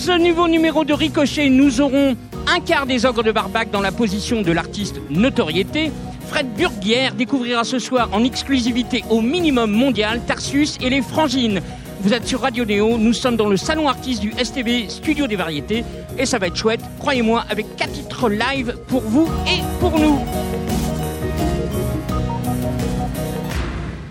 ce 0.00 0.12
nouveau 0.18 0.48
numéro 0.48 0.86
de 0.86 0.94
Ricochet, 0.94 1.50
nous 1.50 1.82
aurons 1.82 2.16
un 2.46 2.60
quart 2.60 2.86
des 2.86 3.04
ogres 3.04 3.22
de 3.22 3.32
Barbac 3.32 3.70
dans 3.70 3.82
la 3.82 3.92
position 3.92 4.40
de 4.40 4.50
l'artiste 4.50 4.98
notoriété. 5.10 5.92
Fred 6.26 6.46
Burguière 6.54 7.14
découvrira 7.14 7.64
ce 7.64 7.78
soir 7.78 8.08
en 8.12 8.24
exclusivité 8.24 9.04
au 9.10 9.20
minimum 9.20 9.70
mondial 9.70 10.22
Tarsus 10.24 10.78
et 10.80 10.88
les 10.88 11.02
Frangines. 11.02 11.60
Vous 12.00 12.14
êtes 12.14 12.26
sur 12.26 12.40
Radio 12.40 12.64
Néo, 12.64 12.96
nous 12.96 13.12
sommes 13.12 13.36
dans 13.36 13.50
le 13.50 13.58
salon 13.58 13.88
artiste 13.88 14.22
du 14.22 14.32
STB 14.42 14.88
Studio 14.88 15.26
des 15.26 15.36
Variétés 15.36 15.84
et 16.18 16.24
ça 16.24 16.38
va 16.38 16.46
être 16.46 16.56
chouette, 16.56 16.80
croyez-moi, 16.98 17.44
avec 17.50 17.76
quatre 17.76 17.92
titres 17.92 18.30
live 18.30 18.78
pour 18.88 19.02
vous 19.02 19.28
et 19.46 19.60
pour 19.80 19.98
nous. 19.98 20.18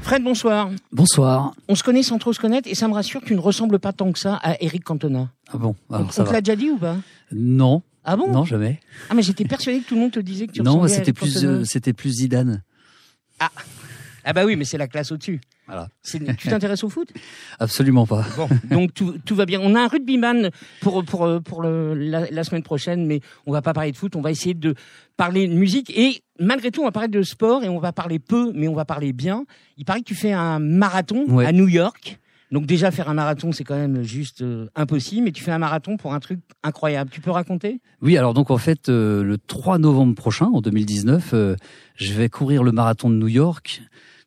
Fred, 0.10 0.24
bonsoir. 0.24 0.72
Bonsoir. 0.92 1.54
On 1.68 1.76
se 1.76 1.84
connaît 1.84 2.02
sans 2.02 2.18
trop 2.18 2.34
se 2.34 2.40
connaître 2.40 2.68
et 2.68 2.74
ça 2.74 2.88
me 2.88 2.96
rassure 2.96 3.22
que 3.22 3.28
tu 3.28 3.36
ne 3.36 3.40
ressembles 3.40 3.78
pas 3.78 3.94
tant 3.94 4.12
que 4.12 4.18
ça 4.18 4.40
à 4.42 4.56
Eric 4.60 4.84
Cantona. 4.84 5.30
Ah 5.54 5.58
bon 5.60 5.76
On, 5.92 6.00
on 6.00 6.08
te 6.08 6.34
l'a 6.34 6.42
déjà 6.42 6.56
dit 6.56 6.72
ou 6.72 6.80
pas? 6.80 6.96
Non. 7.32 7.84
Ah 8.04 8.16
bon? 8.18 8.28
Non, 8.32 8.44
jamais. 8.44 8.80
Ah 9.12 9.14
mais 9.14 9.22
j'étais 9.22 9.46
persuadé 9.46 9.82
que 9.82 9.88
tout 9.88 9.94
le 9.94 10.02
monde 10.02 10.12
te 10.12 10.20
disait 10.20 10.48
que 10.48 10.54
tu 10.54 10.64
Non, 10.64 10.80
ressemblais 10.80 10.92
à 10.94 10.96
c'était 10.96 11.12
Eric 11.12 11.16
plus, 11.22 11.34
Cantona. 11.36 11.52
euh, 11.60 11.64
c'était 11.64 11.94
plus 11.94 12.10
Zidane. 12.10 12.64
Ah. 13.40 13.52
ah 14.26 14.34
bah 14.34 14.46
oui, 14.46 14.56
mais 14.56 14.66
c'est 14.66 14.80
la 14.80 14.88
classe 14.88 15.12
au-dessus. 15.12 15.42
Voilà. 15.70 15.88
Tu 16.04 16.20
t'intéresses 16.50 16.84
au 16.84 16.90
foot? 16.90 17.10
Absolument 17.60 18.06
pas. 18.06 18.26
Bon, 18.36 18.50
donc 18.76 18.94
tout, 18.94 19.16
tout 19.24 19.36
va 19.36 19.46
bien. 19.46 19.60
On 19.62 19.76
a 19.76 19.82
un 19.82 19.88
rugbyman 19.88 20.50
pour 20.82 21.04
pour 21.06 21.26
euh, 21.26 21.40
pour 21.40 21.62
le, 21.62 21.94
la, 21.94 22.30
la 22.30 22.44
semaine 22.44 22.64
prochaine, 22.64 23.06
mais 23.06 23.22
on 23.46 23.52
va 23.52 23.62
pas 23.62 23.74
parler 23.74 23.92
de 23.92 23.98
foot. 23.98 24.16
On 24.16 24.22
va 24.22 24.32
essayer 24.32 24.54
de 24.56 24.74
parler 25.16 25.48
de 25.48 25.54
musique 25.54 25.96
et 25.98 26.22
malgré 26.40 26.72
tout, 26.72 26.82
on 26.82 26.86
va 26.86 26.92
parler 26.92 27.10
de 27.10 27.22
sport 27.22 27.64
et 27.64 27.70
on 27.70 27.80
va 27.80 27.92
parler 27.94 28.20
peu, 28.20 28.52
mais 28.54 28.68
on 28.68 28.74
va 28.76 28.86
parler 28.86 29.14
bien. 29.14 29.46
Il 29.78 29.86
paraît 29.86 30.00
que 30.00 30.06
tu 30.06 30.16
fais 30.16 30.34
un 30.34 30.60
marathon 30.60 31.26
Ouais. 31.28 31.46
à 31.46 31.52
New 31.52 31.68
York. 31.68 32.20
Donc 32.52 32.66
déjà 32.66 32.90
faire 32.90 33.08
un 33.10 33.14
marathon, 33.14 33.52
c'est 33.52 33.64
quand 33.64 33.76
même 33.78 34.02
juste 34.02 34.42
euh, 34.42 34.66
impossible, 34.76 35.26
mais 35.26 35.32
tu 35.32 35.44
fais 35.44 35.52
un 35.52 35.60
marathon 35.60 35.98
pour 35.98 36.16
un 36.16 36.20
truc 36.20 36.40
incroyable. 36.64 37.12
Tu 37.12 37.22
peux 37.22 37.30
raconter? 37.30 37.80
Oui, 38.02 38.18
alors 38.18 38.34
donc 38.34 38.50
en 38.50 38.58
fait, 38.58 38.90
euh, 38.90 39.22
le 39.24 39.38
3 39.38 39.78
novembre 39.78 40.16
prochain, 40.16 40.48
en 40.52 40.60
2019, 40.60 41.30
euh, 41.36 41.56
je 41.96 42.12
vais 42.14 42.28
courir 42.28 42.64
le 42.64 42.72
marathon 42.72 43.12
de 43.12 43.16
New 43.18 43.28
York. 43.28 43.84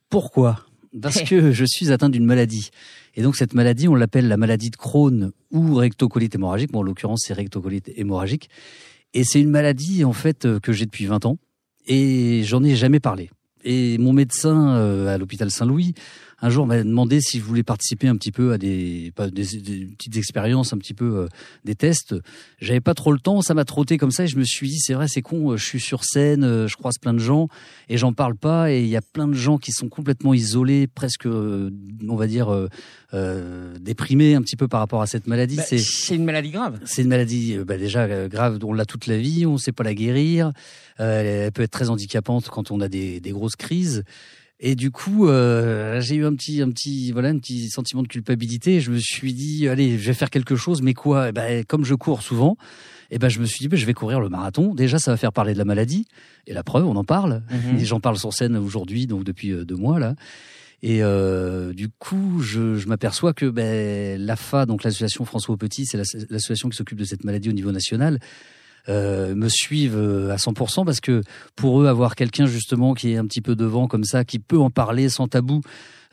Pourquoi? 0.09 0.61
Parce 1.01 1.23
que 1.23 1.53
je 1.53 1.65
suis 1.65 1.91
atteint 1.91 2.11
d'une 2.11 2.25
maladie. 2.25 2.71
Et 3.15 3.23
donc 3.23 3.37
cette 3.37 3.55
maladie, 3.55 3.89
on 3.89 3.95
l'appelle 3.95 4.29
la 4.29 4.37
maladie 4.37 4.71
de 4.71 4.77
Crohn 4.77 5.33
ou 5.51 5.75
rectocolite 5.75 6.35
hémorragique. 6.35 6.73
Bon, 6.73 6.81
en 6.81 6.83
l'occurrence, 6.83 7.25
c'est 7.27 7.35
rectocolite 7.35 7.91
hémorragique. 7.97 8.51
Et 9.15 9.25
c'est 9.25 9.41
une 9.41 9.51
maladie 9.51 10.05
en 10.05 10.13
fait 10.13 10.45
euh, 10.47 10.61
que 10.61 10.73
j'ai 10.73 10.87
depuis 10.87 11.07
20 11.07 11.27
ans 11.27 11.39
et 11.87 12.43
j'en 12.45 12.63
ai 12.63 12.77
jamais 12.77 13.01
parlé. 13.01 13.31
Et 13.65 13.99
mon 13.99 14.13
médecin 14.13 14.77
euh, 14.77 15.15
à 15.15 15.19
l'hôpital 15.19 15.51
Saint-Louis 15.51 15.95
un 16.43 16.51
jour 16.51 16.67
m'a 16.67 16.83
demandé 16.83 17.21
si 17.21 17.39
je 17.39 17.45
voulais 17.45 17.63
participer 17.63 18.09
un 18.09 18.17
petit 18.17 18.33
peu 18.33 18.53
à 18.53 18.59
des, 18.59 19.13
pas 19.15 19.31
des, 19.31 19.45
des 19.45 19.87
petites 19.87 20.17
expériences, 20.17 20.73
un 20.73 20.79
petit 20.79 20.93
peu 20.93 21.17
euh, 21.17 21.29
des 21.65 21.77
tests. 21.77 22.15
J'avais 22.61 22.81
pas 22.81 22.95
trop 22.95 23.13
le 23.13 23.21
temps, 23.21 23.43
ça 23.43 23.55
m'a 23.55 23.65
trotté 23.65 23.97
comme 23.97 24.11
ça 24.11 24.25
et 24.25 24.27
je 24.27 24.37
me 24.37 24.45
suis 24.45 24.69
dit 24.69 24.79
c'est 24.81 24.95
vrai 24.95 25.07
c'est 25.09 25.23
con, 25.23 25.53
euh, 25.53 25.57
je 25.57 25.65
suis 25.65 25.81
sur 25.81 26.05
scène, 26.05 26.43
euh, 26.43 26.67
je 26.67 26.77
croise 26.77 26.99
plein 26.99 27.15
de 27.15 27.21
gens 27.21 27.49
et 27.89 27.97
j'en 27.97 28.13
parle 28.13 28.37
pas 28.37 28.73
et 28.73 28.83
il 28.83 28.89
y 28.89 28.97
a 28.97 29.03
plein 29.03 29.29
de 29.29 29.35
gens 29.35 29.57
qui 29.57 29.71
sont 29.71 29.89
complètement 29.89 30.35
isolés, 30.35 30.89
presque 30.89 31.27
euh, 31.27 31.71
on 32.09 32.17
va 32.17 32.27
dire 32.27 32.53
euh, 32.53 32.69
euh, 33.15 33.77
déprimés 33.79 34.35
un 34.35 34.43
petit 34.43 34.57
peu 34.57 34.67
par 34.67 34.81
rapport 34.81 35.01
à 35.01 35.07
cette 35.07 35.29
maladie. 35.29 35.57
Bah, 35.57 35.65
c'est 35.65 36.15
une 36.15 36.25
maladie 36.25 36.51
grave. 36.51 36.81
c'est 36.85 37.03
une 37.03 37.09
maladie 37.09 37.57
bah, 37.65 37.79
déjà 37.79 38.29
grave, 38.29 38.59
on 38.65 38.73
l'a 38.73 38.85
toute 38.85 39.07
la 39.07 39.19
vie, 39.19 39.47
on 39.47 39.53
ne 39.53 39.59
sait 39.59 39.73
pas 39.73 39.85
la 39.85 39.95
guérir. 39.95 40.53
Euh, 41.01 41.47
elle 41.47 41.53
peut 41.53 41.63
être 41.63 41.71
très 41.71 41.91
handicapante 41.91 42.49
quand 42.49 42.71
on 42.71 42.81
a 42.81 42.89
des, 42.89 43.21
des 43.21 43.31
grosses 43.31 43.57
crises. 43.57 44.05
Et 44.65 44.77
du 44.77 44.93
coup, 44.93 45.27
euh, 45.27 46.01
j'ai 46.01 46.15
eu 46.15 46.25
un 46.25 46.33
petit, 46.35 46.63
un 46.63 46.71
petit, 46.71 47.11
voilà, 47.11 47.31
un 47.31 47.39
petit 47.39 47.69
sentiment 47.69 48.03
de 48.05 48.07
culpabilité. 48.09 48.81
Je 48.81 48.93
me 48.93 48.99
suis 48.99 49.35
dit, 49.35 49.67
allez, 49.67 49.99
je 49.99 50.07
vais 50.07 50.15
faire 50.15 50.31
quelque 50.31 50.55
chose, 50.55 50.83
mais 50.83 50.95
quoi? 50.95 51.31
Eh 51.31 51.33
ben, 51.33 51.65
comme 51.65 51.85
je 51.85 51.95
cours 51.95 52.23
souvent, 52.23 52.57
eh 53.11 53.19
ben, 53.19 53.29
je 53.29 53.41
me 53.41 53.45
suis 53.45 53.59
dit, 53.59 53.67
ben, 53.69 53.77
je 53.77 53.85
vais 53.87 53.93
courir 53.93 54.21
le 54.21 54.29
marathon. 54.29 54.73
Déjà, 54.73 55.01
ça 55.01 55.11
va 55.11 55.17
faire 55.17 55.33
parler 55.33 55.53
de 55.53 55.59
la 55.59 55.65
maladie. 55.65 56.07
Et 56.47 56.53
la 56.55 56.63
preuve, 56.63 56.87
on 56.87 56.95
en 56.95 57.03
parle. 57.03 57.43
Mhm. 57.51 57.81
Et 57.81 57.85
j'en 57.85 57.99
parle 57.99 58.19
sur 58.19 58.33
scène 58.33 58.57
aujourd'hui, 58.57 59.09
donc 59.09 59.25
depuis 59.25 59.51
euh, 59.51 59.65
deux 59.65 59.75
mois 59.77 59.99
là. 59.99 60.15
Et 60.85 61.03
euh, 61.03 61.73
du 61.73 61.89
coup, 61.89 62.41
je, 62.41 62.77
je 62.77 62.87
m'aperçois 62.89 63.33
que 63.33 63.47
ben, 63.47 64.21
l'AFA, 64.21 64.65
donc 64.67 64.85
l'association 64.85 65.25
François 65.25 65.57
Petit, 65.57 65.87
c'est 65.87 65.97
l'ass- 65.97 66.27
l'association 66.31 66.69
qui 66.69 66.77
s'occupe 66.77 66.99
de 66.99 67.05
cette 67.05 67.25
maladie 67.25 67.49
au 67.49 67.53
niveau 67.53 67.73
national, 67.73 68.21
euh, 68.89 69.35
me 69.35 69.49
suivent 69.49 69.97
euh, 69.97 70.31
à 70.31 70.37
100% 70.37 70.85
parce 70.85 71.01
que 71.01 71.23
pour 71.57 71.81
eux, 71.81 71.87
avoir 71.87 72.17
quelqu'un 72.17 72.47
justement 72.47 72.95
qui 72.95 73.13
est 73.13 73.17
un 73.17 73.27
petit 73.27 73.41
peu 73.41 73.55
devant 73.55 73.87
comme 73.89 74.05
ça, 74.05 74.25
qui 74.25 74.39
peut 74.39 74.59
en 74.59 74.71
parler 74.71 75.09
sans 75.09 75.29
tabou, 75.29 75.61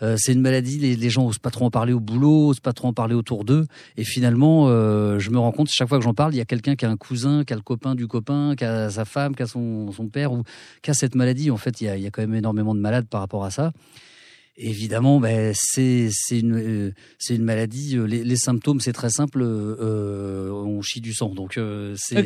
euh, 0.02 0.16
c'est 0.18 0.34
une 0.34 0.42
maladie, 0.42 0.78
les, 0.80 0.96
les 0.96 1.10
gens 1.10 1.26
osent 1.26 1.40
pas 1.40 1.50
trop 1.50 1.66
en 1.66 1.72
parler 1.72 1.94
au 1.94 2.00
boulot, 2.00 2.50
osent 2.50 2.60
pas 2.60 2.74
trop 2.74 2.88
en 2.88 2.94
parler 2.94 3.16
autour 3.16 3.44
d'eux. 3.44 3.66
Et 3.98 4.04
finalement, 4.04 4.68
euh, 4.68 5.20
je 5.20 5.30
me 5.30 5.40
rends 5.40 5.52
compte, 5.52 5.70
chaque 5.70 5.90
fois 5.90 5.98
que 5.98 6.04
j'en 6.04 6.14
parle, 6.14 6.34
il 6.34 6.38
y 6.38 6.42
a 6.42 6.46
quelqu'un 6.46 6.76
qui 6.76 6.86
a 6.86 6.90
un 6.90 6.98
cousin, 6.98 7.44
qui 7.44 7.54
a 7.54 7.56
le 7.56 7.62
copain 7.62 7.96
du 7.96 8.08
copain, 8.08 8.56
qui 8.56 8.64
a 8.64 8.90
sa 8.90 9.06
femme, 9.06 9.36
qui 9.36 9.44
a 9.44 9.48
son, 9.48 9.92
son 9.92 10.08
père, 10.08 10.32
ou 10.32 10.44
qui 10.82 10.92
a 10.92 10.94
cette 10.94 11.16
maladie. 11.16 11.52
En 11.52 11.58
fait, 11.58 11.82
il 11.82 11.86
y 11.86 11.90
a, 11.90 11.98
il 11.98 12.04
y 12.04 12.08
a 12.08 12.12
quand 12.12 12.22
même 12.22 12.36
énormément 12.36 12.74
de 12.74 12.80
malades 12.80 13.08
par 13.08 13.22
rapport 13.22 13.44
à 13.44 13.52
ça. 13.52 13.72
Évidemment, 14.62 15.22
ben, 15.22 15.54
c'est 15.56 16.10
c'est 16.12 16.40
une 16.40 16.56
euh, 16.56 16.92
c'est 17.18 17.36
une 17.36 17.44
maladie. 17.46 17.96
euh, 17.98 18.04
Les, 18.06 18.24
les 18.26 18.36
symptômes, 18.36 18.82
c'est 18.82 18.92
très 18.94 19.10
simple. 19.10 19.42
Euh, 19.42 20.50
on 20.52 20.82
chie 20.82 21.00
du 21.02 21.14
sang, 21.14 21.34
donc 21.34 21.58
euh, 21.58 21.96
c'est 21.98 22.18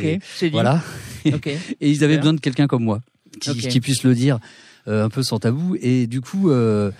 voilà. 0.51 0.81
Et 1.81 1.89
ils 1.91 2.03
avaient 2.03 2.15
besoin 2.17 2.33
de 2.33 2.39
quelqu'un 2.39 2.67
comme 2.67 2.83
moi 2.83 3.01
qui, 3.39 3.79
puisse 3.81 4.03
le 4.03 4.15
dire 4.15 4.39
euh, 4.87 5.05
un 5.05 5.09
peu 5.09 5.21
sans 5.23 5.39
tabou. 5.39 5.75
Et 5.81 6.07
du 6.07 6.21
coup, 6.21 6.49
euh, 6.49 6.91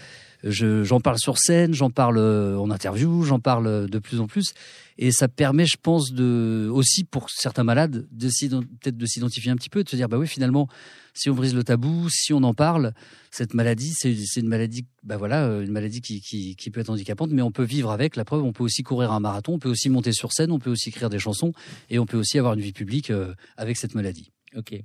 je- 0.44 0.84
j'en 0.84 1.00
parle 1.00 1.18
sur 1.18 1.38
scène, 1.40 1.74
j'en 1.74 1.90
parle 1.90 2.18
euh, 2.20 2.58
en 2.58 2.70
interview, 2.70 3.24
j'en 3.24 3.40
parle 3.40 3.66
euh, 3.68 3.88
de 3.88 3.98
plus 4.00 4.20
en 4.20 4.28
plus. 4.28 4.54
Et 5.00 5.12
ça 5.12 5.28
permet, 5.28 5.66
je 5.66 5.78
pense, 5.82 6.12
de 6.14 6.70
aussi 6.72 7.04
pour 7.04 7.30
certains 7.32 7.64
malades, 7.64 8.06
peut-être 8.20 8.98
de 8.98 9.06
s'identifier 9.08 9.50
un 9.52 9.56
petit 9.56 9.70
peu, 9.72 9.84
de 9.84 9.90
se 9.90 9.96
dire 9.96 10.08
bah 10.10 10.18
oui, 10.20 10.28
finalement, 10.28 10.70
si 11.14 11.30
on 11.30 11.36
brise 11.36 11.54
le 11.54 11.64
tabou, 11.64 12.10
si 12.10 12.34
on 12.34 12.44
en 12.44 12.54
parle, 12.54 12.94
cette 13.32 13.54
maladie, 13.54 13.94
c'est 13.94 14.40
une 14.40 14.48
maladie, 14.48 14.86
bah 15.04 15.18
voilà, 15.18 15.46
euh, 15.46 15.64
une 15.64 15.72
maladie 15.72 16.02
qui 16.02 16.70
peut 16.72 16.80
être 16.82 16.90
handicapante, 16.90 17.32
mais 17.32 17.42
on 17.42 17.52
peut 17.52 17.64
vivre 17.64 17.92
avec. 17.92 18.16
La 18.16 18.26
preuve, 18.26 18.44
on 18.44 18.54
peut 18.54 18.64
aussi 18.64 18.84
courir 18.84 19.12
un 19.12 19.20
marathon, 19.20 19.54
on 19.54 19.60
peut 19.60 19.70
aussi 19.70 19.90
monter 19.90 20.12
sur 20.12 20.32
scène, 20.32 20.52
on 20.52 20.60
peut 20.60 20.72
aussi 20.72 20.90
écrire 20.90 21.10
des 21.10 21.20
chansons, 21.20 21.54
et 21.90 22.00
on 22.00 22.06
peut 22.06 22.18
aussi 22.18 22.38
avoir 22.38 22.54
une 22.54 22.62
vie 22.62 22.74
publique 22.74 23.12
euh, 23.12 23.34
avec 23.58 23.78
cette 23.78 23.96
maladie. 23.96 24.32
Ok. 24.56 24.76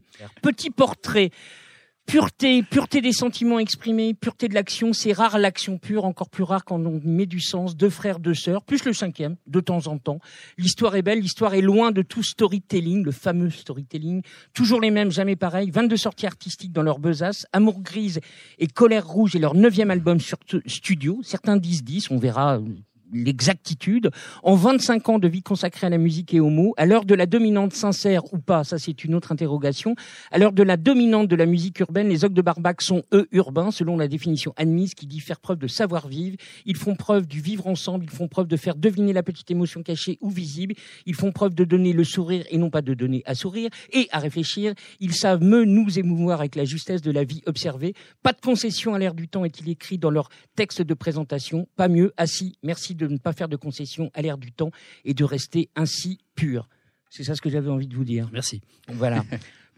Petit 0.42 0.70
portrait. 0.70 1.30
Pureté, 2.08 2.62
pureté 2.62 3.02
des 3.02 3.12
sentiments 3.12 3.58
exprimés, 3.58 4.14
pureté 4.14 4.48
de 4.48 4.54
l'action, 4.54 4.94
c'est 4.94 5.12
rare 5.12 5.38
l'action 5.38 5.76
pure, 5.76 6.06
encore 6.06 6.30
plus 6.30 6.42
rare 6.42 6.64
quand 6.64 6.80
on 6.80 7.02
met 7.04 7.26
du 7.26 7.38
sens, 7.38 7.76
deux 7.76 7.90
frères, 7.90 8.18
deux 8.18 8.32
sœurs, 8.32 8.62
plus 8.62 8.86
le 8.86 8.94
cinquième, 8.94 9.36
de 9.46 9.60
temps 9.60 9.86
en 9.88 9.98
temps. 9.98 10.18
L'histoire 10.56 10.96
est 10.96 11.02
belle, 11.02 11.20
l'histoire 11.20 11.52
est 11.52 11.60
loin 11.60 11.92
de 11.92 12.00
tout 12.00 12.22
storytelling, 12.22 13.04
le 13.04 13.12
fameux 13.12 13.50
storytelling, 13.50 14.22
toujours 14.54 14.80
les 14.80 14.90
mêmes, 14.90 15.10
jamais 15.10 15.36
pareil, 15.36 15.70
22 15.70 15.98
sorties 15.98 16.26
artistiques 16.26 16.72
dans 16.72 16.82
leur 16.82 16.98
besace, 16.98 17.44
Amour 17.52 17.82
grise 17.82 18.20
et 18.58 18.68
Colère 18.68 19.06
rouge 19.06 19.36
et 19.36 19.38
leur 19.38 19.54
neuvième 19.54 19.90
album 19.90 20.18
sur 20.18 20.38
studio, 20.64 21.20
certains 21.22 21.58
disent 21.58 21.84
10, 21.84 22.10
on 22.10 22.16
verra 22.16 22.58
l'exactitude, 23.12 24.10
en 24.42 24.54
25 24.54 25.08
ans 25.08 25.18
de 25.18 25.28
vie 25.28 25.42
consacrée 25.42 25.86
à 25.86 25.90
la 25.90 25.98
musique 25.98 26.34
et 26.34 26.40
aux 26.40 26.50
mots, 26.50 26.74
à 26.76 26.86
l'heure 26.86 27.04
de 27.04 27.14
la 27.14 27.26
dominante 27.26 27.72
sincère 27.72 28.32
ou 28.32 28.38
pas, 28.38 28.64
ça 28.64 28.78
c'est 28.78 29.04
une 29.04 29.14
autre 29.14 29.32
interrogation, 29.32 29.94
à 30.30 30.38
l'heure 30.38 30.52
de 30.52 30.62
la 30.62 30.76
dominante 30.76 31.28
de 31.28 31.36
la 31.36 31.46
musique 31.46 31.80
urbaine, 31.80 32.08
les 32.08 32.24
Ogres 32.24 32.34
de 32.34 32.42
Barbac 32.42 32.82
sont 32.82 33.02
eux 33.12 33.28
urbains, 33.32 33.70
selon 33.70 33.96
la 33.96 34.08
définition 34.08 34.52
admise 34.56 34.94
qui 34.94 35.06
dit 35.06 35.20
faire 35.20 35.40
preuve 35.40 35.58
de 35.58 35.66
savoir-vivre. 35.66 36.36
Ils 36.66 36.76
font 36.76 36.94
preuve 36.94 37.26
du 37.26 37.40
vivre 37.40 37.66
ensemble, 37.66 38.04
ils 38.04 38.10
font 38.10 38.28
preuve 38.28 38.46
de 38.46 38.56
faire 38.56 38.76
deviner 38.76 39.12
la 39.12 39.22
petite 39.22 39.50
émotion 39.50 39.82
cachée 39.82 40.18
ou 40.20 40.30
visible, 40.30 40.74
ils 41.06 41.14
font 41.14 41.32
preuve 41.32 41.54
de 41.54 41.64
donner 41.64 41.92
le 41.92 42.04
sourire 42.04 42.44
et 42.50 42.58
non 42.58 42.70
pas 42.70 42.82
de 42.82 42.94
donner 42.94 43.22
à 43.26 43.34
sourire 43.34 43.70
et 43.92 44.08
à 44.12 44.18
réfléchir. 44.18 44.74
Ils 45.00 45.14
savent 45.14 45.42
me 45.42 45.64
nous 45.64 45.98
émouvoir 45.98 46.40
avec 46.40 46.56
la 46.56 46.64
justesse 46.64 47.02
de 47.02 47.10
la 47.10 47.24
vie 47.24 47.42
observée. 47.46 47.94
Pas 48.22 48.32
de 48.32 48.40
concession 48.40 48.94
à 48.94 48.98
l'air 48.98 49.14
du 49.14 49.28
temps 49.28 49.44
est-il 49.44 49.68
écrit 49.68 49.98
dans 49.98 50.10
leur 50.10 50.28
texte 50.56 50.82
de 50.82 50.94
présentation. 50.94 51.68
Pas 51.76 51.88
mieux, 51.88 52.12
assis, 52.16 52.56
merci 52.62 52.94
de 52.98 53.06
ne 53.06 53.16
pas 53.16 53.32
faire 53.32 53.48
de 53.48 53.56
concession 53.56 54.10
à 54.14 54.22
l'air 54.22 54.36
du 54.36 54.52
temps 54.52 54.70
et 55.04 55.14
de 55.14 55.24
rester 55.24 55.70
ainsi 55.76 56.18
pur. 56.34 56.68
C'est 57.10 57.24
ça 57.24 57.34
ce 57.34 57.40
que 57.40 57.48
j'avais 57.48 57.70
envie 57.70 57.86
de 57.86 57.94
vous 57.94 58.04
dire. 58.04 58.28
Merci. 58.32 58.60
Voilà. 58.88 59.24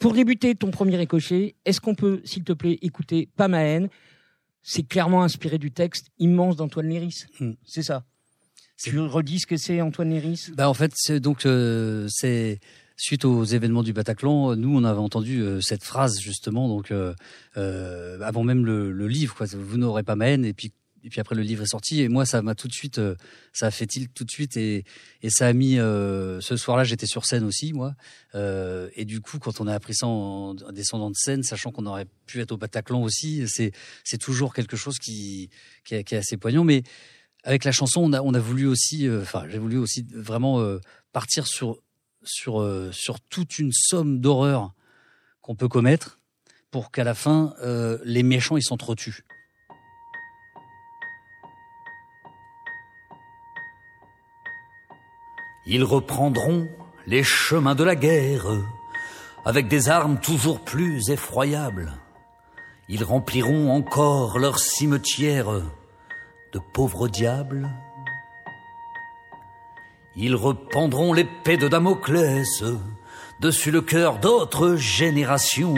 Pour 0.01 0.15
débuter 0.15 0.55
ton 0.55 0.71
premier 0.71 1.01
écoché, 1.01 1.55
est-ce 1.65 1.81
qu'on 1.81 1.95
peut, 1.95 2.21
s'il 2.25 2.43
te 2.43 2.53
plaît, 2.53 2.79
écouter 2.83 3.29
Pas 3.37 3.49
ma 3.49 3.63
haine? 3.63 3.89
C'est 4.63 4.83
clairement 4.83 5.23
inspiré 5.23 5.59
du 5.59 5.71
texte 5.71 6.09
immense 6.19 6.57
d'Antoine 6.57 6.89
Léris. 6.89 7.25
Hmm. 7.39 7.53
C'est 7.65 7.83
ça. 7.83 8.05
Tu 8.77 8.99
redis 8.99 9.41
ce 9.41 9.47
que 9.47 9.57
c'est 9.57 9.81
Antoine 9.81 10.11
Léris? 10.11 10.49
Bah 10.55 10.69
en 10.69 10.75
fait, 10.75 10.93
c'est 10.97 11.21
donc 11.21 11.45
euh, 11.45 12.07
c'est 12.09 12.61
suite 13.01 13.25
aux 13.25 13.45
événements 13.45 13.83
du 13.83 13.93
Bataclan, 13.93 14.57
nous 14.57 14.77
on 14.77 14.85
avait 14.85 15.01
entendu 15.01 15.41
euh, 15.41 15.61
cette 15.63 15.83
phrase 15.83 16.21
justement 16.21 16.69
donc 16.69 16.91
euh, 16.91 17.15
euh, 17.57 18.21
avant 18.21 18.45
même 18.45 18.67
le, 18.67 18.93
le 18.93 19.09
livre 19.09 19.35
quoi. 19.35 19.47
Vous 19.47 19.79
n'aurez 19.79 20.03
pas 20.03 20.17
ma 20.17 20.27
haine 20.29 20.45
et 20.45 20.53
puis 20.53 20.73
et 21.05 21.09
puis 21.09 21.21
après 21.21 21.35
le 21.35 21.43
livre 21.43 21.63
est 21.63 21.71
sorti. 21.71 22.03
Et 22.03 22.09
moi 22.09 22.27
ça 22.27 22.43
m'a 22.43 22.55
tout 22.55 22.69
de 22.69 22.73
suite 22.73 22.99
euh, 22.99 23.15
ça 23.53 23.67
a 23.67 23.71
fait 23.71 23.87
tilt 23.87 24.13
tout 24.15 24.25
de 24.25 24.31
suite. 24.31 24.57
Et 24.57 24.85
et 25.23 25.31
ça 25.31 25.47
a 25.47 25.53
mis 25.53 25.79
euh, 25.79 26.41
ce 26.41 26.57
soir-là 26.57 26.85
j'étais 26.85 27.07
sur 27.07 27.25
scène 27.25 27.45
aussi 27.45 27.73
moi. 27.73 27.95
Euh, 28.35 28.89
et 28.95 29.05
du 29.05 29.21
coup 29.21 29.39
quand 29.39 29.61
on 29.61 29.67
a 29.67 29.75
appris 29.75 29.95
ça 29.95 30.07
en, 30.07 30.57
en 30.57 30.73
descendant 30.73 31.11
de 31.11 31.17
scène 31.17 31.43
sachant 31.43 31.73
qu'on 31.73 31.87
aurait 31.87 32.07
pu 32.27 32.41
être 32.41 32.53
au 32.53 32.57
Bataclan 32.57 33.03
aussi 33.03 33.45
c'est 33.49 33.73
c'est 34.05 34.19
toujours 34.19 34.55
quelque 34.55 34.77
chose 34.77 34.99
qui 34.99 35.51
est, 35.91 36.05
qui 36.05 36.15
est 36.15 36.19
assez 36.19 36.37
poignant. 36.37 36.65
Mais 36.65 36.83
avec 37.43 37.65
la 37.65 37.73
chanson, 37.73 38.03
on 38.03 38.13
a, 38.13 38.21
on 38.21 38.35
a 38.35 38.39
voulu 38.39 38.67
aussi, 38.67 39.09
enfin, 39.09 39.47
j'ai 39.49 39.57
voulu 39.57 39.79
aussi 39.79 40.07
vraiment 40.15 40.63
partir 41.13 41.47
sur 41.47 41.79
sur 42.23 42.63
sur 42.93 43.19
toute 43.19 43.59
une 43.59 43.73
somme 43.73 44.21
d'horreurs 44.21 44.75
qu'on 45.41 45.55
peut 45.55 45.69
commettre 45.69 46.21
pour 46.71 46.91
qu'à 46.91 47.03
la 47.03 47.15
fin, 47.15 47.55
les 48.05 48.23
méchants 48.23 48.59
ils 48.59 48.63
s'entretuent. 48.63 49.25
Ils 55.73 55.85
reprendront 55.85 56.69
les 57.07 57.23
chemins 57.23 57.77
de 57.77 57.85
la 57.85 57.95
guerre 57.95 58.49
avec 59.45 59.69
des 59.69 59.89
armes 59.89 60.19
toujours 60.19 60.59
plus 60.59 61.11
effroyables. 61.11 61.93
Ils 62.89 63.05
rempliront 63.05 63.71
encore 63.71 64.41
leur 64.41 64.59
cimetière 64.59 65.49
de 66.53 66.61
pauvres 66.75 67.07
diables. 67.07 67.71
Ils 70.17 70.35
rependront 70.35 71.13
l'épée 71.13 71.57
de 71.57 71.69
Damoclès 71.69 72.65
dessus 73.41 73.71
le 73.71 73.81
cœur 73.81 74.19
d'autres 74.19 74.75
générations. 74.75 75.77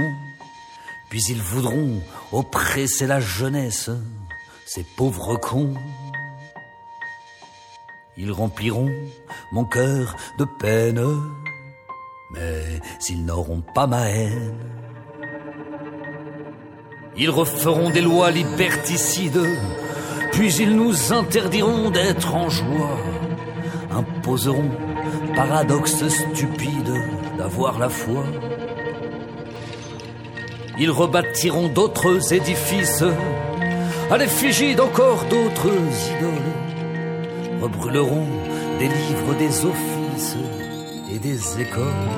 Puis 1.10 1.20
ils 1.28 1.42
voudront 1.42 2.00
oppresser 2.32 3.06
la 3.06 3.20
jeunesse, 3.20 3.90
ces 4.64 4.84
pauvres 4.96 5.36
cons. 5.36 5.74
Ils 8.24 8.30
rempliront 8.30 8.88
mon 9.50 9.64
cœur 9.64 10.14
de 10.38 10.44
peine, 10.44 11.04
mais 12.30 12.80
s'ils 13.00 13.24
n'auront 13.24 13.64
pas 13.74 13.88
ma 13.88 14.10
haine, 14.10 14.54
ils 17.16 17.30
referont 17.30 17.90
des 17.90 18.00
lois 18.00 18.30
liberticides, 18.30 19.44
puis 20.30 20.54
ils 20.54 20.76
nous 20.76 21.12
interdiront 21.12 21.90
d'être 21.90 22.32
en 22.36 22.48
joie, 22.48 22.96
imposeront 23.90 24.70
paradoxe 25.34 26.06
stupide 26.06 26.94
d'avoir 27.36 27.80
la 27.80 27.88
foi. 27.88 28.22
Ils 30.78 30.92
rebâtiront 30.92 31.66
d'autres 31.66 32.32
édifices. 32.32 33.04
À 34.12 34.16
l'effigie 34.16 34.76
d'encore 34.76 35.24
d'autres 35.24 35.72
idoles, 36.16 36.71
rebrûleront 37.62 38.26
des 38.78 38.88
livres 38.88 39.34
des 39.38 39.64
offices 39.64 40.36
et 41.12 41.18
des 41.18 41.60
écoles. 41.60 42.08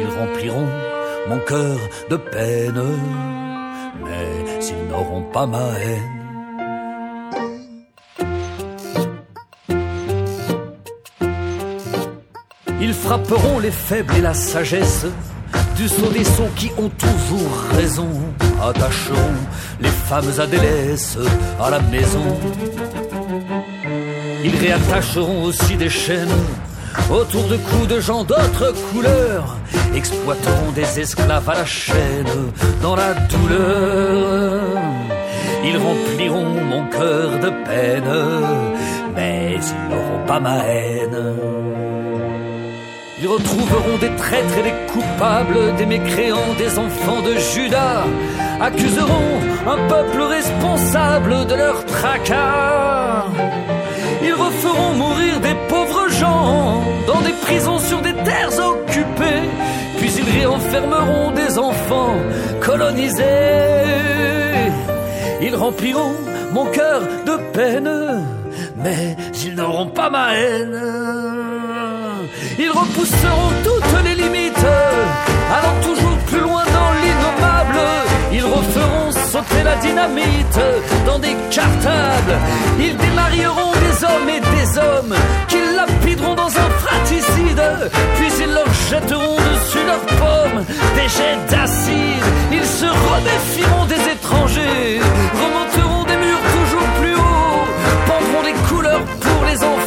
Ils 0.00 0.12
rempliront 0.18 0.68
mon 1.28 1.38
cœur 1.40 1.78
de 2.10 2.16
peine, 2.16 2.82
mais 4.04 4.60
s'ils 4.60 4.86
n'auront 4.88 5.22
pas 5.32 5.46
ma 5.46 5.68
haine, 5.80 6.16
Ils 12.78 12.94
frapperont 12.94 13.58
les 13.58 13.70
faibles 13.70 14.14
et 14.16 14.20
la 14.20 14.34
sagesse 14.34 15.06
du 15.76 15.88
saut 15.88 16.10
des 16.10 16.24
sons 16.24 16.50
qui 16.56 16.70
ont 16.78 16.88
toujours 16.88 17.52
raison. 17.72 18.08
Attacheront 18.62 19.36
les 19.80 19.88
femmes 19.88 20.30
à 20.38 21.64
à 21.64 21.70
la 21.70 21.80
maison. 21.80 22.24
Ils 24.46 24.54
réattacheront 24.54 25.42
aussi 25.42 25.74
des 25.74 25.88
chaînes 25.88 26.38
autour 27.10 27.48
de 27.48 27.56
coups 27.56 27.88
de 27.88 27.98
gens 27.98 28.22
d'autres 28.22 28.72
couleurs, 28.92 29.56
exploiteront 29.92 30.70
des 30.72 31.00
esclaves 31.00 31.50
à 31.50 31.54
la 31.54 31.64
chaîne 31.64 32.52
dans 32.80 32.94
la 32.94 33.12
douleur. 33.32 34.78
Ils 35.64 35.76
rempliront 35.76 36.50
mon 36.72 36.86
cœur 36.86 37.30
de 37.40 37.50
peine, 37.66 38.14
mais 39.16 39.58
ils 39.58 39.90
n'auront 39.90 40.24
pas 40.28 40.38
ma 40.38 40.58
haine. 40.58 41.24
Ils 43.20 43.26
retrouveront 43.26 43.98
des 44.00 44.14
traîtres 44.14 44.58
et 44.60 44.62
des 44.62 44.76
coupables, 44.92 45.74
des 45.76 45.86
mécréants, 45.86 46.54
des 46.56 46.78
enfants 46.78 47.22
de 47.22 47.34
Judas, 47.52 48.04
accuseront 48.60 49.40
un 49.66 49.88
peuple 49.88 50.22
responsable 50.22 51.46
de 51.46 51.54
leur 51.56 51.84
tracas. 51.86 53.24
Referont 54.38 54.92
mourir 54.94 55.40
des 55.40 55.54
pauvres 55.68 56.08
gens 56.20 56.82
dans 57.06 57.20
des 57.22 57.32
prisons 57.42 57.78
sur 57.78 58.00
des 58.02 58.12
terres 58.12 58.58
occupées. 58.58 59.48
Puis 59.98 60.10
ils 60.18 60.38
réenfermeront 60.38 61.30
des 61.32 61.58
enfants 61.58 62.16
colonisés. 62.60 63.22
Ils 65.40 65.56
rempliront 65.56 66.14
mon 66.52 66.66
cœur 66.66 67.00
de 67.24 67.36
peine, 67.52 68.24
mais 68.76 69.16
ils 69.44 69.54
n'auront 69.54 69.86
pas 69.86 70.10
ma 70.10 70.34
haine. 70.34 70.80
Ils 72.58 72.70
repousseront 72.70 73.52
toutes 73.64 74.04
les 74.04 74.14
limites, 74.22 74.66
allant 75.56 75.80
toujours 75.82 76.18
plus 76.26 76.40
loin 76.40 76.64
dans 76.64 76.92
l'innommable. 77.02 77.80
Ils 78.32 78.44
referont 78.44 79.10
la 79.64 79.76
dynamite 79.76 80.58
dans 81.04 81.18
des 81.18 81.36
cartables. 81.50 82.36
Ils 82.78 82.96
démarieront 82.96 83.72
des 83.72 84.04
hommes 84.04 84.28
et 84.28 84.40
des 84.40 84.78
hommes 84.78 85.14
qu'ils 85.48 85.74
lapideront 85.74 86.34
dans 86.34 86.48
un 86.48 86.70
fratricide. 86.80 87.62
Puis 88.16 88.30
ils 88.40 88.52
leur 88.52 88.72
jetteront 88.90 89.36
dessus 89.36 89.84
leurs 89.86 90.06
pommes 90.20 90.64
des 90.94 91.08
jets 91.08 91.38
d'acide. 91.50 92.26
Ils 92.52 92.64
se 92.64 92.86
redéfieront 92.86 93.86
des 93.86 94.02
étrangers, 94.12 95.00
remonteront 95.42 96.04
des 96.04 96.16
murs 96.16 96.44
toujours 96.56 96.88
plus 97.00 97.14
hauts, 97.14 97.66
pendront 98.06 98.42
des 98.42 98.56
couleurs 98.68 99.04
pour 99.20 99.44
les 99.46 99.56
enfermer 99.56 99.85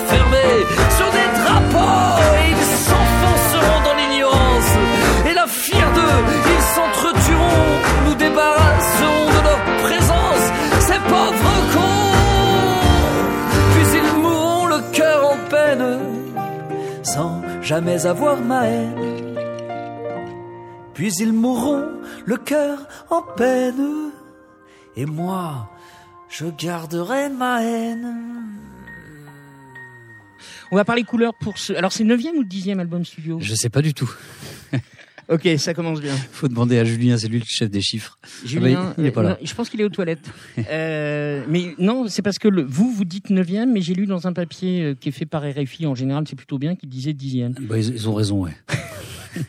jamais 17.70 18.08
avoir 18.08 18.42
ma 18.42 18.66
haine. 18.66 19.36
Puis 20.96 21.14
ils 21.20 21.32
mourront 21.32 21.86
le 22.26 22.36
cœur 22.36 22.88
en 23.12 23.22
peine, 23.22 24.10
et 24.96 25.06
moi, 25.06 25.70
je 26.30 26.48
garderai 26.48 27.30
ma 27.30 27.64
haine. 27.64 28.08
On 30.72 30.78
va 30.78 30.84
parler 30.84 31.04
couleurs 31.04 31.36
pour 31.36 31.60
ce. 31.60 31.74
Alors 31.74 31.92
c'est 31.92 32.04
le 32.04 32.16
9 32.16 32.34
ou 32.38 32.40
le 32.40 32.48
10 32.48 32.72
album 32.72 33.06
studio? 33.06 33.38
Je 33.40 33.54
sais 33.54 33.70
pas 33.70 33.84
du 33.84 33.94
tout. 33.94 34.12
Ok, 35.30 35.48
ça 35.58 35.74
commence 35.76 36.02
bien. 36.02 36.16
Faut 36.32 36.48
demander 36.48 36.80
à 36.80 36.84
Julien, 36.86 37.18
c'est 37.18 37.28
lui 37.28 37.40
le 37.40 37.46
chef 37.48 37.70
des 37.70 37.82
chiffres. 37.82 38.18
Julien, 38.46 38.80
Ah 38.82 38.86
bah, 38.88 38.94
il 38.98 39.06
est 39.06 39.12
pas 39.12 39.22
là. 39.24 39.38
je 39.44 39.54
pense 39.54 39.70
qu'il 39.70 39.80
est 39.80 39.84
aux 39.84 39.90
toilettes. 39.90 40.28
Euh, 40.70 41.44
mais 41.48 41.76
non, 41.78 42.08
c'est 42.08 42.22
parce 42.24 42.40
que 42.40 42.48
le, 42.48 42.64
vous, 42.64 42.92
vous 42.92 43.06
dites 43.06 43.30
9 43.30 43.48
mais 43.68 43.82
j'ai 43.82 43.94
lu 43.94 44.08
dans 44.08 44.26
un 44.28 44.34
papier 44.34 44.82
euh, 44.82 44.96
qui 44.96 45.10
est 45.10 45.12
fait 45.12 45.26
par 45.28 45.44
RFI, 45.44 45.86
en 45.86 45.94
général 45.96 46.24
c'est 46.28 46.36
plutôt 46.36 46.58
bien, 46.58 46.76
qui 46.76 46.88
disait 46.88 47.14
10 47.14 47.44
Bah, 47.62 47.78
ils, 47.78 47.90
ils 47.90 48.10
ont 48.10 48.14
raison, 48.16 48.44
ouais. 48.44 48.56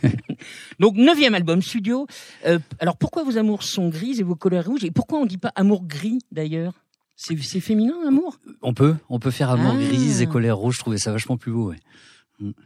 Donc 0.78 0.96
9 0.96 1.18
album 1.34 1.62
studio. 1.62 2.06
Euh, 2.46 2.58
alors 2.78 2.96
pourquoi 2.96 3.24
vos 3.24 3.38
amours 3.38 3.62
sont 3.62 3.88
grises 3.88 4.20
et 4.20 4.22
vos 4.22 4.36
couleurs 4.36 4.66
rouges? 4.66 4.84
Et 4.84 4.90
pourquoi 4.90 5.18
on 5.18 5.26
dit 5.26 5.38
pas 5.38 5.52
amour 5.54 5.84
gris 5.86 6.18
d'ailleurs? 6.32 6.74
C'est, 7.16 7.36
c'est 7.42 7.60
féminin, 7.60 7.94
amour? 8.06 8.38
On 8.62 8.72
peut, 8.72 8.94
on 9.10 9.18
peut 9.18 9.30
faire 9.30 9.50
amour 9.50 9.74
Ah. 9.78 9.82
grise 9.82 10.22
et 10.22 10.26
colère 10.26 10.56
rouge. 10.56 10.76
Je 10.76 10.80
trouvais 10.80 10.96
ça 10.98 11.12
vachement 11.12 11.36
plus 11.36 11.52
beau, 11.52 11.68
ouais. 11.70 11.76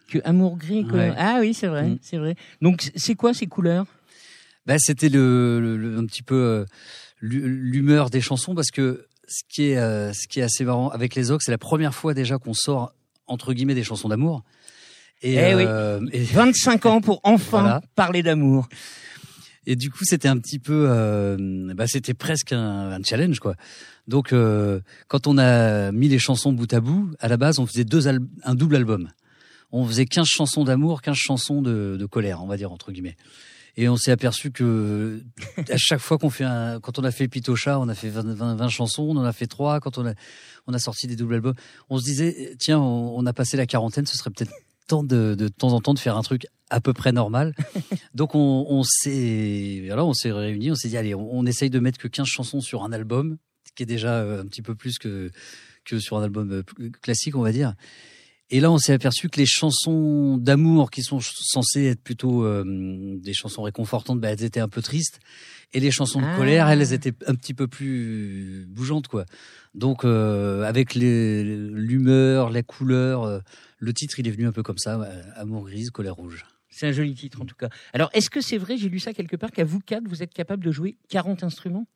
Que 0.09 0.19
amour 0.25 0.57
gris. 0.57 0.85
Ouais. 0.85 1.13
Ah 1.17 1.39
oui, 1.41 1.55
c'est 1.55 1.67
vrai, 1.67 1.89
Mm. 1.91 1.99
c'est 2.03 2.17
vrai. 2.19 2.37
Donc 2.63 2.91
c'est 2.97 3.15
quoi 3.15 3.35
ces 3.35 3.47
couleurs? 3.47 3.87
Bah, 4.67 4.77
c'était 4.79 5.09
le, 5.09 5.61
le- 5.61 5.77
le- 5.77 5.99
un 5.99 6.07
petit 6.07 6.23
peu 6.23 6.35
euh, 6.37 6.65
l'hu- 7.21 7.47
l'humeur 7.71 8.09
des 8.11 8.21
chansons 8.21 8.55
parce 8.55 8.71
que 8.71 9.07
ce 9.29 9.43
qui 9.49 9.71
est, 9.71 9.77
euh, 9.79 10.13
ce 10.13 10.27
qui 10.29 10.41
est 10.41 10.43
assez 10.43 10.65
marrant 10.65 10.89
avec 10.91 11.15
les 11.15 11.31
Ox, 11.31 11.45
c'est 11.47 11.51
la 11.51 11.59
première 11.59 11.95
fois 11.95 12.15
déjà 12.15 12.39
qu'on 12.39 12.55
sort 12.55 12.93
entre 13.27 13.53
guillemets 13.53 13.75
des 13.75 13.85
chansons 13.85 14.09
d'amour. 14.09 14.43
Et, 15.23 15.35
Eh 15.35 15.55
oui. 15.55 15.65
euh, 15.67 16.01
et, 16.13 16.23
25 16.23 16.87
ans 16.87 17.01
pour 17.01 17.21
enfin 17.25 17.61
Voilà. 17.61 17.81
parler 17.95 18.23
d'amour. 18.23 18.69
et 19.67 19.77
du 19.77 19.91
coup, 19.91 20.05
c'était 20.05 20.29
un 20.29 20.37
petit 20.39 20.59
peu, 20.59 20.87
bah, 21.75 21.87
c'était 21.87 22.13
presque 22.15 22.53
un, 22.53 22.91
un 22.93 23.03
challenge, 23.03 23.39
quoi. 23.41 23.55
Donc, 24.09 24.35
quand 25.09 25.27
on 25.27 25.39
a 25.39 25.91
mis 25.93 26.09
les 26.09 26.19
chansons 26.19 26.53
bout 26.53 26.71
à 26.75 26.81
bout, 26.81 27.11
à 27.21 27.29
la 27.29 27.39
base, 27.39 27.59
on 27.59 27.65
faisait 27.67 27.85
deux 27.85 28.07
un 28.09 28.55
double 28.55 28.77
album. 28.77 29.09
On 29.73 29.87
faisait 29.87 30.07
15 30.07 30.27
chansons 30.27 30.65
d'amour, 30.65 31.03
15 31.03 31.17
chansons 31.17 31.63
de, 31.63 31.97
de 31.99 32.07
colère, 32.07 32.43
on 32.43 32.47
va 32.47 32.57
dire 32.57 32.73
entre 32.73 32.93
guillemets. 32.93 33.17
Et 33.77 33.89
on 33.89 33.97
s'est 33.97 34.13
aperçu 34.13 34.53
que 34.53 35.21
à 35.69 35.77
chaque 35.77 36.01
fois 36.01 36.19
qu'on 36.19 36.31
fait 36.31 36.45
un, 36.45 36.79
quand 36.81 36.99
on 36.99 37.05
a 37.05 37.11
fait 37.11 37.27
Pitocha, 37.27 37.81
on 37.81 37.89
a 37.89 37.95
fait 37.95 38.09
20, 38.09 38.35
20, 38.35 38.55
20 38.55 38.69
chansons, 38.69 39.03
on 39.03 39.17
en 39.17 39.25
a 39.25 39.33
fait 39.33 39.47
trois. 39.47 39.81
Quand 39.81 39.99
on 39.99 40.07
a, 40.07 40.15
on 40.67 40.75
a 40.75 40.79
sorti 40.79 41.07
des 41.07 41.17
doubles 41.17 41.35
albums, 41.35 41.55
on 41.91 41.99
se 41.99 42.05
disait 42.05 42.55
tiens, 42.59 42.79
on, 42.79 43.17
on 43.17 43.27
a 43.27 43.33
passé 43.33 43.57
la 43.57 43.67
quarantaine, 43.67 44.07
ce 44.07 44.17
serait 44.17 44.31
peut-être 44.31 44.53
temps 44.87 45.03
de, 45.03 45.35
de 45.35 45.49
temps 45.49 45.73
en 45.73 45.81
temps 45.81 45.95
de 45.95 45.99
faire 45.99 46.17
un 46.17 46.23
truc 46.23 46.47
à 46.71 46.81
peu 46.81 46.93
près 46.93 47.13
normal. 47.13 47.55
Donc 48.15 48.35
on, 48.35 48.67
on 48.69 48.83
s'est, 48.85 49.83
voilà, 49.87 50.05
on 50.05 50.13
s'est 50.13 50.33
réunis, 50.33 50.71
on 50.71 50.75
s'est 50.75 50.89
dit 50.89 50.97
allez, 50.97 51.15
on, 51.15 51.35
on 51.35 51.47
essaye 51.47 51.71
de 51.71 51.79
mettre 51.81 51.99
que 51.99 52.09
15 52.09 52.27
chansons 52.27 52.61
sur 52.61 52.85
un 52.85 52.93
album 52.93 53.39
qui 53.75 53.83
est 53.83 53.87
déjà 53.87 54.21
euh, 54.21 54.43
un 54.43 54.47
petit 54.47 54.63
peu 54.63 54.75
plus 54.75 54.99
que 54.99 55.31
que 55.85 55.99
sur 55.99 56.17
un 56.17 56.23
album 56.23 56.51
euh, 56.51 56.91
classique, 57.03 57.37
on 57.37 57.43
va 57.43 57.53
dire. 57.53 57.75
Et 58.55 58.61
là, 58.61 58.71
on 58.71 58.79
s'est 58.79 58.93
aperçu 58.93 59.29
que 59.29 59.41
les 59.41 59.47
chansons 59.47 60.37
d'amour, 60.37 60.93
qui 60.93 61.03
sont 61.03 61.19
censées 61.21 61.87
être 61.87 62.01
plutôt 62.01 62.45
euh, 62.45 62.63
des 63.21 63.33
chansons 63.33 63.63
réconfortantes, 63.63 64.21
bah, 64.21 64.29
elles 64.31 64.45
étaient 64.45 64.61
un 64.61 64.69
peu 64.69 64.81
tristes. 64.81 65.19
Et 65.73 65.81
les 65.81 65.91
chansons 65.91 66.21
de 66.21 66.25
Ah. 66.25 66.37
colère, 66.37 66.69
elles 66.69 66.93
étaient 66.93 67.15
un 67.27 67.35
petit 67.35 67.53
peu 67.53 67.67
plus 67.67 68.65
bougeantes, 68.69 69.09
quoi. 69.09 69.25
Donc, 69.75 70.05
euh, 70.05 70.63
avec 70.63 70.95
l'humeur, 70.95 72.51
la 72.51 72.63
couleur, 72.63 73.25
euh, 73.25 73.41
le 73.79 73.93
titre, 73.93 74.21
il 74.21 74.29
est 74.29 74.31
venu 74.31 74.47
un 74.47 74.53
peu 74.53 74.63
comme 74.63 74.79
ça, 74.79 75.03
Amour 75.35 75.65
grise, 75.65 75.91
colère 75.91 76.15
rouge. 76.15 76.47
C'est 76.71 76.87
un 76.87 76.93
joli 76.93 77.15
titre 77.15 77.43
en 77.43 77.47
tout 77.47 77.57
cas. 77.57 77.71
Alors, 77.93 78.09
est-ce 78.15 78.31
que 78.31 78.41
c'est 78.41 78.59
vrai, 78.59 78.77
j'ai 78.77 78.89
lu 78.89 79.01
ça 79.01 79.13
quelque 79.13 79.35
part, 79.35 79.51
qu'à 79.51 79.65
vous 79.65 79.81
quatre, 79.81 80.07
vous 80.07 80.23
êtes 80.23 80.33
capable 80.33 80.63
de 80.63 80.71
jouer 80.71 80.97
40 81.09 81.43
instruments? 81.43 81.89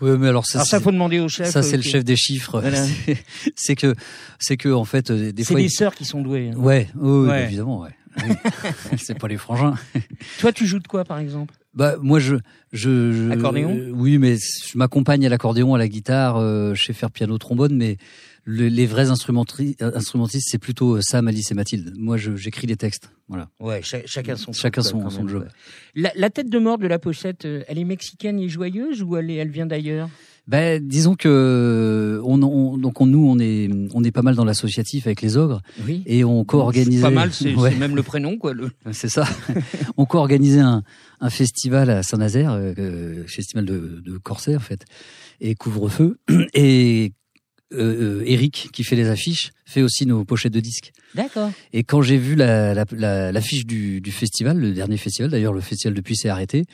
Oui, 0.00 0.10
mais 0.18 0.28
alors 0.28 0.46
ça, 0.46 0.58
Alors 0.58 0.66
ça, 0.68 0.78
c'est- 0.78 0.84
faut 0.84 0.92
demander 0.92 1.18
au 1.20 1.28
chef. 1.28 1.48
ça, 1.50 1.62
c'est 1.62 1.74
euh, 1.74 1.76
le 1.78 1.82
chef 1.82 2.04
des 2.04 2.16
chiffres. 2.16 2.60
Voilà. 2.60 2.84
C'est- 2.84 3.16
C'est 3.56 3.74
que, 3.76 3.94
c'est 4.38 4.56
que, 4.56 4.68
en 4.68 4.84
fait, 4.84 5.10
euh, 5.10 5.32
des 5.32 5.42
C'est 5.42 5.52
fois, 5.54 5.58
les 5.60 5.66
il- 5.66 5.70
sœurs 5.70 5.94
qui 5.94 6.04
sont 6.04 6.22
douées. 6.22 6.50
hein. 6.54 6.56
ouais, 6.58 6.88
oui, 6.94 7.10
oui, 7.22 7.28
Ouais. 7.28 7.44
évidemment, 7.44 7.80
ouais. 7.80 7.90
C'est 8.98 9.18
pas 9.18 9.28
les 9.28 9.36
frangins. 9.36 9.74
Toi, 10.40 10.52
tu 10.52 10.66
joues 10.66 10.78
de 10.80 10.86
quoi, 10.88 11.04
par 11.04 11.18
exemple? 11.18 11.54
Bah 11.74 11.96
moi 12.00 12.18
je 12.18 12.34
je, 12.72 13.12
je- 13.12 13.30
Accordéon? 13.30 13.70
euh, 13.76 13.92
oui 13.94 14.18
mais 14.18 14.36
je 14.36 14.76
m'accompagne 14.78 15.24
à 15.26 15.28
l'accordéon 15.28 15.74
à 15.74 15.78
la 15.78 15.86
guitare 15.86 16.36
euh, 16.38 16.74
je 16.74 16.82
sais 16.82 16.92
faire 16.94 17.10
piano 17.10 17.36
trombone 17.38 17.76
mais 17.76 17.98
le- 18.50 18.68
les 18.68 18.86
vrais 18.86 19.10
euh, 19.10 19.90
instrumentistes 19.94 20.48
c'est 20.50 20.58
plutôt 20.58 20.96
euh, 20.96 21.00
Sam 21.02 21.28
Alice 21.28 21.50
et 21.50 21.54
Mathilde 21.54 21.92
moi 21.98 22.16
j'écris 22.16 22.66
les 22.66 22.76
textes 22.76 23.10
voilà 23.28 23.50
Ouais, 23.60 23.82
cha- 23.82 24.06
chacun 24.06 24.36
son. 24.36 24.52
Chacun 24.54 24.80
son- 24.82 25.28
job. 25.28 25.46
La, 25.94 26.10
la 26.16 26.30
tête 26.30 26.48
de 26.48 26.58
mort 26.58 26.78
de 26.78 26.86
la 26.86 26.98
pochette, 26.98 27.44
euh, 27.44 27.62
elle 27.68 27.78
est 27.78 27.84
mexicaine 27.84 28.38
et 28.40 28.48
joyeuse 28.48 29.02
ou 29.02 29.16
elle, 29.18 29.30
est, 29.30 29.34
elle 29.34 29.50
vient 29.50 29.66
d'ailleurs? 29.66 30.08
Ben 30.46 30.82
disons 30.82 31.14
que 31.14 32.22
on, 32.24 32.42
on- 32.42 32.78
donc 32.78 33.02
on, 33.02 33.06
nous 33.06 33.22
on 33.28 33.38
est 33.38 33.68
on 33.92 34.02
est 34.02 34.12
pas 34.12 34.22
mal 34.22 34.34
dans 34.34 34.46
l'associatif 34.46 35.06
avec 35.06 35.20
les 35.20 35.36
ogres 35.36 35.60
Oui. 35.84 36.02
et 36.06 36.24
on 36.24 36.42
co-organisait 36.44 37.02
Pas 37.02 37.10
mal, 37.10 37.34
c'est 37.34 37.54
Ouais. 37.54 37.74
même 37.74 37.94
le 37.94 38.02
prénom, 38.02 38.38
quoi. 38.38 38.54
Le... 38.54 38.70
C'est 38.92 39.10
ça. 39.10 39.28
on 39.98 40.06
co-organisait 40.06 40.60
un, 40.60 40.82
un 41.20 41.28
festival 41.30 41.90
à 41.90 42.02
Saint-Nazaire, 42.02 42.52
euh, 42.52 43.24
festival 43.26 43.66
de, 43.66 44.00
de 44.02 44.18
en 44.56 44.60
fait, 44.60 44.86
et 45.42 45.54
couvre-feu. 45.54 46.18
Et 46.54 47.12
euh, 47.74 48.20
euh, 48.20 48.22
Eric, 48.26 48.70
qui 48.72 48.82
fait 48.84 48.96
les 48.96 49.08
affiches, 49.08 49.50
fait 49.66 49.82
aussi 49.82 50.06
nos 50.06 50.24
pochettes 50.24 50.52
de 50.52 50.60
disques. 50.60 50.92
D'accord. 51.14 51.50
Et 51.72 51.84
quand 51.84 52.00
j'ai 52.02 52.16
vu 52.16 52.34
la, 52.34 52.72
la, 52.74 52.84
la- 52.92 53.32
l'affiche 53.32 53.66
du, 53.66 54.00
du 54.00 54.10
festival, 54.12 54.58
le 54.58 54.72
dernier 54.72 54.96
festival, 54.96 55.30
d'ailleurs 55.30 55.52
le 55.52 55.60
festival 55.60 55.94
depuis 55.94 56.16
s'est 56.16 56.28
arrêté, 56.28 56.64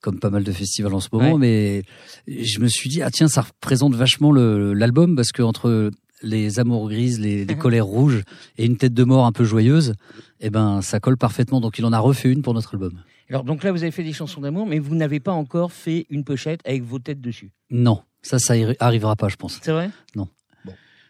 comme 0.00 0.18
pas 0.18 0.30
mal 0.30 0.44
de 0.44 0.52
festivals 0.52 0.94
en 0.94 1.00
ce 1.00 1.08
moment, 1.12 1.38
mais 1.38 1.82
je 2.26 2.58
me 2.60 2.68
suis 2.68 2.88
dit 2.90 3.02
ah 3.02 3.10
tiens 3.10 3.28
ça 3.28 3.42
représente 3.42 3.94
vachement 3.94 4.32
l'album 4.32 5.14
parce 5.16 5.32
que 5.32 5.42
entre 5.42 5.90
les 6.22 6.58
amours 6.60 6.88
grises, 6.88 7.18
les, 7.20 7.44
les 7.44 7.54
colères 7.56 7.86
rouges 7.86 8.22
et 8.58 8.64
une 8.66 8.76
tête 8.76 8.94
de 8.94 9.04
mort 9.04 9.26
un 9.26 9.32
peu 9.32 9.44
joyeuse, 9.44 9.94
eh 10.40 10.50
ben 10.50 10.82
ça 10.82 11.00
colle 11.00 11.16
parfaitement. 11.16 11.60
Donc 11.60 11.78
il 11.78 11.84
en 11.84 11.92
a 11.92 11.98
refait 11.98 12.30
une 12.30 12.42
pour 12.42 12.54
notre 12.54 12.74
album. 12.74 13.00
Alors, 13.30 13.44
donc 13.44 13.62
là, 13.64 13.72
vous 13.72 13.82
avez 13.82 13.92
fait 13.92 14.04
des 14.04 14.12
chansons 14.12 14.42
d'amour, 14.42 14.66
mais 14.66 14.78
vous 14.78 14.94
n'avez 14.94 15.18
pas 15.18 15.32
encore 15.32 15.72
fait 15.72 16.04
une 16.10 16.22
pochette 16.22 16.60
avec 16.66 16.82
vos 16.82 16.98
têtes 16.98 17.20
dessus. 17.22 17.50
Non, 17.70 18.02
ça 18.20 18.38
ça 18.38 18.54
arrivera 18.78 19.16
pas, 19.16 19.28
je 19.28 19.36
pense. 19.36 19.58
C'est 19.62 19.72
vrai? 19.72 19.88
Non, 20.14 20.28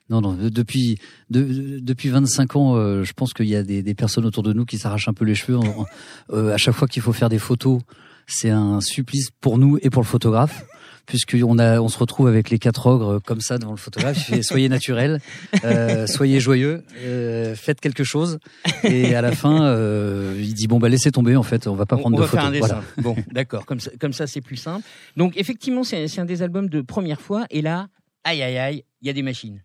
non. 0.08 0.34
de- 0.34 0.48
Depuis 0.48 0.98
de- 1.30 1.42
de- 1.42 1.78
depuis 1.80 2.08
25 2.10 2.56
ans, 2.56 2.76
euh, 2.76 3.02
je 3.04 3.12
pense 3.12 3.32
qu'il 3.32 3.46
y 3.48 3.56
a 3.56 3.62
des, 3.62 3.82
des 3.82 3.94
personnes 3.94 4.24
autour 4.26 4.42
de 4.42 4.52
nous 4.52 4.64
qui 4.64 4.78
s'arrachent 4.78 5.08
un 5.08 5.14
peu 5.14 5.24
les 5.24 5.34
cheveux. 5.34 5.58
En- 5.58 5.86
euh, 6.30 6.52
à 6.52 6.58
chaque 6.58 6.74
fois 6.74 6.88
qu'il 6.88 7.02
faut 7.02 7.12
faire 7.12 7.28
des 7.28 7.38
photos, 7.38 7.80
c'est 8.26 8.50
un 8.50 8.80
supplice 8.80 9.30
pour 9.40 9.58
nous 9.58 9.78
et 9.82 9.90
pour 9.90 10.02
le 10.02 10.06
photographe. 10.06 10.64
Puisqu'on 11.04 11.58
a, 11.58 11.80
on 11.80 11.88
se 11.88 11.98
retrouve 11.98 12.28
avec 12.28 12.48
les 12.48 12.60
quatre 12.60 12.86
ogres 12.86 13.14
euh, 13.14 13.18
comme 13.18 13.40
ça 13.40 13.58
devant 13.58 13.72
le 13.72 13.76
photographe. 13.76 14.18
Fait 14.18 14.40
soyez 14.42 14.68
naturel, 14.68 15.20
euh, 15.64 16.06
soyez 16.06 16.38
joyeux, 16.38 16.84
euh, 16.98 17.56
faites 17.56 17.80
quelque 17.80 18.04
chose. 18.04 18.38
Et 18.84 19.16
à 19.16 19.20
la 19.20 19.32
fin, 19.32 19.64
euh, 19.64 20.36
il 20.38 20.54
dit 20.54 20.68
bon 20.68 20.78
bah 20.78 20.88
laissez 20.88 21.10
tomber 21.10 21.34
en 21.34 21.42
fait, 21.42 21.66
on 21.66 21.74
va 21.74 21.86
pas 21.86 21.96
on, 21.96 22.00
prendre 22.02 22.16
on 22.16 22.20
de 22.20 22.24
va 22.24 22.28
faire 22.30 22.44
photos. 22.44 22.56
un 22.56 22.60
dessin. 22.62 22.82
Voilà. 22.98 23.16
Bon, 23.16 23.24
d'accord. 23.32 23.66
Comme 23.66 23.80
ça, 23.80 23.90
comme 23.98 24.12
ça, 24.12 24.28
c'est 24.28 24.40
plus 24.40 24.56
simple. 24.56 24.86
Donc, 25.16 25.36
effectivement, 25.36 25.82
c'est 25.82 26.06
c'est 26.06 26.20
un 26.20 26.24
des 26.24 26.40
albums 26.40 26.68
de 26.68 26.80
première 26.82 27.20
fois. 27.20 27.46
Et 27.50 27.62
là, 27.62 27.88
aïe, 28.22 28.40
aïe, 28.40 28.56
aïe, 28.58 28.84
il 29.00 29.08
y 29.08 29.10
a 29.10 29.12
des 29.12 29.22
machines. 29.22 29.60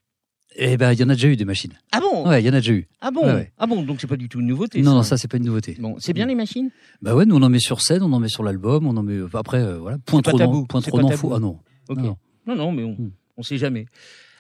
Et 0.60 0.76
ben 0.76 0.92
il 0.92 1.00
y 1.00 1.04
en 1.04 1.10
a 1.10 1.14
déjà 1.14 1.28
eu 1.28 1.36
des 1.36 1.46
machines. 1.46 1.74
Ah 1.92 2.00
bon? 2.00 2.28
Ouais, 2.28 2.42
il 2.42 2.46
y 2.46 2.50
en 2.50 2.54
a 2.54 2.60
déjà 2.60 2.74
eu. 2.74 2.88
Ah 3.00 3.12
bon? 3.12 3.22
Ouais, 3.28 3.34
ouais. 3.34 3.52
Ah 3.60 3.68
bon 3.68 3.84
Donc, 3.84 4.02
c'est 4.02 4.08
pas 4.08 4.16
du 4.18 4.28
tout 4.28 4.40
une 4.40 4.48
nouveauté. 4.48 4.82
Non, 4.82 4.96
non, 4.96 5.04
ça 5.04 5.16
c'est 5.18 5.28
pas 5.28 5.38
une 5.38 5.46
nouveauté. 5.46 5.78
Bon, 5.80 5.96
c'est 6.00 6.14
bien 6.14 6.26
les 6.26 6.34
machines? 6.36 6.72
Bah 7.02 7.14
ouais, 7.16 7.26
nous 7.26 7.36
on 7.36 7.42
en 7.44 7.50
met 7.50 7.60
sur 7.60 7.82
scène, 7.82 8.02
on 8.02 8.12
en 8.12 8.20
met 8.20 8.28
sur 8.28 8.44
l'album, 8.44 8.88
on 8.88 8.98
en 8.98 9.04
met 9.04 9.20
après 9.34 9.62
euh, 9.62 9.78
voilà, 9.78 9.98
point 10.00 10.22
trop 10.22 10.38
d'en- 10.38 10.66
point 10.66 10.82
trop 10.82 10.98
d'infos. 11.00 11.30
tabou. 11.30 11.34
Ah 11.36 11.40
non. 11.40 11.60
Ok. 11.90 11.98
Non. 12.00 12.18
Non, 12.48 12.56
non, 12.56 12.72
mais 12.72 12.84
on, 12.84 12.94
Hmm. 12.94 13.12
on 13.38 13.44
sait 13.44 13.58
jamais. 13.58 13.86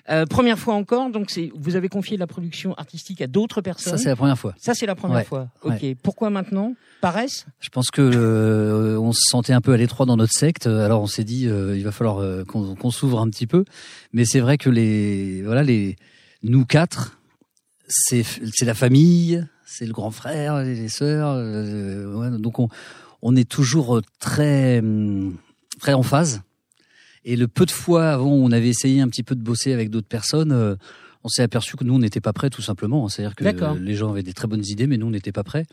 Euh, 0.10 0.26
première 0.26 0.58
fois 0.58 0.74
encore, 0.76 1.10
donc 1.10 1.30
c'est 1.30 1.52
vous 1.56 1.76
avez 1.76 1.90
confié 1.90 2.16
la 2.16 2.28
production 2.28 2.74
artistique 2.76 3.22
à 3.22 3.28
d'autres 3.28 3.60
personnes. 3.62 3.98
Ça 3.98 4.02
c'est 4.02 4.08
la 4.10 4.16
première 4.16 4.38
fois. 4.40 4.56
Ça, 4.58 4.74
c'est 4.74 4.86
la 4.86 4.96
première 4.96 5.18
Ouais. 5.18 5.24
fois. 5.26 5.50
Ok. 5.64 5.86
Pourquoi 6.02 6.30
maintenant? 6.30 6.74
Paresse? 7.02 7.46
Je 7.60 7.70
pense 7.70 7.92
que 7.92 8.02
euh, 8.02 8.98
on 9.00 9.12
se 9.12 9.22
sentait 9.30 9.54
un 9.54 9.62
peu 9.62 9.74
à 9.74 9.78
l'étroit 9.78 10.06
dans 10.06 10.16
notre 10.18 10.32
secte, 10.34 10.66
alors 10.66 11.02
on 11.02 11.08
s'est 11.08 11.26
dit 11.26 11.48
euh, 11.48 11.78
il 11.78 11.84
va 11.84 11.92
falloir 11.92 12.20
euh, 12.20 12.44
qu'on 12.46 12.90
s'ouvre 12.92 13.20
un 13.20 13.30
petit 13.30 13.48
peu. 13.48 13.66
Mais 14.14 14.24
c'est 14.26 14.40
vrai 14.40 14.58
que 14.58 14.70
les 14.70 15.42
voilà 15.44 15.62
les 15.64 15.98
nous 16.42 16.66
quatre, 16.66 17.20
c'est 17.88 18.24
c'est 18.54 18.66
la 18.66 18.74
famille, 18.76 19.46
c'est 19.66 19.86
le 19.86 19.94
grand 19.94 20.12
frère, 20.12 20.64
les, 20.64 20.76
les 20.76 20.90
sœurs, 20.90 21.32
euh, 21.36 22.14
ouais, 22.16 22.40
donc 22.40 22.60
on 22.60 22.70
on 23.22 23.36
est 23.36 23.50
toujours 23.50 24.02
très 24.20 24.82
très 25.80 25.94
en 25.94 26.04
phase. 26.04 26.42
Et 27.30 27.36
le 27.36 27.50
peu 27.50 27.66
de 27.66 27.72
fois 27.72 28.10
avant 28.10 28.32
où 28.32 28.42
on 28.42 28.52
avait 28.54 28.70
essayé 28.70 29.02
un 29.02 29.10
petit 29.10 29.22
peu 29.22 29.36
de 29.36 29.42
bosser 29.42 29.74
avec 29.74 29.90
d'autres 29.90 30.08
personnes, 30.08 30.54
euh, 30.54 30.76
on 31.26 31.28
s'est 31.28 31.44
aperçu 31.44 31.76
que 31.76 31.84
nous 31.84 31.94
on 31.94 32.00
n'était 32.00 32.22
pas 32.22 32.32
prêts 32.32 32.50
tout 32.50 32.62
simplement. 32.62 33.10
C'est-à-dire 33.10 33.36
que 33.36 33.44
les 33.78 33.96
gens 33.96 34.12
avaient 34.12 34.24
des 34.24 34.32
très 34.32 34.48
bonnes 34.48 34.66
idées, 34.66 34.88
mais 34.88 34.96
nous 34.96 35.08
on 35.08 35.12
n'était 35.12 35.34
pas 35.34 35.44
prêts. 35.44 35.66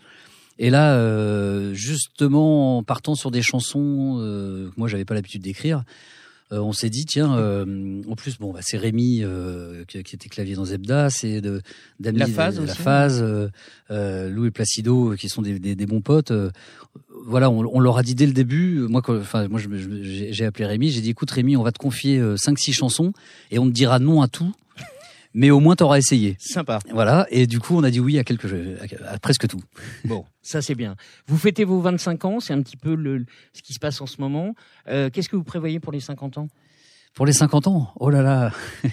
Et 0.58 0.68
là, 0.68 0.96
euh, 0.96 1.73
justement, 1.73 2.78
en 2.78 2.82
partant 2.82 3.14
sur 3.14 3.30
des 3.30 3.40
chansons 3.40 4.18
euh, 4.18 4.68
que 4.68 4.75
moi 4.76 4.88
j'avais 4.88 5.04
pas 5.04 5.14
l'habitude 5.14 5.42
d'écrire, 5.42 5.84
euh, 6.53 6.59
on 6.61 6.73
s'est 6.73 6.91
dit 6.91 7.05
tiens, 7.07 7.37
euh, 7.39 8.03
en 8.09 8.15
plus 8.17 8.39
bon, 8.39 8.53
bah, 8.53 8.61
c'est 8.63 8.77
Rémi 8.77 9.21
euh, 9.23 9.85
qui, 9.87 10.03
qui 10.03 10.15
était 10.15 10.29
clavier 10.29 10.55
dans 10.55 10.67
Zebda, 10.67 11.09
c'est 11.11 11.41
de 11.41 11.63
Dami, 12.01 12.19
La 12.19 12.27
Phase 12.27 12.57
de- 12.61 12.67
la 12.67 12.75
phase, 12.75 13.23
euh, 13.23 13.49
euh, 13.91 14.29
Lou 14.31 14.45
et 14.47 14.51
Placido 14.51 15.13
euh, 15.13 15.17
qui 15.17 15.29
sont 15.29 15.43
des, 15.43 15.59
des, 15.59 15.75
des 15.75 15.87
bons 15.87 16.01
potes. 16.03 16.31
euh, 16.31 16.51
voilà, 17.27 17.49
on, 17.51 17.61
on 17.75 17.81
leur 17.81 17.97
a 17.97 18.03
dit 18.03 18.15
dès 18.15 18.27
le 18.27 18.33
début. 18.35 18.81
Moi, 18.89 19.01
enfin, 19.09 19.49
moi, 19.49 19.59
j'ai 20.03 20.45
appelé 20.45 20.67
Rémi. 20.67 20.91
J'ai 20.91 21.01
dit, 21.01 21.11
écoute, 21.11 21.31
Rémi, 21.31 21.57
on 21.57 21.63
va 21.63 21.73
te 21.73 21.79
confier 21.79 22.19
euh, 22.19 22.37
cinq, 22.37 22.59
six 22.59 22.73
chansons 22.75 23.13
et 23.51 23.59
on 23.59 23.67
te 23.67 23.73
dira 23.73 23.99
non 23.99 24.21
à 24.21 24.29
tout, 24.29 24.53
mais 25.35 25.50
au 25.50 25.61
moins 25.61 25.76
t'auras 25.76 25.99
essayé. 25.99 26.37
Sympa. 26.38 26.79
Voilà. 26.93 27.26
Et 27.31 27.47
du 27.47 27.59
coup, 27.61 27.76
on 27.76 27.83
a 27.83 27.91
dit 27.91 28.00
oui 28.00 28.19
à 28.19 28.25
quelque, 28.25 28.47
à, 29.05 29.12
à 29.12 29.19
presque 29.19 29.49
tout. 29.49 29.61
Bon, 30.05 30.25
ça 30.43 30.62
c'est 30.62 30.75
bien. 30.75 30.97
Vous 31.26 31.37
fêtez 31.37 31.64
vos 31.64 31.81
25 31.81 32.25
ans, 32.25 32.41
c'est 32.41 32.53
un 32.53 32.62
petit 32.62 32.76
peu 32.76 32.95
le, 32.95 33.26
ce 33.53 33.62
qui 33.62 33.75
se 33.75 33.81
passe 33.81 34.00
en 34.00 34.07
ce 34.07 34.21
moment. 34.21 34.55
Euh, 34.88 35.11
Qu'est-ce 35.11 35.29
que 35.29 35.37
vous 35.37 35.45
prévoyez 35.45 35.81
pour 35.81 35.93
les 35.93 36.00
50 36.00 36.38
ans? 36.38 36.49
Pour 37.14 37.26
les 37.26 37.33
50 37.33 37.67
ans, 37.67 37.93
oh 37.97 38.11
là 38.11 38.23
là. 38.23 38.53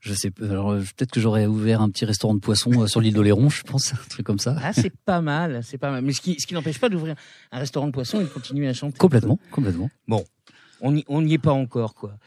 Je 0.00 0.12
sais 0.12 0.30
pas. 0.30 0.44
Alors 0.44 0.72
euh, 0.72 0.80
peut-être 0.80 1.10
que 1.10 1.20
j'aurais 1.20 1.46
ouvert 1.46 1.80
un 1.80 1.88
petit 1.88 2.04
restaurant 2.04 2.34
de 2.34 2.40
poissons 2.40 2.82
euh, 2.82 2.86
sur 2.86 3.00
l'île 3.00 3.14
d'Oléron, 3.14 3.48
je 3.48 3.62
pense, 3.62 3.94
un 3.94 4.08
truc 4.10 4.26
comme 4.26 4.38
ça. 4.38 4.56
Ah, 4.62 4.72
c'est 4.72 4.92
pas 4.94 5.20
mal, 5.20 5.60
c'est 5.64 5.78
pas 5.78 5.90
mal. 5.90 6.02
Mais 6.02 6.12
ce 6.12 6.20
qui, 6.20 6.38
ce 6.38 6.46
qui 6.46 6.54
n'empêche 6.54 6.78
pas 6.78 6.88
d'ouvrir 6.88 7.14
un 7.50 7.58
restaurant 7.58 7.86
de 7.86 7.92
poisson 7.92 8.20
et 8.20 8.24
de 8.24 8.28
continuer 8.28 8.68
à 8.68 8.74
chanter. 8.74 8.98
Complètement, 8.98 9.38
complètement. 9.50 9.90
On 10.80 10.92
n'y 10.92 11.04
on 11.08 11.22
n'y 11.22 11.34
est 11.34 11.38
pas 11.38 11.52
encore, 11.52 11.94
quoi. 11.94 12.18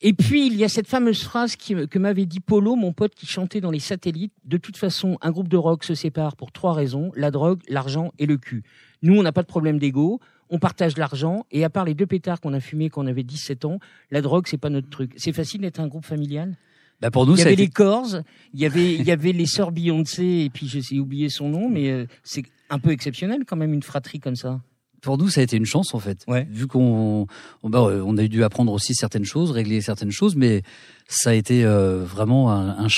Et 0.00 0.12
puis, 0.12 0.46
il 0.46 0.54
y 0.54 0.62
a 0.64 0.68
cette 0.68 0.86
fameuse 0.86 1.22
phrase 1.24 1.56
qui, 1.56 1.74
que 1.88 1.98
m'avait 1.98 2.24
dit 2.26 2.38
Polo, 2.38 2.76
mon 2.76 2.92
pote 2.92 3.14
qui 3.16 3.26
chantait 3.26 3.60
dans 3.60 3.72
les 3.72 3.80
satellites. 3.80 4.32
De 4.44 4.56
toute 4.56 4.76
façon, 4.76 5.18
un 5.22 5.32
groupe 5.32 5.48
de 5.48 5.56
rock 5.56 5.82
se 5.82 5.94
sépare 5.94 6.36
pour 6.36 6.52
trois 6.52 6.72
raisons, 6.72 7.10
la 7.16 7.32
drogue, 7.32 7.60
l'argent 7.68 8.12
et 8.18 8.26
le 8.26 8.36
cul. 8.36 8.62
Nous, 9.02 9.16
on 9.18 9.22
n'a 9.24 9.32
pas 9.32 9.42
de 9.42 9.48
problème 9.48 9.78
d'ego, 9.80 10.20
on 10.50 10.60
partage 10.60 10.96
l'argent, 10.96 11.46
et 11.50 11.64
à 11.64 11.70
part 11.70 11.84
les 11.84 11.94
deux 11.94 12.06
pétards 12.06 12.40
qu'on 12.40 12.54
a 12.54 12.60
fumés 12.60 12.90
quand 12.90 13.02
on 13.02 13.08
avait 13.08 13.24
17 13.24 13.64
ans, 13.64 13.80
la 14.12 14.22
drogue, 14.22 14.46
c'est 14.46 14.56
pas 14.56 14.70
notre 14.70 14.88
truc. 14.88 15.12
C'est 15.16 15.32
facile 15.32 15.62
d'être 15.62 15.80
un 15.80 15.88
groupe 15.88 16.04
familial? 16.06 16.54
Bah 17.00 17.10
pour 17.10 17.26
nous, 17.26 17.34
Il 17.34 17.38
y 17.38 17.42
avait 17.42 17.52
été- 17.54 17.62
les 17.62 17.68
Corrs, 17.68 18.22
il 18.54 18.60
y 18.60 18.66
avait, 18.66 18.94
il 18.94 19.02
y 19.04 19.10
avait 19.10 19.32
les 19.32 19.46
sœurs 19.46 19.72
Beyoncé, 19.72 20.24
et 20.44 20.50
puis 20.50 20.68
j'ai 20.68 20.98
oublié 21.00 21.28
son 21.28 21.48
nom, 21.48 21.68
mais 21.68 21.90
euh, 21.90 22.06
c'est 22.22 22.44
un 22.70 22.78
peu 22.78 22.90
exceptionnel 22.90 23.44
quand 23.46 23.56
même, 23.56 23.72
une 23.74 23.82
fratrie 23.82 24.20
comme 24.20 24.36
ça. 24.36 24.60
Pour 25.02 25.18
nous, 25.18 25.28
ça 25.28 25.40
a 25.40 25.44
été 25.44 25.56
une 25.56 25.66
chance 25.66 25.94
en 25.94 25.98
fait. 25.98 26.24
Ouais. 26.26 26.46
Vu 26.50 26.66
qu'on 26.66 27.26
on, 27.62 27.70
bah, 27.70 27.82
on 27.82 28.16
a 28.16 28.26
dû 28.26 28.42
apprendre 28.44 28.72
aussi 28.72 28.94
certaines 28.94 29.24
choses, 29.24 29.50
régler 29.50 29.80
certaines 29.80 30.10
choses, 30.10 30.34
mais 30.36 30.62
ça 31.08 31.30
a 31.30 31.34
été 31.34 31.64
euh, 31.64 32.04
vraiment 32.04 32.50
un, 32.52 32.84
un 32.84 32.88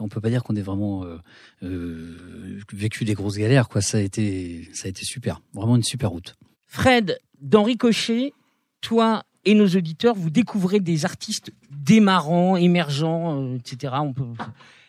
on 0.00 0.08
peut 0.08 0.20
pas 0.20 0.28
dire 0.28 0.42
qu'on 0.44 0.54
ait 0.54 0.60
vraiment 0.62 1.02
euh, 1.04 1.16
euh, 1.62 2.58
vécu 2.72 3.04
des 3.04 3.14
grosses 3.14 3.36
galères 3.38 3.68
quoi. 3.68 3.80
Ça 3.80 3.98
a 3.98 4.00
été 4.00 4.68
ça 4.74 4.86
a 4.86 4.88
été 4.90 5.04
super, 5.04 5.40
vraiment 5.54 5.76
une 5.76 5.82
super 5.82 6.10
route. 6.10 6.36
Fred, 6.66 7.18
dans 7.40 7.62
Ricochet, 7.64 8.32
toi 8.80 9.24
et 9.44 9.54
nos 9.54 9.66
auditeurs, 9.66 10.14
vous 10.14 10.30
découvrez 10.30 10.78
des 10.78 11.04
artistes 11.04 11.50
démarrants, 11.70 12.56
émergents, 12.56 13.54
etc. 13.56 13.94
On 14.00 14.12
peut... 14.12 14.24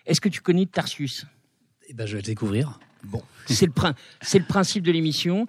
Est-ce 0.05 0.21
que 0.21 0.29
tu 0.29 0.41
connais 0.41 0.65
Tarsius 0.67 1.25
Et 1.87 1.93
ben 1.93 2.05
je 2.05 2.13
vais 2.13 2.21
le 2.21 2.25
découvrir. 2.25 2.79
C'est 3.47 3.65
le, 3.65 3.71
prin- 3.71 3.95
c'est 4.21 4.37
le 4.39 4.45
principe 4.45 4.83
de 4.83 4.91
l'émission. 4.91 5.47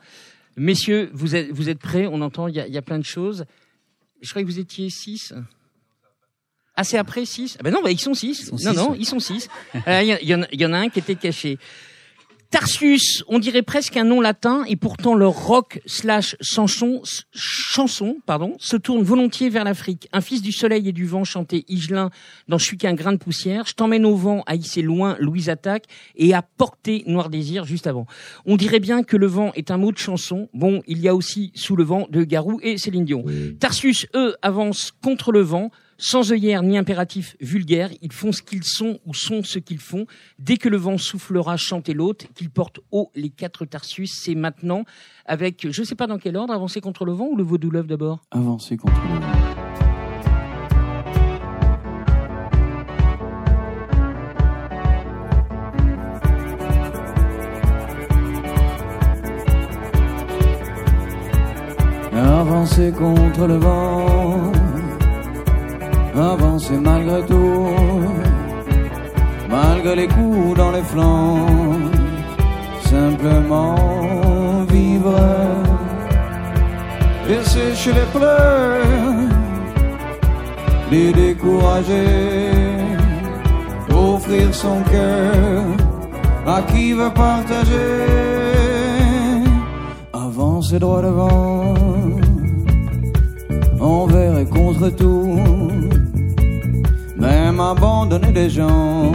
Messieurs, 0.57 1.11
vous 1.13 1.35
êtes, 1.35 1.51
vous 1.51 1.69
êtes 1.69 1.79
prêts? 1.79 2.07
On 2.07 2.21
entend, 2.21 2.49
il 2.49 2.57
y 2.57 2.71
y 2.71 2.79
a 2.79 2.83
plein 2.83 2.99
de 2.99 3.05
choses. 3.05 3.45
Je 4.21 4.31
croyais 4.31 4.47
que 4.47 4.51
vous 4.51 4.61
étiez 4.61 4.89
six. 4.91 5.35
Ah, 6.77 6.83
c'est 6.83 6.99
après 6.99 7.25
6 7.25 7.57
ah 7.59 7.63
Ben 7.63 7.73
non, 7.73 7.83
bah, 7.83 7.91
ils 7.93 8.01
sont 8.01 8.15
6. 8.15 8.49
sont 8.49 8.57
Non, 8.65 8.73
non, 8.73 8.95
ils 8.95 9.07
sont 9.07 9.21
6. 9.21 9.49
Il 9.87 10.19
y, 10.23 10.59
y 10.61 10.67
en 10.67 10.73
a 10.73 10.79
un 10.79 10.89
qui 10.89 10.99
était 10.99 11.15
caché. 11.15 11.59
Tarsius, 12.55 13.25
on 13.27 13.41
dirait 13.41 13.63
presque 13.63 13.97
un 13.97 14.05
nom 14.05 14.21
latin, 14.21 14.63
et 14.69 14.77
pourtant 14.77 15.17
leur 15.17 15.33
rock 15.33 15.81
slash 15.87 16.37
chanson, 16.41 17.03
chanson, 17.33 18.19
pardon, 18.27 18.55
se 18.61 18.77
tourne 18.77 19.03
volontiers 19.03 19.49
vers 19.49 19.65
l'Afrique. 19.65 20.09
Un 20.13 20.21
fils 20.21 20.41
du 20.41 20.53
soleil 20.53 20.89
et 20.89 20.93
du 20.93 21.05
vent 21.05 21.25
chantait 21.25 21.65
Higelin 21.67 22.11
dans 22.47 22.57
Je 22.57 22.65
suis 22.65 22.79
qu'un 22.79 22.95
grain 22.95 23.11
de 23.11 23.17
poussière. 23.17 23.65
Je 23.67 23.75
t'emmène 23.75 24.07
au 24.07 24.15
vent, 24.15 24.45
à 24.47 24.55
hisser 24.55 24.83
loin, 24.83 25.17
Louise 25.19 25.49
attaque, 25.49 25.87
et 26.15 26.33
à 26.33 26.43
porter 26.43 27.03
Noir 27.09 27.29
désir 27.29 27.65
juste 27.65 27.89
avant. 27.89 28.07
On 28.47 28.55
dirait 28.55 28.79
bien 28.79 29.03
que 29.03 29.17
le 29.17 29.27
vent 29.27 29.51
est 29.57 29.73
un 29.73 29.77
mot 29.77 29.91
de 29.91 29.99
chanson. 29.99 30.49
Bon, 30.55 30.81
il 30.87 31.01
y 31.01 31.09
a 31.09 31.15
aussi 31.17 31.51
Sous 31.57 31.75
le 31.75 31.83
vent 31.83 32.07
de 32.09 32.23
Garou 32.23 32.61
et 32.63 32.79
Céline 32.79 33.05
Dion. 33.05 33.25
Tarsius, 33.59 34.07
eux, 34.15 34.37
avancent 34.43 34.93
contre 35.03 35.33
le 35.33 35.41
vent, 35.41 35.73
sans 36.05 36.33
œillère 36.33 36.63
ni 36.63 36.77
impératif 36.77 37.35
vulgaire, 37.41 37.89
ils 38.03 38.13
font 38.13 38.31
ce 38.31 38.43
qu'ils 38.43 38.63
sont 38.63 38.99
ou 39.07 39.15
sont 39.15 39.43
ce 39.43 39.59
qu'ils 39.59 39.79
font. 39.79 40.05
Dès 40.39 40.59
que 40.59 40.69
le 40.69 40.77
vent 40.77 40.99
soufflera, 40.99 41.57
chanter 41.57 41.95
l'autre, 41.95 42.27
qu'ils 42.35 42.51
portent 42.51 42.81
haut 42.91 43.11
les 43.15 43.31
quatre 43.31 43.65
Tarsus, 43.65 44.13
c'est 44.15 44.35
maintenant 44.35 44.85
avec, 45.25 45.67
je 45.71 45.83
sais 45.83 45.95
pas 45.95 46.07
dans 46.07 46.19
quel 46.19 46.37
ordre, 46.37 46.53
avancer 46.53 46.83
contre 46.83 47.07
le 47.07 47.13
vent 47.13 47.29
ou 47.29 47.37
le 47.37 47.43
vaudou 47.43 47.71
love 47.71 47.87
d'abord? 47.87 48.21
Avancer 48.31 48.77
contre 48.77 49.01
le 49.01 49.19
vent. 49.19 49.31
Avancer 62.13 62.93
contre 62.93 63.47
le 63.47 63.57
vent, 63.57 64.53
avancer 66.17 66.79
malgré 66.79 67.23
tout, 67.27 67.69
malgré 69.51 69.97
les 69.97 70.09
coups 70.09 70.57
dans 70.57 70.71
les 70.71 70.83
flancs, 70.83 71.91
simplement 72.85 74.65
vivre. 74.69 75.19
Et 77.29 77.43
sécher 77.43 77.93
les 77.93 78.19
pleurs, 78.19 79.31
les 80.91 81.11
décourager, 81.13 82.51
offrir 83.91 84.55
son 84.55 84.83
cœur 84.83 85.63
à 86.47 86.61
qui 86.63 86.93
veut 86.93 87.11
partager, 87.15 87.81
avancer 90.13 90.79
droit 90.79 91.01
devant, 91.01 91.75
envers 93.81 94.39
et 94.39 94.47
contre 94.47 94.91
tout, 94.91 95.39
même 97.17 97.61
abandonner 97.61 98.33
des 98.33 98.51
gens, 98.51 99.13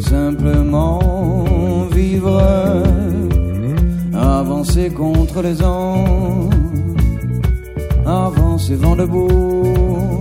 simplement 0.00 0.98
vivre 1.92 2.42
avancer 4.14 4.90
contre 4.90 5.42
les 5.42 5.62
ans, 5.62 6.50
avancer 8.06 8.76
vent 8.76 8.96
debout, 8.96 10.20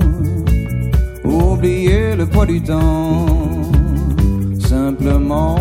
oublier 1.23 2.15
le 2.15 2.25
poids 2.25 2.45
du 2.45 2.61
temps, 2.61 3.25
simplement 4.59 5.55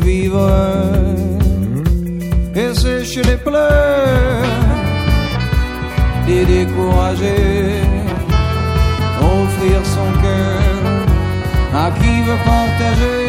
vivre. 0.00 0.50
Et 2.54 2.74
sécher 2.74 3.22
les 3.22 3.36
pleurs, 3.36 4.44
décourager, 6.26 7.80
offrir 7.80 7.89
son 9.84 10.12
cœur 10.22 10.60
à 11.74 11.90
qui 11.92 12.22
veut 12.22 12.38
partager. 12.44 13.19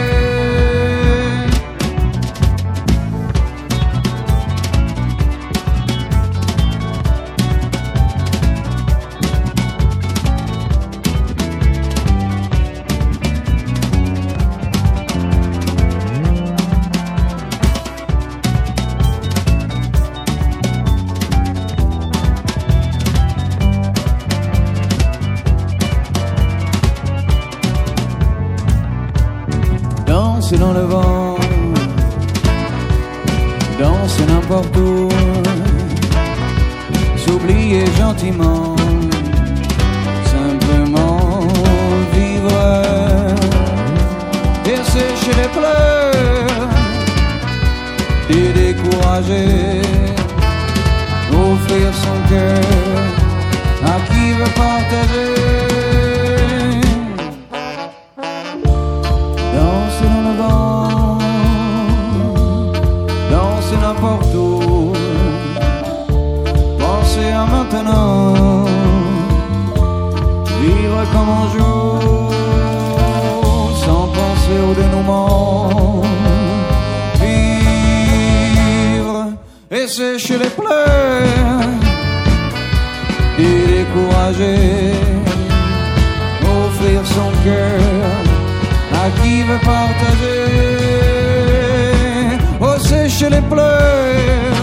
Sécher 93.21 93.29
les 93.29 93.41
pleurs, 93.41 94.57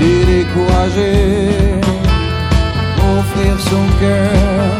et 0.00 0.24
décourager, 0.24 1.80
offrir 3.18 3.54
son 3.58 3.84
cœur 4.00 4.70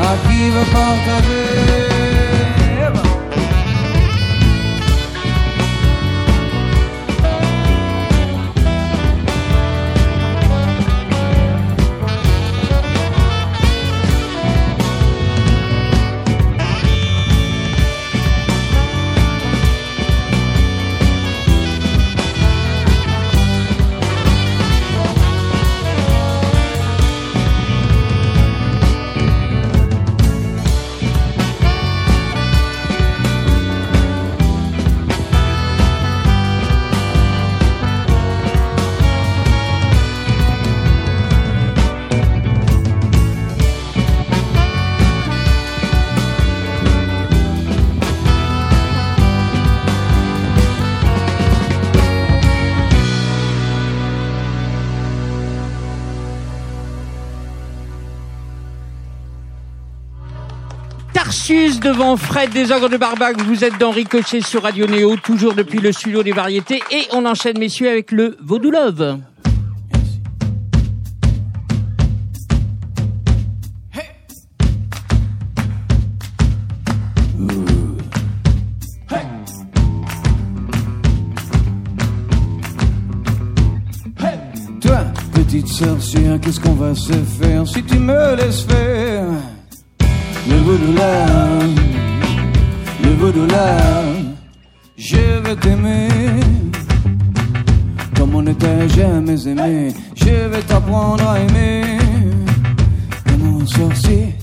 à 0.00 0.28
qui 0.28 0.50
veut 0.50 0.70
partager. 0.72 1.97
Fred 62.18 62.50
des 62.50 62.70
Ogres 62.72 62.88
de 62.88 62.96
Barbac, 62.96 63.40
vous 63.42 63.64
êtes 63.64 63.78
dans 63.78 63.90
Ricochet 63.90 64.40
sur 64.42 64.62
Radio 64.62 64.86
Néo, 64.86 65.16
toujours 65.16 65.54
depuis 65.54 65.78
le 65.78 65.92
studio 65.92 66.22
des 66.22 66.32
variétés, 66.32 66.82
et 66.90 67.06
on 67.12 67.24
enchaîne 67.24 67.58
messieurs 67.58 67.88
avec 67.88 68.12
le 68.12 68.36
Vaudou 68.42 68.70
Love. 68.70 69.18
Toi 84.80 84.98
petite 85.32 85.68
sorcière, 85.68 86.38
qu'est-ce 86.40 86.60
qu'on 86.60 86.74
va 86.74 86.94
se 86.94 87.12
faire 87.12 87.66
si 87.66 87.82
tu 87.82 87.98
me 87.98 88.36
laisses 88.36 88.62
faire? 88.62 89.24
Le 90.48 90.56
Vaudou 90.56 90.92
de 90.92 91.97
le 93.18 93.24
vaudou 93.24 93.46
là, 93.46 93.76
je 94.96 95.40
vais 95.42 95.56
t'aimer 95.56 96.08
comme 98.16 98.34
on 98.34 98.42
n'était 98.42 98.88
jamais 98.88 99.46
aimé. 99.46 99.92
Je 100.14 100.48
vais 100.48 100.62
t'apprendre 100.62 101.28
à 101.28 101.40
aimer. 101.40 101.98
Et 103.26 103.36
mon 103.36 103.66
sorcier, 103.66 104.36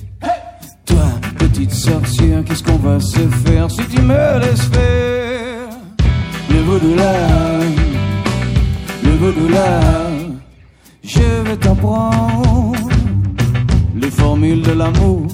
toi, 0.85 1.05
petite 1.37 1.73
sorcière, 1.73 2.43
qu'est-ce 2.45 2.63
qu'on 2.63 2.77
va 2.77 2.99
se 2.99 3.19
faire 3.45 3.69
si 3.71 3.85
tu 3.87 4.01
me 4.01 4.39
laisses 4.39 4.69
faire? 4.75 5.69
Le 6.49 6.61
vaudou 6.61 6.95
là, 6.95 7.13
le 9.03 9.11
vaudou 9.11 9.47
là, 9.49 9.79
je 11.03 11.43
vais 11.45 11.57
t'apprendre 11.57 12.75
les 13.95 14.11
formules 14.11 14.61
de 14.61 14.71
l'amour. 14.71 15.27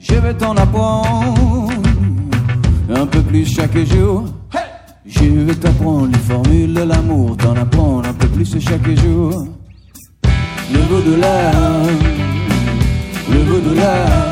Je 0.00 0.14
vais 0.14 0.34
t'en 0.34 0.54
apprendre 0.56 1.71
un 3.02 3.06
peu 3.06 3.20
plus 3.22 3.44
chaque 3.52 3.76
jour. 3.78 4.26
Je 5.04 5.24
vais 5.24 5.54
t'apprendre 5.56 6.06
les 6.06 6.18
formules 6.18 6.72
de 6.72 6.82
l'amour, 6.82 7.36
t'en 7.36 7.56
apprendre 7.56 8.08
un 8.08 8.12
peu 8.12 8.28
plus 8.28 8.60
chaque 8.60 8.88
jour. 9.00 9.48
Le 10.72 10.78
vaudou 10.78 11.16
là, 11.16 11.52
le 13.28 13.38
vaudou 13.40 13.74
là. 13.74 14.06
Et 14.28 14.31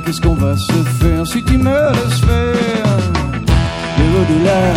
qu'est-ce 0.00 0.20
qu'on 0.20 0.34
va 0.34 0.56
se 0.56 0.72
faire 1.00 1.26
si 1.26 1.42
tu 1.42 1.58
me 1.58 1.70
laisses 1.70 2.20
faire 2.20 2.80
là, 4.44 4.72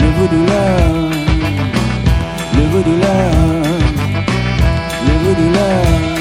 le 0.00 0.06
vaudou 0.18 0.46
là, 0.46 0.68
le 2.54 2.62
vaudou 2.70 2.96
là, 3.00 3.30
le 5.04 5.12
vaudou 5.24 5.52
là. 5.52 6.17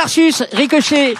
Tarsus, 0.00 0.42
Ricochet, 0.54 1.12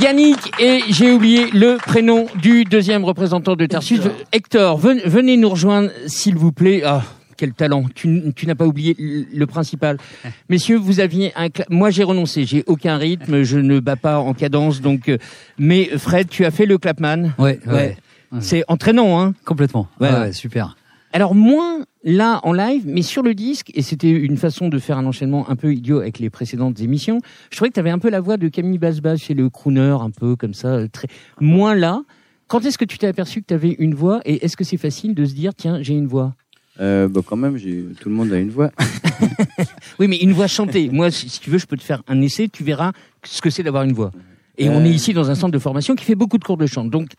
Yannick 0.00 0.38
et 0.58 0.80
j'ai 0.88 1.12
oublié 1.12 1.50
le 1.50 1.76
prénom 1.76 2.26
du 2.40 2.64
deuxième 2.64 3.04
représentant 3.04 3.56
de 3.56 3.66
Tarsus, 3.66 4.00
Hector. 4.32 4.78
Venez, 4.78 5.02
venez 5.04 5.36
nous 5.36 5.50
rejoindre, 5.50 5.90
s'il 6.06 6.36
vous 6.36 6.50
plaît. 6.50 6.80
Ah, 6.82 7.02
quel 7.36 7.52
talent 7.52 7.84
Tu, 7.94 8.32
tu 8.34 8.46
n'as 8.46 8.54
pas 8.54 8.64
oublié 8.64 8.96
le 8.98 9.46
principal. 9.46 9.98
Messieurs, 10.48 10.78
vous 10.78 10.98
aviez 10.98 11.34
un... 11.36 11.48
Moi, 11.68 11.90
j'ai 11.90 12.04
renoncé. 12.04 12.46
J'ai 12.46 12.64
aucun 12.66 12.96
rythme. 12.96 13.42
Je 13.42 13.58
ne 13.58 13.80
bats 13.80 13.96
pas 13.96 14.18
en 14.18 14.32
cadence. 14.32 14.80
Donc, 14.80 15.10
euh, 15.10 15.18
mais 15.58 15.90
Fred, 15.98 16.30
tu 16.30 16.46
as 16.46 16.50
fait 16.50 16.64
le 16.64 16.78
clapman. 16.78 17.32
Ouais, 17.38 17.60
ouais. 17.66 17.98
C'est 18.40 18.64
entraînant, 18.66 19.20
hein 19.20 19.34
complètement. 19.44 19.88
Ouais. 20.00 20.10
ouais, 20.10 20.32
super. 20.32 20.74
Alors 21.12 21.34
moins 21.34 21.84
là 22.04 22.40
en 22.42 22.52
live, 22.52 22.84
mais 22.86 23.02
sur 23.02 23.22
le 23.22 23.34
disque, 23.34 23.70
et 23.74 23.82
c'était 23.82 24.10
une 24.10 24.38
façon 24.38 24.68
de 24.68 24.78
faire 24.78 24.96
un 24.96 25.04
enchaînement 25.04 25.48
un 25.50 25.56
peu 25.56 25.74
idiot 25.74 25.98
avec 25.98 26.18
les 26.18 26.30
précédentes 26.30 26.80
émissions, 26.80 27.20
je 27.50 27.56
trouvais 27.56 27.68
que 27.68 27.74
tu 27.74 27.80
avais 27.80 27.90
un 27.90 27.98
peu 27.98 28.08
la 28.08 28.20
voix 28.20 28.38
de 28.38 28.48
Camille 28.48 28.78
Basbas 28.78 29.16
chez 29.16 29.34
le 29.34 29.50
crooner, 29.50 29.96
un 30.00 30.10
peu 30.10 30.36
comme 30.36 30.54
ça, 30.54 30.88
très 30.88 31.08
moins 31.38 31.74
là. 31.74 32.02
Quand 32.48 32.64
est-ce 32.64 32.78
que 32.78 32.86
tu 32.86 32.96
t'es 32.96 33.06
aperçu 33.06 33.42
que 33.42 33.46
tu 33.46 33.54
avais 33.54 33.76
une 33.78 33.94
voix 33.94 34.20
et 34.24 34.44
est-ce 34.44 34.56
que 34.56 34.64
c'est 34.64 34.78
facile 34.78 35.14
de 35.14 35.24
se 35.24 35.34
dire 35.34 35.54
tiens 35.54 35.82
j'ai 35.82 35.94
une 35.94 36.06
voix? 36.06 36.34
Euh, 36.80 37.08
bah 37.08 37.20
quand 37.24 37.36
même, 37.36 37.58
j'ai 37.58 37.84
tout 38.00 38.08
le 38.08 38.14
monde 38.14 38.32
a 38.32 38.38
une 38.38 38.50
voix. 38.50 38.70
Oui 39.98 40.08
mais 40.08 40.16
une 40.16 40.32
voix 40.32 40.46
chantée. 40.46 40.88
Moi 40.90 41.10
si 41.10 41.28
tu 41.40 41.50
veux 41.50 41.58
je 41.58 41.66
peux 41.66 41.76
te 41.76 41.82
faire 41.82 42.02
un 42.08 42.20
essai, 42.22 42.48
tu 42.48 42.64
verras 42.64 42.92
ce 43.22 43.42
que 43.42 43.50
c'est 43.50 43.62
d'avoir 43.62 43.84
une 43.84 43.92
voix. 43.92 44.12
Et 44.56 44.68
on 44.70 44.84
est 44.84 44.90
ici 44.90 45.12
dans 45.12 45.30
un 45.30 45.34
centre 45.34 45.52
de 45.52 45.58
formation 45.58 45.94
qui 45.94 46.04
fait 46.04 46.14
beaucoup 46.14 46.38
de 46.38 46.44
cours 46.44 46.56
de 46.56 46.66
chant, 46.66 46.84
donc 46.84 47.10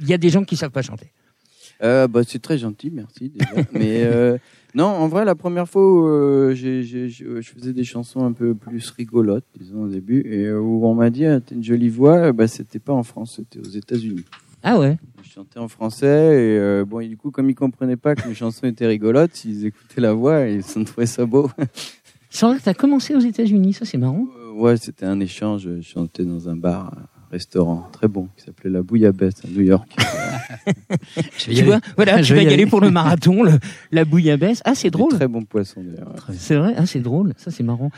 il 0.00 0.08
y 0.08 0.14
a 0.14 0.18
des 0.18 0.30
gens 0.30 0.44
qui 0.44 0.56
savent 0.56 0.70
pas 0.70 0.82
chanter. 0.82 1.10
Euh, 1.84 2.08
bah 2.08 2.22
c'est 2.26 2.40
très 2.40 2.56
gentil, 2.58 2.90
merci 2.90 3.28
déjà. 3.30 3.50
Mais 3.72 4.04
euh, 4.04 4.38
non, 4.74 4.86
en 4.86 5.06
vrai, 5.08 5.24
la 5.24 5.34
première 5.34 5.68
fois 5.68 5.82
où 5.86 6.06
euh, 6.08 6.54
j'ai- 6.54 6.82
j'ai- 6.82 7.08
je 7.08 7.40
je 7.40 7.50
faisais 7.50 7.72
des 7.72 7.84
chansons 7.84 8.24
un 8.24 8.32
peu 8.32 8.54
plus 8.54 8.90
rigolotes, 8.90 9.44
disons 9.58 9.82
au 9.84 9.88
début, 9.88 10.20
et 10.26 10.50
où 10.52 10.86
on 10.86 10.94
m'a 10.94 11.10
dit 11.10 11.26
ah, 11.26 11.40
t'as 11.40 11.54
une 11.54 11.62
jolie 11.64 11.90
voix, 11.90 12.32
bah 12.32 12.48
c'était 12.48 12.78
pas 12.78 12.92
en 12.92 13.02
France, 13.02 13.34
c'était 13.36 13.60
aux 13.60 13.70
États-Unis. 13.70 14.24
Ah 14.62 14.78
ouais. 14.78 14.96
Je 15.22 15.28
chantais 15.30 15.58
en 15.58 15.68
français 15.68 16.06
et 16.06 16.58
euh, 16.58 16.84
bon, 16.86 17.00
et 17.00 17.08
du 17.08 17.18
coup, 17.18 17.30
comme 17.30 17.50
ils 17.50 17.54
comprenaient 17.54 17.98
pas 17.98 18.14
que 18.14 18.26
mes 18.26 18.34
chansons 18.34 18.66
étaient 18.66 18.86
rigolotes, 18.86 19.44
ils 19.44 19.66
écoutaient 19.66 20.00
la 20.00 20.14
voix 20.14 20.48
et 20.48 20.54
ils 20.54 20.84
trouvé 20.86 21.04
ça 21.06 21.26
beau. 21.26 21.50
C'est 22.30 22.46
vrai 22.46 22.56
que 22.58 22.62
t'as 22.62 22.72
commencé 22.74 23.14
aux 23.14 23.20
États-Unis, 23.20 23.74
ça 23.74 23.84
c'est 23.84 23.98
marrant. 23.98 24.26
Euh, 24.40 24.52
ouais, 24.52 24.76
c'était 24.78 25.04
un 25.04 25.20
échange. 25.20 25.68
Je 25.76 25.82
chantais 25.82 26.24
dans 26.24 26.48
un 26.48 26.56
bar, 26.56 26.92
restaurant 27.34 27.88
très 27.92 28.06
bon 28.08 28.28
qui 28.36 28.44
s'appelait 28.44 28.70
la 28.70 28.82
Bouillabaisse 28.82 29.34
à 29.44 29.48
New 29.48 29.62
York. 29.62 29.88
Je 31.38 31.46
vais 31.46 31.52
y 31.52 31.54
Tu 31.56 31.60
aller. 31.60 31.62
vois, 31.62 31.80
voilà, 31.96 32.22
Je 32.22 32.28
tu 32.28 32.34
vais 32.34 32.44
vas 32.44 32.50
y 32.50 32.54
aller 32.54 32.66
pour 32.66 32.80
le 32.80 32.90
marathon, 32.90 33.42
le- 33.42 33.58
la 33.90 34.04
bouillabaisse. 34.04 34.60
Ah, 34.64 34.74
c'est 34.74 34.90
drôle. 34.90 35.10
Très 35.12 35.26
bon 35.28 35.42
poisson 35.42 35.82
d'ailleurs. 35.82 36.14
ouais. 36.28 36.34
C'est 36.38 36.54
vrai, 36.56 36.74
ah, 36.76 36.86
c'est 36.86 37.00
drôle. 37.00 37.34
Ça, 37.36 37.50
c'est 37.50 37.62
marrant. 37.64 37.90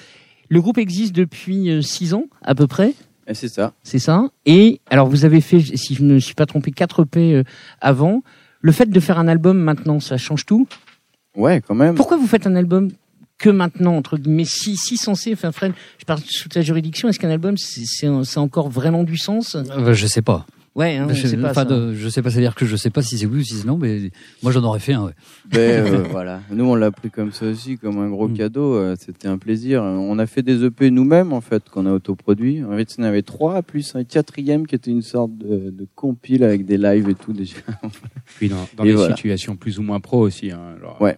Le 0.49 0.61
groupe 0.63 0.79
existe 0.79 1.15
depuis 1.15 1.71
euh, 1.71 1.83
six 1.83 2.15
ans, 2.15 2.25
à 2.43 2.55
peu 2.55 2.67
près. 2.67 2.95
Et 3.27 3.35
c'est 3.35 3.49
ça. 3.49 3.73
C'est 3.83 3.99
ça. 3.99 4.29
Et 4.47 4.81
alors, 4.91 5.09
vous 5.09 5.25
avez 5.25 5.41
fait, 5.41 5.61
si 5.61 5.95
je 5.95 6.03
ne 6.03 6.15
me 6.15 6.19
suis 6.19 6.35
pas 6.35 6.47
trompé, 6.47 6.71
4 6.71 7.03
EP 7.03 7.35
euh, 7.35 7.43
avant. 7.81 8.23
Le 8.63 8.73
fait 8.73 8.87
de 8.89 9.01
faire 9.01 9.19
un 9.19 9.29
album 9.29 9.59
maintenant, 9.59 10.01
ça 10.01 10.17
change 10.17 10.47
tout? 10.47 10.67
Ouais, 11.37 11.61
quand 11.61 11.75
même. 11.75 11.95
Pourquoi 11.95 12.17
vous 12.17 12.27
faites 12.27 12.47
un 12.47 12.57
album 12.57 12.89
que 13.39 13.51
maintenant, 13.51 13.97
entre 13.97 14.17
guillemets, 14.17 14.45
si, 14.47 14.77
si 14.77 14.97
censé, 14.97 15.33
enfin, 15.33 15.53
Fred, 15.53 15.73
je 15.99 16.05
parle 16.05 16.21
sous 16.25 16.49
ta 16.49 16.63
juridiction, 16.63 17.09
est-ce 17.09 17.19
qu'un 17.19 17.31
album, 17.31 17.57
c'est 17.57 17.85
c'est- 17.85 18.09
c'est 18.25 18.39
encore 18.41 18.69
vraiment 18.71 19.05
du 19.05 19.17
sens? 19.17 19.57
Euh, 19.57 19.93
je 19.93 20.07
sais 20.07 20.23
pas. 20.23 20.47
Ouais, 20.75 20.97
hein, 20.99 21.07
je, 21.11 21.27
sait 21.27 21.39
pas. 21.39 21.65
de- 21.65 21.95
je 21.95 22.07
sais 22.11 22.21
pas, 22.21 22.31
c'est-à-dire 22.31 22.55
que 22.55 22.67
je 22.67 22.77
sais 22.77 22.91
pas 22.91 23.01
si 23.01 23.17
c'est 23.17 23.25
oui 23.25 23.41
ou 23.41 23.43
si 23.43 23.55
c'est 23.55 23.67
non, 23.67 23.79
mais 23.79 24.11
moi 24.43 24.53
j'en 24.53 24.63
aurais 24.63 24.79
fait 24.79 24.93
un. 24.93 25.05
Ouais. 25.05 25.13
Ben, 25.47 25.87
euh, 25.87 26.03
voilà. 26.11 26.43
Nous, 26.51 26.65
on 26.67 26.75
l'a 26.75 26.91
pris 26.91 27.11
comme 27.11 27.33
ça 27.33 27.47
aussi, 27.47 27.79
comme 27.79 27.99
un 27.99 28.11
gros 28.11 28.29
Mm. 28.29 28.35
cadeau. 28.37 28.75
euh, 28.75 28.95
C'était 29.01 29.27
un 29.29 29.39
plaisir. 29.39 29.83
On 29.83 30.19
a 30.19 30.27
fait 30.27 30.43
des 30.43 30.65
EP 30.65 30.91
nous-mêmes, 30.91 31.33
en 31.33 31.41
fait, 31.41 31.63
qu'on 31.71 31.87
a 31.87 31.93
autoproduit. 31.93 32.63
En 32.63 32.77
fait, 32.77 32.95
il 32.95 33.01
y 33.01 33.05
en 33.05 33.07
avait 33.09 33.23
trois, 33.23 33.63
plus 33.63 33.97
un 33.97 34.05
quatrième 34.05 34.67
qui 34.67 34.75
était 34.75 34.91
une 34.91 35.01
sorte 35.01 35.35
de, 35.39 35.71
de 35.71 35.87
compile 35.95 36.45
avec 36.45 36.67
des 36.67 36.77
lives 36.77 37.09
et 37.09 37.15
tout 37.15 37.33
déjà. 37.33 37.57
Puis 38.37 38.51
dans, 38.51 38.69
dans 38.77 38.85
des 38.85 38.93
voilà. 38.93 39.17
situations 39.17 39.57
plus 39.57 39.79
ou 39.79 39.83
moins 39.83 40.01
pro 40.01 40.19
aussi. 40.21 40.51
Hein, 40.51 40.77
genre, 40.83 41.01
Ouais. 41.01 41.17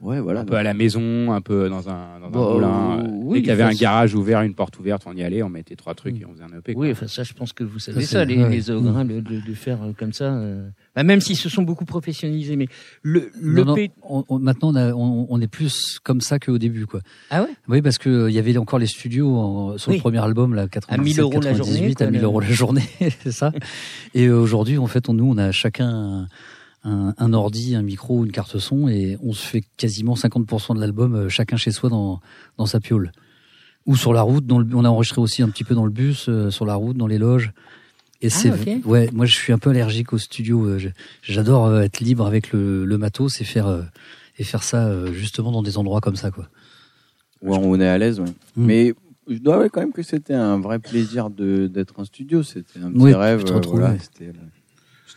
Ouais, 0.00 0.18
voilà. 0.18 0.40
Un 0.40 0.44
peu 0.46 0.54
à 0.54 0.62
la 0.62 0.72
maison, 0.72 1.30
un 1.32 1.42
peu 1.42 1.68
dans 1.68 1.88
un, 1.90 2.20
dans 2.20 2.26
un 2.28 2.30
Bah, 2.30 2.38
moulin. 2.54 3.00
euh, 3.00 3.02
Dès 3.02 3.10
oui, 3.26 3.38
qu'il 3.40 3.48
y 3.48 3.50
avait 3.50 3.62
un 3.64 3.72
garage 3.74 4.14
ouvert, 4.14 4.40
une 4.40 4.54
porte 4.54 4.78
ouverte, 4.78 5.02
on 5.04 5.12
y 5.14 5.22
allait, 5.22 5.42
on 5.42 5.50
mettait 5.50 5.76
trois 5.76 5.94
trucs 5.94 6.18
et 6.18 6.24
on 6.24 6.32
faisait 6.32 6.44
un 6.44 6.58
EP. 6.58 6.72
quoi. 6.72 6.82
Oui, 6.84 6.90
enfin 6.92 7.06
ça, 7.06 7.22
je 7.22 7.34
pense 7.34 7.52
que 7.52 7.64
vous 7.64 7.78
savez 7.78 8.00
Ça, 8.00 8.20
ça, 8.20 8.24
les, 8.24 8.38
ouais. 8.38 8.48
les 8.48 8.62
de, 8.62 9.20
de, 9.20 9.40
de 9.46 9.54
faire 9.54 9.82
euh, 9.82 9.92
comme 9.92 10.14
ça. 10.14 10.32
euh. 10.32 10.68
Bah, 10.96 11.02
même 11.02 11.20
s'ils 11.20 11.36
se 11.36 11.50
sont 11.50 11.62
beaucoup 11.64 11.84
professionnalisés, 11.84 12.56
mais 12.56 12.66
le, 13.02 13.30
le 13.40 13.62
Non, 13.62 13.76
on- 14.02 14.24
on- 14.30 14.38
maintenant 14.38 14.70
on, 14.72 14.76
a- 14.76 14.92
on- 14.94 15.26
on 15.28 15.40
est 15.40 15.46
plus 15.48 15.98
comme 16.02 16.22
ça 16.22 16.38
qu'au 16.38 16.56
début, 16.56 16.86
quoi. 16.86 17.00
Ah 17.28 17.42
ouais? 17.42 17.50
Oui, 17.68 17.82
parce 17.82 17.98
que 17.98 18.08
euh, 18.08 18.30
il 18.30 18.34
y 18.34 18.38
avait 18.38 18.56
encore 18.56 18.78
les 18.78 18.86
studios 18.86 19.36
en- 19.36 19.76
sur 19.76 19.90
Oui. 19.90 19.96
le 19.96 20.00
premier 20.00 20.18
album, 20.24 20.54
là, 20.54 20.66
97, 20.66 21.04
1000 21.04 21.20
euros 21.20 21.40
la 21.42 21.50
98, 21.52 21.76
journée, 21.78 21.94
quoi, 21.94 22.06
à 22.06 22.10
1000 22.10 22.20
le- 22.20 22.24
euros 22.24 22.40
la 22.40 22.48
journée, 22.50 22.82
c'est 23.22 23.32
ça. 23.32 23.52
Et 24.14 24.26
euh, 24.26 24.38
aujourd'hui, 24.40 24.78
en 24.78 24.86
fait, 24.86 25.10
on, 25.10 25.12
nous, 25.12 25.26
on 25.30 25.36
a 25.36 25.52
chacun 25.52 26.26
un, 26.84 27.32
ordi, 27.32 27.74
un 27.74 27.82
micro, 27.82 28.24
une 28.24 28.32
carte 28.32 28.58
son, 28.58 28.88
et 28.88 29.18
on 29.22 29.32
se 29.32 29.46
fait 29.46 29.62
quasiment 29.76 30.14
50% 30.14 30.74
de 30.76 30.80
l'album, 30.80 31.14
euh, 31.14 31.28
chacun 31.28 31.56
chez 31.56 31.70
soi 31.72 31.90
dans, 31.90 32.20
dans 32.56 32.66
sa 32.66 32.80
piole. 32.80 33.12
Ou 33.86 33.96
sur 33.96 34.12
la 34.12 34.22
route, 34.22 34.46
dans 34.46 34.58
le, 34.58 34.66
on 34.74 34.84
a 34.84 34.88
enregistré 34.88 35.20
aussi 35.20 35.42
un 35.42 35.48
petit 35.48 35.64
peu 35.64 35.74
dans 35.74 35.84
le 35.84 35.90
bus, 35.90 36.28
euh, 36.28 36.50
sur 36.50 36.64
la 36.66 36.74
route, 36.74 36.96
dans 36.96 37.06
les 37.06 37.18
loges. 37.18 37.52
Et 38.22 38.28
c'est 38.28 38.50
ok. 38.50 38.84
ouais, 38.84 39.08
moi 39.14 39.24
je 39.24 39.34
suis 39.34 39.52
un 39.52 39.58
peu 39.58 39.70
allergique 39.70 40.12
au 40.12 40.18
studio. 40.18 40.64
euh, 40.66 40.78
J'adore 41.22 41.66
euh, 41.66 41.80
être 41.82 42.00
libre 42.00 42.26
avec 42.26 42.52
le, 42.52 42.84
le 42.84 42.98
matos 42.98 43.40
et 43.40 43.44
faire 43.44 43.66
euh, 43.66 43.82
et 44.38 44.44
faire 44.44 44.62
ça 44.62 44.86
euh, 44.86 45.10
justement 45.12 45.50
dans 45.52 45.62
des 45.62 45.78
endroits 45.78 46.02
comme 46.02 46.16
ça 46.16 46.30
quoi. 46.30 46.48
Où 47.40 47.54
on 47.54 47.80
est 47.80 47.88
à 47.88 47.96
l'aise, 47.96 48.20
ouais. 48.20 48.28
Mm. 48.56 48.64
Mais 48.66 48.94
je 49.26 49.38
dois 49.38 49.54
avouer 49.54 49.70
quand 49.70 49.80
même 49.80 49.92
que 49.92 50.02
c'était 50.02 50.34
un 50.34 50.58
vrai 50.60 50.78
plaisir 50.78 51.30
de 51.30 51.66
d'être 51.66 51.98
en 51.98 52.04
studio. 52.04 52.42
C'était 52.42 52.80
un 52.80 52.90
petit 52.92 53.00
Oui, 53.02 53.14
rêve. 53.14 53.42
voilà, 53.46 53.92
ouais. 53.92 53.98
c'était, 53.98 54.32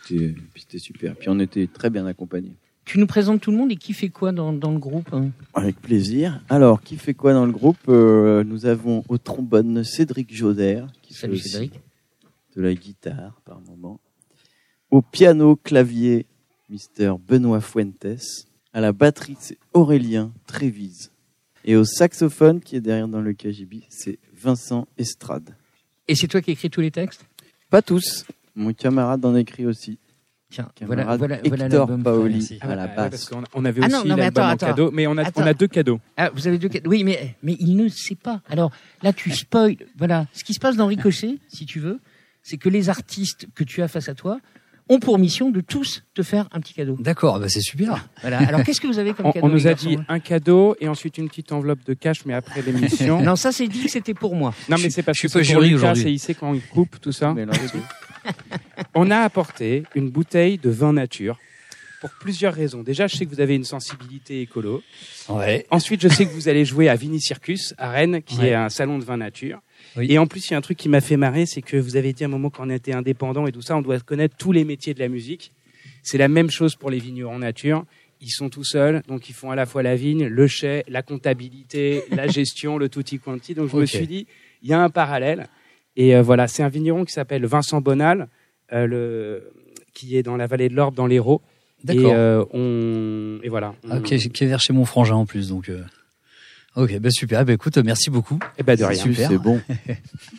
puis 0.06 0.34
c'était 0.56 0.78
super. 0.78 1.16
Puis 1.16 1.28
on 1.28 1.38
était 1.40 1.66
très 1.66 1.90
bien 1.90 2.06
accompagnés. 2.06 2.54
Tu 2.84 2.98
nous 2.98 3.06
présentes 3.06 3.40
tout 3.40 3.50
le 3.50 3.56
monde 3.56 3.72
et 3.72 3.76
qui 3.76 3.94
fait 3.94 4.10
quoi 4.10 4.30
dans, 4.32 4.52
dans 4.52 4.70
le 4.70 4.78
groupe 4.78 5.08
hein? 5.12 5.30
Avec 5.54 5.80
plaisir. 5.80 6.42
Alors, 6.50 6.82
qui 6.82 6.96
fait 6.96 7.14
quoi 7.14 7.32
dans 7.32 7.46
le 7.46 7.52
groupe? 7.52 7.78
Euh, 7.88 8.44
Nous 8.44 8.66
avons 8.66 9.02
au 9.08 9.16
trombone 9.16 9.82
Cédric 9.84 10.34
Joder, 10.34 10.84
qui 11.00 11.14
Salut 11.14 11.34
aussi 11.34 11.48
Cédric. 11.48 11.80
de 12.56 12.60
la 12.60 12.74
guitare 12.74 13.40
par 13.46 13.60
moment. 13.62 14.00
Au 14.90 15.00
piano 15.00 15.56
clavier, 15.56 16.26
Mister 16.68 17.12
Benoît 17.26 17.62
Fuentes. 17.62 18.06
À 18.74 18.80
la 18.82 18.92
batterie, 18.92 19.36
c'est 19.40 19.56
Aurélien 19.72 20.32
Trévise. 20.46 21.10
Et 21.64 21.76
au 21.76 21.84
saxophone, 21.84 22.60
qui 22.60 22.76
est 22.76 22.80
derrière 22.82 23.08
dans 23.08 23.22
le 23.22 23.32
KGB, 23.32 23.84
c'est 23.88 24.18
Vincent 24.36 24.86
Estrade. 24.98 25.54
Et 26.06 26.14
c'est 26.14 26.28
toi 26.28 26.42
qui 26.42 26.50
écris 26.50 26.68
tous 26.68 26.82
les 26.82 26.90
textes? 26.90 27.24
Pas 27.70 27.80
tous. 27.80 28.26
Mon 28.54 28.72
camarade 28.72 29.24
en 29.24 29.34
écrit 29.36 29.66
aussi. 29.66 29.98
Tiens, 30.50 30.68
voilà, 30.82 31.02
Camarade 31.02 31.18
voilà, 31.18 31.38
voilà 31.44 31.68
l'album. 31.68 32.02
Paoli 32.04 32.58
à 32.60 32.74
la 32.76 32.86
parce 32.86 33.28
basse. 33.28 33.30
on 33.54 33.64
avait 33.64 33.80
Ah 33.82 33.86
aussi 33.86 33.94
non, 33.96 34.04
non, 34.04 34.16
mais 34.16 34.22
attends, 34.26 34.46
attends. 34.46 34.66
cadeau, 34.68 34.90
mais 34.92 35.06
on 35.08 35.16
a, 35.16 35.22
Attends. 35.22 35.42
on 35.42 35.46
a 35.46 35.54
deux 35.54 35.66
cadeaux. 35.66 35.98
Ah, 36.16 36.30
vous 36.32 36.46
avez 36.46 36.58
deux 36.58 36.68
cadeaux. 36.68 36.90
Oui, 36.90 37.02
mais, 37.02 37.34
mais 37.42 37.56
il 37.58 37.76
ne 37.76 37.88
sait 37.88 38.14
pas. 38.14 38.40
Alors 38.48 38.70
là, 39.02 39.12
tu 39.12 39.30
spoil. 39.32 39.76
Voilà. 39.98 40.26
Ce 40.32 40.44
qui 40.44 40.54
se 40.54 40.60
passe 40.60 40.76
dans 40.76 40.86
Ricochet, 40.86 41.38
si 41.48 41.66
tu 41.66 41.80
veux, 41.80 41.98
c'est 42.44 42.56
que 42.58 42.68
les 42.68 42.88
artistes 42.88 43.46
que 43.56 43.64
tu 43.64 43.82
as 43.82 43.88
face 43.88 44.08
à 44.08 44.14
toi 44.14 44.38
ont 44.88 45.00
pour 45.00 45.18
mission 45.18 45.50
de 45.50 45.60
tous 45.62 46.04
te 46.14 46.22
faire 46.22 46.46
un 46.52 46.60
petit 46.60 46.74
cadeau. 46.74 46.96
D'accord, 47.00 47.40
bah 47.40 47.48
c'est 47.48 47.62
super. 47.62 48.06
Voilà. 48.20 48.38
Alors 48.46 48.62
qu'est-ce 48.62 48.82
que 48.82 48.86
vous 48.86 48.98
avez 48.98 49.14
comme 49.14 49.26
On, 49.26 49.32
cadeau 49.32 49.46
on 49.46 49.48
nous 49.48 49.66
a 49.66 49.72
dit 49.74 49.96
un 50.08 50.20
cadeau 50.20 50.76
et 50.78 50.86
ensuite 50.88 51.16
une 51.18 51.28
petite 51.28 51.50
enveloppe 51.52 51.84
de 51.86 51.94
cash, 51.94 52.26
mais 52.26 52.34
après 52.34 52.60
l'émission. 52.62 53.20
Non, 53.22 53.34
ça 53.34 53.50
c'est 53.50 53.66
dit 53.66 53.82
que 53.84 53.90
c'était 53.90 54.12
pour 54.14 54.36
moi. 54.36 54.54
Non, 54.68 54.76
mais 54.80 54.90
c'est 54.90 55.02
parce 55.02 55.16
je 55.18 55.22
que 55.26 55.32
pas 55.32 55.42
c'est 55.42 55.52
pour 55.54 55.62
jury 55.62 55.74
aujourd'hui. 55.74 56.02
c'est 56.02 56.12
ici 56.12 56.34
quand 56.34 56.52
il 56.52 56.62
coupe 56.62 57.00
tout 57.00 57.12
ça. 57.12 57.32
Mélange 57.32 57.56
tout. 57.72 57.78
On 58.94 59.10
a 59.10 59.18
apporté 59.18 59.84
une 59.94 60.10
bouteille 60.10 60.58
de 60.58 60.70
vin 60.70 60.92
nature 60.92 61.38
pour 62.00 62.10
plusieurs 62.20 62.52
raisons. 62.52 62.82
Déjà, 62.82 63.06
je 63.06 63.16
sais 63.16 63.24
que 63.24 63.30
vous 63.30 63.40
avez 63.40 63.54
une 63.54 63.64
sensibilité 63.64 64.42
écolo. 64.42 64.82
Ouais. 65.30 65.66
Ensuite, 65.70 66.02
je 66.02 66.08
sais 66.08 66.26
que 66.26 66.30
vous 66.32 66.48
allez 66.48 66.64
jouer 66.64 66.88
à 66.88 66.96
Vini 66.96 67.20
Circus 67.20 67.74
à 67.78 67.90
Rennes, 67.90 68.22
qui 68.22 68.38
Ouais. 68.38 68.48
est 68.48 68.54
un 68.54 68.68
salon 68.68 68.98
de 68.98 69.04
vin 69.04 69.16
nature. 69.16 69.60
Oui. 69.96 70.06
Et 70.10 70.18
en 70.18 70.26
plus, 70.26 70.46
il 70.48 70.50
y 70.50 70.54
a 70.54 70.58
un 70.58 70.60
truc 70.60 70.76
qui 70.76 70.88
m'a 70.90 71.00
fait 71.00 71.16
marrer, 71.16 71.46
c'est 71.46 71.62
que 71.62 71.76
vous 71.78 71.96
avez 71.96 72.12
dit 72.12 72.22
à 72.24 72.26
un 72.26 72.30
moment 72.30 72.50
qu'on 72.50 72.68
était 72.68 72.92
indépendant 72.92 73.46
et 73.46 73.52
tout 73.52 73.62
ça, 73.62 73.76
on 73.76 73.80
doit 73.82 73.98
connaître 74.00 74.36
tous 74.36 74.52
les 74.52 74.64
métiers 74.64 74.92
de 74.92 75.00
la 75.00 75.08
musique. 75.08 75.52
C'est 76.02 76.18
la 76.18 76.28
même 76.28 76.50
chose 76.50 76.76
pour 76.76 76.90
les 76.90 76.98
vignerons 76.98 77.38
nature. 77.38 77.84
Ils 78.20 78.30
sont 78.30 78.48
tout 78.50 78.64
seuls, 78.64 79.02
donc 79.08 79.28
ils 79.28 79.34
font 79.34 79.50
à 79.50 79.54
la 79.56 79.64
fois 79.66 79.82
la 79.82 79.96
vigne, 79.96 80.26
le 80.26 80.46
chai, 80.46 80.84
la 80.88 81.02
comptabilité, 81.02 82.02
la 82.10 82.26
gestion, 82.28 82.76
le 82.78 82.88
tutti 82.88 83.18
quanti. 83.18 83.54
Donc 83.54 83.70
je 83.70 83.76
me 83.76 83.86
suis 83.86 84.06
dit, 84.06 84.26
il 84.62 84.68
y 84.68 84.72
a 84.74 84.80
un 84.82 84.90
parallèle. 84.90 85.46
Et 85.96 86.14
euh, 86.16 86.22
voilà, 86.22 86.48
c'est 86.48 86.62
un 86.62 86.68
vigneron 86.68 87.04
qui 87.04 87.12
s'appelle 87.12 87.44
Vincent 87.46 87.80
Bonal, 87.80 88.28
euh, 88.72 88.86
le, 88.86 89.50
qui 89.92 90.16
est 90.16 90.22
dans 90.22 90.36
la 90.36 90.46
vallée 90.46 90.68
de 90.68 90.74
l'Orbe, 90.74 90.94
dans 90.94 91.06
l'Hérault. 91.06 91.40
Et, 91.84 91.86
D'accord. 91.88 92.12
euh, 92.14 92.44
on, 92.52 93.38
et 93.42 93.48
voilà. 93.48 93.74
On- 93.84 93.90
Ah, 93.90 94.00
qui, 94.00 94.14
est, 94.14 94.28
qui 94.32 94.44
est 94.44 94.46
vers 94.46 94.60
chez 94.60 94.72
mon 94.72 94.84
frangin 94.84 95.14
en 95.16 95.26
plus 95.26 95.48
donc. 95.50 95.68
euh, 95.68 95.82
Ok, 96.76 96.98
bah 96.98 97.10
super. 97.12 97.44
Bah 97.44 97.52
écoute, 97.52 97.76
merci 97.78 98.10
beaucoup. 98.10 98.38
Eh 98.58 98.64
ben, 98.64 98.76
de 98.76 98.82
rien. 98.84 98.96
super. 99.00 99.28
C'est 99.30 99.38
bon. 99.38 99.60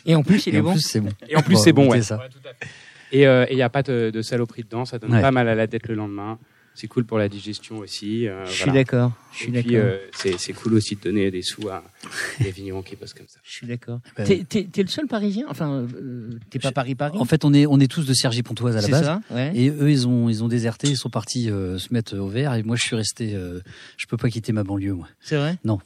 Et 0.04 0.14
en 0.14 0.22
plus, 0.22 0.46
il 0.46 0.54
Et 0.54 0.58
est 0.58 0.60
en 0.60 0.64
bon. 0.64 0.72
plus 0.72 0.80
c'est 0.82 1.00
bon. 1.00 1.08
Et 1.28 1.36
en 1.36 1.40
plus, 1.42 1.54
Bon, 1.54 1.60
c'est 1.62 1.72
bon, 1.72 1.90
ouais. 1.90 2.02
ça. 2.02 2.18
Ouais, 2.18 2.28
tout 2.28 2.46
à 2.46 2.52
fait. 2.52 2.70
Et 3.12 3.26
euh, 3.26 3.46
il 3.50 3.56
n'y 3.56 3.62
a 3.62 3.70
pas 3.70 3.82
de, 3.82 4.10
de 4.10 4.20
saloperie 4.20 4.62
dedans, 4.64 4.84
ça 4.84 4.98
donne 4.98 5.14
Ouais. 5.14 5.22
pas 5.22 5.30
mal 5.30 5.48
à 5.48 5.54
la 5.54 5.66
tête 5.66 5.88
le 5.88 5.94
lendemain. 5.94 6.38
C'est 6.78 6.88
cool 6.88 7.04
pour 7.04 7.16
la 7.18 7.28
digestion 7.28 7.78
aussi. 7.78 8.28
euh, 8.28 8.44
Je 8.44 8.50
suis 8.52 8.64
voilà. 8.64 8.80
d'accord. 8.84 9.12
Je 9.32 9.36
suis 9.38 9.48
Et 9.48 9.62
puis, 9.62 9.72
d'accord. 9.72 9.88
euh, 9.88 9.98
c'est 10.14 10.38
c'est 10.38 10.52
cool 10.52 10.74
aussi 10.74 10.94
de 10.94 11.00
donner 11.00 11.30
des 11.30 11.40
sous 11.42 11.68
à 11.70 11.82
des 12.40 12.50
vignerons 12.50 12.82
qui 12.82 12.96
bossent 12.96 13.14
comme 13.14 13.26
ça. 13.28 13.40
Je 13.42 13.50
suis 13.50 13.66
d'accord. 13.66 14.00
Ben- 14.16 14.26
T'es, 14.26 14.44
t'es- 14.44 14.64
t'es 14.70 14.82
le 14.82 14.88
seul 14.88 15.06
Parisien 15.06 15.46
Enfin, 15.48 15.86
euh, 15.94 16.30
t'es 16.50 16.58
pas 16.58 16.68
Je- 16.68 16.74
Paris-Paris 16.74 17.16
En 17.18 17.24
fait, 17.24 17.44
on 17.46 17.54
est 17.54 17.64
on 17.66 17.80
est 17.80 17.90
tous 17.90 18.04
de 18.06 18.12
Cergy 18.12 18.42
Pontoise 18.42 18.76
à 18.76 18.80
la 18.82 18.86
C'est 18.86 18.90
base. 18.92 19.04
ça 19.04 19.20
ouais. 19.30 19.52
Et 19.56 19.70
eux, 19.70 19.90
ils 19.90 20.06
ont 20.06 20.28
ils 20.28 20.44
ont 20.44 20.48
déserté, 20.48 20.88
ils 20.88 20.96
sont 20.98 21.10
partis 21.10 21.50
euh, 21.50 21.78
se 21.78 21.92
mettre 21.94 22.16
au 22.18 22.28
vert. 22.28 22.52
Et 22.54 22.62
moi, 22.62 22.76
je 22.76 22.82
suis 22.82 22.94
resté. 22.96 23.34
euh, 23.34 23.60
je 23.96 24.06
peux 24.06 24.18
pas 24.18 24.28
quitter 24.28 24.52
ma 24.52 24.62
banlieue, 24.62 24.92
moi. 24.94 25.08
C'est 25.20 25.36
vrai 25.36 25.56
Non. 25.64 25.78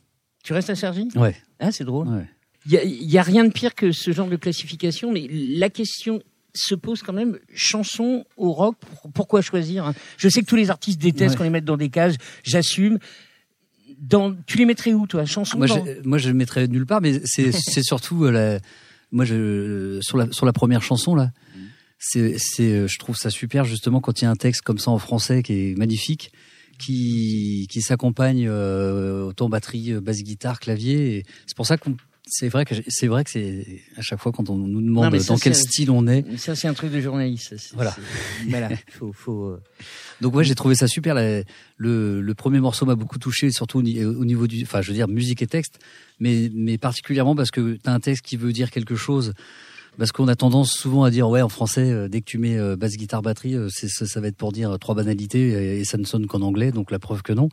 Tu 0.43 0.53
restes 0.55 0.71
à 0.71 0.75
Sergi 0.75 1.09
Ouais. 1.15 1.37
Ah, 1.61 1.71
c'est 1.71 1.85
drôle. 1.85 2.09
Ouais. 2.09 2.27
Il 2.67 2.73
y 2.73 2.77
a, 2.79 2.83
il 2.85 3.11
y 3.11 3.17
a 3.17 3.23
rien 3.23 3.45
de 3.45 3.53
pire 3.53 3.75
que 3.75 3.93
ce 3.93 4.11
genre 4.11 4.29
de 4.29 4.37
classification, 4.37 5.13
mais 5.13 5.27
la 5.31 5.71
question 5.71 6.21
se 6.55 6.75
pose 6.75 7.03
quand 7.03 7.13
même 7.13 7.39
chanson 7.55 8.25
au 8.37 8.53
rock. 8.53 8.77
pour- 8.79 9.13
Pourquoi 9.13 9.43
choisir 9.43 9.87
hein? 9.87 9.95
Je 10.19 10.29
sais 10.29 10.41
que 10.41 10.47
tous 10.47 10.57
les 10.57 10.71
artistes 10.71 11.01
détestent 11.01 11.33
Ouais. 11.35 11.37
qu'on 11.39 11.45
les 11.45 11.51
mette 11.51 11.65
dans 11.65 11.77
des 11.77 11.91
cages. 11.91 12.15
J'assume. 12.45 12.99
Dans, 13.99 14.35
tu 14.47 14.57
les 14.57 14.65
mettrais 14.65 14.93
où, 14.95 15.07
toi? 15.07 15.25
Chanson 15.27 15.59
Moi, 15.59 15.67
dans- 15.67 15.85
je, 15.85 16.09
moi, 16.09 16.19
je 16.19 16.29
le 16.29 16.35
mettrais 16.35 16.67
nulle 16.69 16.87
part, 16.87 17.01
mais 17.03 17.21
c'est 17.25 17.53
c'est 17.53 17.83
surtout 17.83 18.25
euh, 18.25 18.31
la. 18.31 18.59
Moi, 19.13 19.25
je 19.25 19.99
sur 20.01 20.17
la 20.17 20.31
sur 20.33 20.47
la 20.47 20.53
première 20.53 20.83
chanson 20.83 21.15
là, 21.15 21.33
c'est 21.99 22.37
c'est 22.39 22.73
euh, 22.73 22.87
je 22.89 22.99
trouve 22.99 23.17
ça 23.17 23.29
super 23.29 23.65
justement 23.65 24.01
quand 24.01 24.21
il 24.23 24.25
y 24.25 24.27
a 24.27 24.31
un 24.31 24.37
texte 24.37 24.63
comme 24.63 24.79
ça 24.79 24.91
en 24.91 24.99
français 24.99 25.43
qui 25.43 25.53
est 25.73 25.75
magnifique, 25.77 26.33
qui 26.79 27.67
qui 27.69 27.83
s'accompagne 27.83 28.47
euh, 28.49 29.25
autant 29.25 29.49
batterie, 29.49 29.93
euh, 29.93 30.01
basse 30.01 30.23
guitare, 30.23 30.61
clavier. 30.61 31.17
et 31.19 31.25
C'est 31.47 31.57
pour 31.57 31.67
ça 31.67 31.77
qu'on 31.77 31.97
c'est 32.27 32.49
vrai 32.49 32.65
que 32.65 32.75
c'est 32.89 33.07
vrai 33.09 33.25
que 33.25 33.31
c'est 33.31 33.67
à 33.97 34.03
chaque 34.03 34.21
fois 34.21 34.31
quand 34.33 34.49
on 34.51 34.57
nous 34.57 34.81
demande 34.81 35.05
Non, 35.05 35.11
mais 35.11 35.19
ça, 35.21 35.33
dans 35.35 35.39
quel 35.39 35.55
style 35.55 35.91
on 35.91 36.07
est. 36.07 36.25
Ça, 36.39 36.55
c'est 36.55 36.69
un 36.69 36.75
truc 36.75 36.93
de 36.93 37.01
journaliste. 37.01 37.55
Voilà. 37.75 37.95
Voilà. 38.49 38.69
Faut, 38.91 39.13
faut, 39.13 39.45
euh, 39.47 39.61
Donc 40.21 40.35
ouais, 40.35 40.45
j'ai 40.45 40.55
trouvé 40.55 40.75
ça 40.75 40.87
super. 40.87 41.15
La- 41.15 41.43
le, 41.77 42.21
le 42.21 42.35
premier 42.35 42.61
morceau 42.61 42.87
m'a 42.87 42.95
beaucoup 42.95 43.19
touché, 43.19 43.51
surtout 43.51 43.79
au, 43.79 43.83
ni- 43.83 44.05
au 44.05 44.25
niveau 44.25 44.47
du, 44.47 44.63
enfin, 44.63 44.81
je 44.83 44.89
veux 44.89 44.95
dire 44.95 45.09
musique 45.09 45.43
et 45.43 45.47
texte, 45.47 45.79
mais 46.21 46.51
mais 46.55 46.79
particulièrement 46.79 47.35
parce 47.35 47.51
que 47.51 47.77
t'as 47.83 47.93
un 47.93 48.01
texte 48.01 48.25
qui 48.25 48.37
veut 48.37 48.53
dire 48.53 48.71
quelque 48.71 48.95
chose. 48.97 49.33
Parce 49.99 50.13
qu'on 50.13 50.29
a 50.29 50.37
tendance 50.37 50.73
souvent 50.73 51.03
à 51.03 51.11
dire 51.11 51.29
ouais 51.29 51.43
en 51.43 51.49
français 51.49 51.91
euh, 51.91 52.09
dès 52.09 52.21
que 52.21 52.25
tu 52.27 52.39
mets 52.39 52.57
euh, 52.57 52.77
basse 52.77 52.97
guitare 52.97 53.23
batterie 53.23 53.57
euh, 53.57 53.69
ça, 53.71 54.07
ça 54.07 54.21
va 54.21 54.29
être 54.29 54.37
pour 54.37 54.53
dire 54.53 54.71
euh, 54.71 54.79
trois 54.79 54.95
banalités 54.95 55.49
et, 55.49 55.81
et 55.81 55.85
ça 55.85 55.99
ne 55.99 56.05
sonne 56.05 56.27
qu'en 56.29 56.43
anglais 56.43 56.71
donc 56.71 56.91
la 56.93 57.01
preuve 57.01 57.23
que 57.23 57.33
non. 57.33 57.49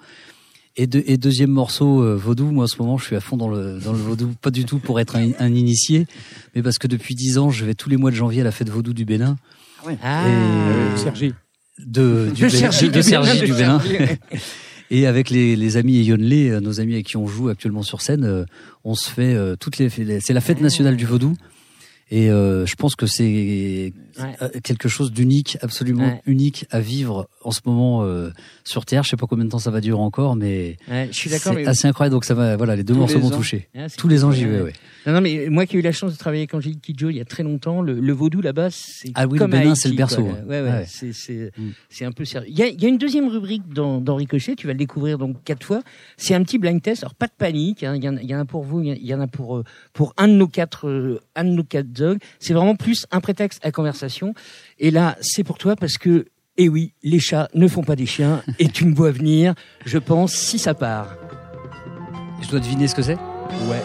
Et, 0.80 0.86
de- 0.86 1.04
et 1.08 1.18
deuxième 1.18 1.50
morceau 1.50 2.04
euh, 2.04 2.16
vaudou 2.16 2.52
moi 2.52 2.66
en 2.66 2.68
ce 2.68 2.78
moment 2.80 2.98
je 3.00 3.06
suis 3.06 3.16
à 3.16 3.20
fond 3.20 3.36
dans 3.36 3.50
le 3.50 3.80
dans 3.84 3.94
le 3.94 3.98
vaudou 3.98 4.30
pas 4.42 4.52
du 4.52 4.64
tout 4.64 4.78
pour 4.78 5.00
être 5.00 5.16
un, 5.16 5.32
un 5.40 5.54
initié 5.56 6.06
mais 6.56 6.62
parce 6.62 6.78
que 6.78 6.86
depuis 6.88 7.16
dix 7.16 7.40
ans 7.40 7.50
je 7.50 7.66
vais 7.66 7.74
tous 7.74 7.90
les 7.90 7.98
mois 7.98 8.12
de 8.12 8.16
janvier 8.16 8.42
à 8.42 8.44
la 8.44 8.52
fête 8.52 8.70
vaudou 8.70 8.94
du 8.94 9.04
Bénin 9.04 9.38
Ah. 10.04 10.28
Et- 10.28 10.32
Euh, 10.32 10.98
Sergi. 10.98 11.34
de 11.80 12.30
du 12.34 12.44
De 12.44 12.48
Bénin, 12.48 12.72
Sergi 12.72 12.90
de- 12.90 12.92
de 12.92 13.02
du 13.02 13.10
Bénin, 13.10 13.24
Sergi 13.24 13.40
de 13.42 13.46
du 13.48 13.54
Bénin. 13.54 13.80
Sergi. 13.80 14.14
Et 14.90 15.06
avec 15.06 15.30
les, 15.32 15.56
les 15.58 15.76
amis 15.76 16.02
Yonlé, 16.04 16.50
euh, 16.50 16.62
nos 16.62 16.80
amis 16.80 16.94
avec 16.94 17.08
qui 17.08 17.18
on 17.18 17.28
joue 17.28 17.50
actuellement 17.50 17.84
sur 17.84 18.00
scène, 18.02 18.24
euh, 18.24 18.46
on 18.86 18.96
se 18.96 19.10
fait 19.10 19.34
euh, 19.34 19.56
toutes 19.60 19.80
les, 19.80 19.90
les- 19.98 20.22
c'est 20.22 20.32
la 20.34 20.40
fête 20.42 20.62
nationale 20.62 20.96
du 20.96 21.06
vaudou. 21.06 21.36
Et 22.10 22.30
euh, 22.32 22.66
je 22.66 22.76
pense 22.76 22.96
que 22.96 23.06
c'est 23.06 23.92
Ouais. 24.20 24.36
euh, 24.42 24.50
quelque 24.64 24.88
chose 24.90 25.12
d'unique, 25.12 25.58
absolument 25.62 26.04
Ouais. 26.06 26.22
unique 26.26 26.66
à 26.72 26.80
vivre 26.80 27.28
en 27.44 27.52
ce 27.52 27.62
moment 27.66 28.04
euh, 28.04 28.30
sur 28.64 28.86
Terre. 28.86 29.04
Je 29.04 29.10
sais 29.10 29.18
pas 29.18 29.28
combien 29.28 29.46
de 29.46 29.50
temps 29.50 29.60
ça 29.60 29.72
va 29.72 29.82
durer 29.82 30.00
encore, 30.00 30.36
mais 30.36 30.78
Ouais, 30.90 31.08
je 31.12 31.16
suis 31.18 31.30
d'accord. 31.30 31.54
c'est 31.54 31.60
mais- 31.64 31.68
assez 31.68 31.88
incroyable. 31.88 32.14
Donc 32.14 32.26
ça 32.26 32.34
va, 32.34 32.58
voilà, 32.58 32.76
les 32.76 32.84
deux 32.84 32.94
Tous 32.94 33.00
morceaux 33.00 33.20
m'ont 33.20 33.30
touché. 33.30 33.70
Ah, 33.78 33.88
Tous 33.98 34.08
les 34.08 34.24
ans 34.24 34.32
j'y 34.32 34.46
vais. 34.46 34.74
Non, 35.06 35.14
non, 35.14 35.22
mais 35.22 35.48
moi 35.50 35.66
qui 35.66 35.78
ai 35.78 35.80
eu 35.80 35.82
la 35.82 35.92
chance 35.94 36.12
de 36.12 36.18
travailler 36.18 36.42
avec 36.42 36.54
Angélique 36.54 36.82
Kidjo 36.82 37.10
il 37.10 37.16
y 37.16 37.22
a 37.22 37.26
très 37.26 37.42
longtemps, 37.44 37.82
le, 37.82 37.94
le 38.00 38.14
vaudou 38.14 38.42
là-bas, 38.42 38.68
c'est 38.72 39.12
Ah 39.16 39.26
oui, 39.26 39.34
le 39.34 39.40
comme 39.40 39.52
Bénin, 39.52 39.74
c'est 39.74 39.88
le 39.88 39.96
berceau, 39.96 40.24
quoi. 40.24 40.34
ouais. 40.34 40.42
Ouais, 40.42 40.62
ouais, 40.62 40.70
Ouais. 40.80 40.86
c'est 40.88 41.14
c'est 41.14 41.52
Mm. 41.58 41.70
c'est 41.90 42.04
un 42.06 42.12
peu 42.12 42.26
sérieux. 42.26 42.48
Il 42.50 42.58
y 42.60 42.62
a, 42.62 42.68
il 42.68 42.82
y 42.82 42.86
a 42.86 42.90
une 42.90 42.98
deuxième 42.98 43.28
rubrique 43.30 43.64
dans, 43.74 44.02
dans 44.02 44.16
Ricochet, 44.16 44.56
tu 44.56 44.68
vas 44.68 44.74
le 44.74 44.80
découvrir 44.80 45.18
donc 45.18 45.42
quatre 45.46 45.64
fois. 45.66 45.82
C'est 46.18 46.34
un 46.36 46.44
petit 46.44 46.58
blind 46.58 46.82
test. 46.82 47.04
Alors 47.04 47.16
pas 47.16 47.28
de 47.28 47.32
panique, 47.38 47.84
hein, 47.84 47.96
il 47.96 48.04
y, 48.04 48.10
en 48.10 48.18
y 48.18 48.36
en 48.36 48.40
a 48.40 48.46
pour 48.46 48.64
vous, 48.64 48.82
il 48.82 49.06
y 49.06 49.14
en 49.14 49.22
a- 49.22 49.28
pour 49.28 49.58
euh, 49.58 49.64
pour 49.94 50.14
un 50.18 50.28
de 50.28 50.34
nos 50.34 50.48
quatre 50.48 51.22
un 51.36 51.44
de 51.46 51.50
nos 51.52 51.64
quatre 51.64 51.92
dogs. 51.92 52.18
C'est 52.40 52.54
vraiment 52.54 52.76
plus 52.76 53.06
un 53.12 53.22
prétexte 53.22 53.60
à 53.66 53.72
conversation. 53.72 54.07
Et 54.80 54.92
là, 54.92 55.18
c'est 55.22 55.44
pour 55.44 55.58
toi 55.58 55.76
parce 55.76 55.98
que 55.98 56.28
eh 56.58 56.70
oui, 56.70 56.94
les 57.04 57.20
chats 57.20 57.50
ne 57.54 57.68
font 57.68 57.84
pas 57.84 57.96
des 57.96 58.06
chiens 58.06 58.42
et 58.60 58.68
tu 58.68 58.86
me 58.86 58.96
vois 58.96 59.12
venir. 59.12 59.54
Je 59.86 59.98
pense 59.98 60.34
si 60.34 60.60
ça 60.60 60.74
part. 60.74 61.16
Je 62.42 62.50
dois 62.50 62.60
deviner 62.60 62.88
ce 62.88 62.96
que 62.96 63.02
c'est? 63.02 63.18
Ouais. 63.70 63.84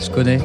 Je 0.00 0.10
connais. 0.10 0.38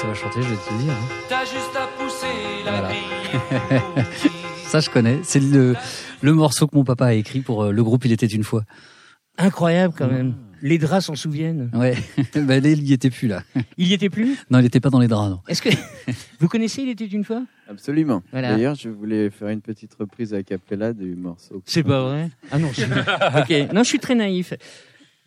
Ça 0.00 0.06
va 0.06 0.14
chanter, 0.14 0.42
je 0.42 0.48
vais 0.48 0.56
te 0.56 0.72
le 0.72 0.78
dire. 0.82 0.92
hein. 0.92 1.08
T'as 1.28 1.44
juste 1.44 1.76
à 1.76 1.86
pousser 2.02 2.26
la 2.64 2.70
Voilà. 2.72 2.88
grille. 2.88 4.04
Ça, 4.64 4.80
je 4.80 4.88
connais. 4.88 5.18
C'est 5.24 5.40
le, 5.40 5.74
le 6.22 6.32
morceau 6.32 6.66
que 6.68 6.76
mon 6.76 6.84
papa 6.84 7.06
a 7.06 7.12
écrit 7.14 7.40
pour 7.40 7.64
euh, 7.64 7.72
le 7.72 7.82
groupe 7.82 8.04
Il 8.04 8.12
était 8.12 8.26
une 8.26 8.44
fois. 8.44 8.62
Incroyable 9.36 9.94
quand 9.96 10.06
même. 10.08 10.34
Les 10.62 10.78
draps 10.78 11.06
s'en 11.06 11.14
souviennent. 11.16 11.70
Ouais, 11.74 11.96
bah, 12.34 12.58
il 12.58 12.82
y 12.88 12.92
était 12.92 13.10
plus 13.10 13.26
là. 13.28 13.42
Il 13.78 13.86
y 13.88 13.94
était 13.94 14.10
plus? 14.10 14.36
Non, 14.50 14.58
il 14.60 14.66
était 14.66 14.80
pas 14.80 14.90
dans 14.90 14.98
les 15.00 15.08
draps, 15.08 15.30
non. 15.30 15.40
Est-ce 15.48 15.62
que 15.62 15.70
vous 16.38 16.48
connaissez 16.48 16.82
Il 16.82 16.90
était 16.90 17.06
une 17.06 17.24
fois? 17.24 17.42
Absolument. 17.68 18.22
Voilà. 18.30 18.52
D'ailleurs, 18.52 18.74
je 18.74 18.88
voulais 18.90 19.30
faire 19.30 19.48
une 19.48 19.62
petite 19.62 19.92
reprise 19.94 20.32
à 20.34 20.42
Capella 20.42 20.92
du 20.92 21.14
morceau. 21.16 21.62
C'est 21.66 21.82
pas 21.82 22.02
vrai? 22.02 22.30
Ah 22.52 22.58
non, 22.58 22.70
je... 22.72 22.84
ok. 22.84 23.72
Non, 23.72 23.82
je 23.82 23.88
suis 23.88 23.98
très 23.98 24.14
naïf. 24.14 24.52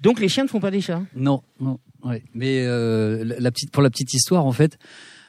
Donc 0.03 0.19
les 0.19 0.29
chiens 0.29 0.43
ne 0.43 0.49
font 0.49 0.59
pas 0.59 0.69
des 0.71 0.81
chats? 0.81 1.01
Non, 1.15 1.41
non. 1.59 1.79
Ouais. 2.03 2.21
Mais 2.35 2.63
euh, 2.65 3.23
la- 3.39 3.51
petite, 3.51 3.71
pour 3.71 3.81
la 3.81 3.89
petite 3.89 4.13
histoire, 4.13 4.45
en 4.45 4.51
fait, 4.51 4.77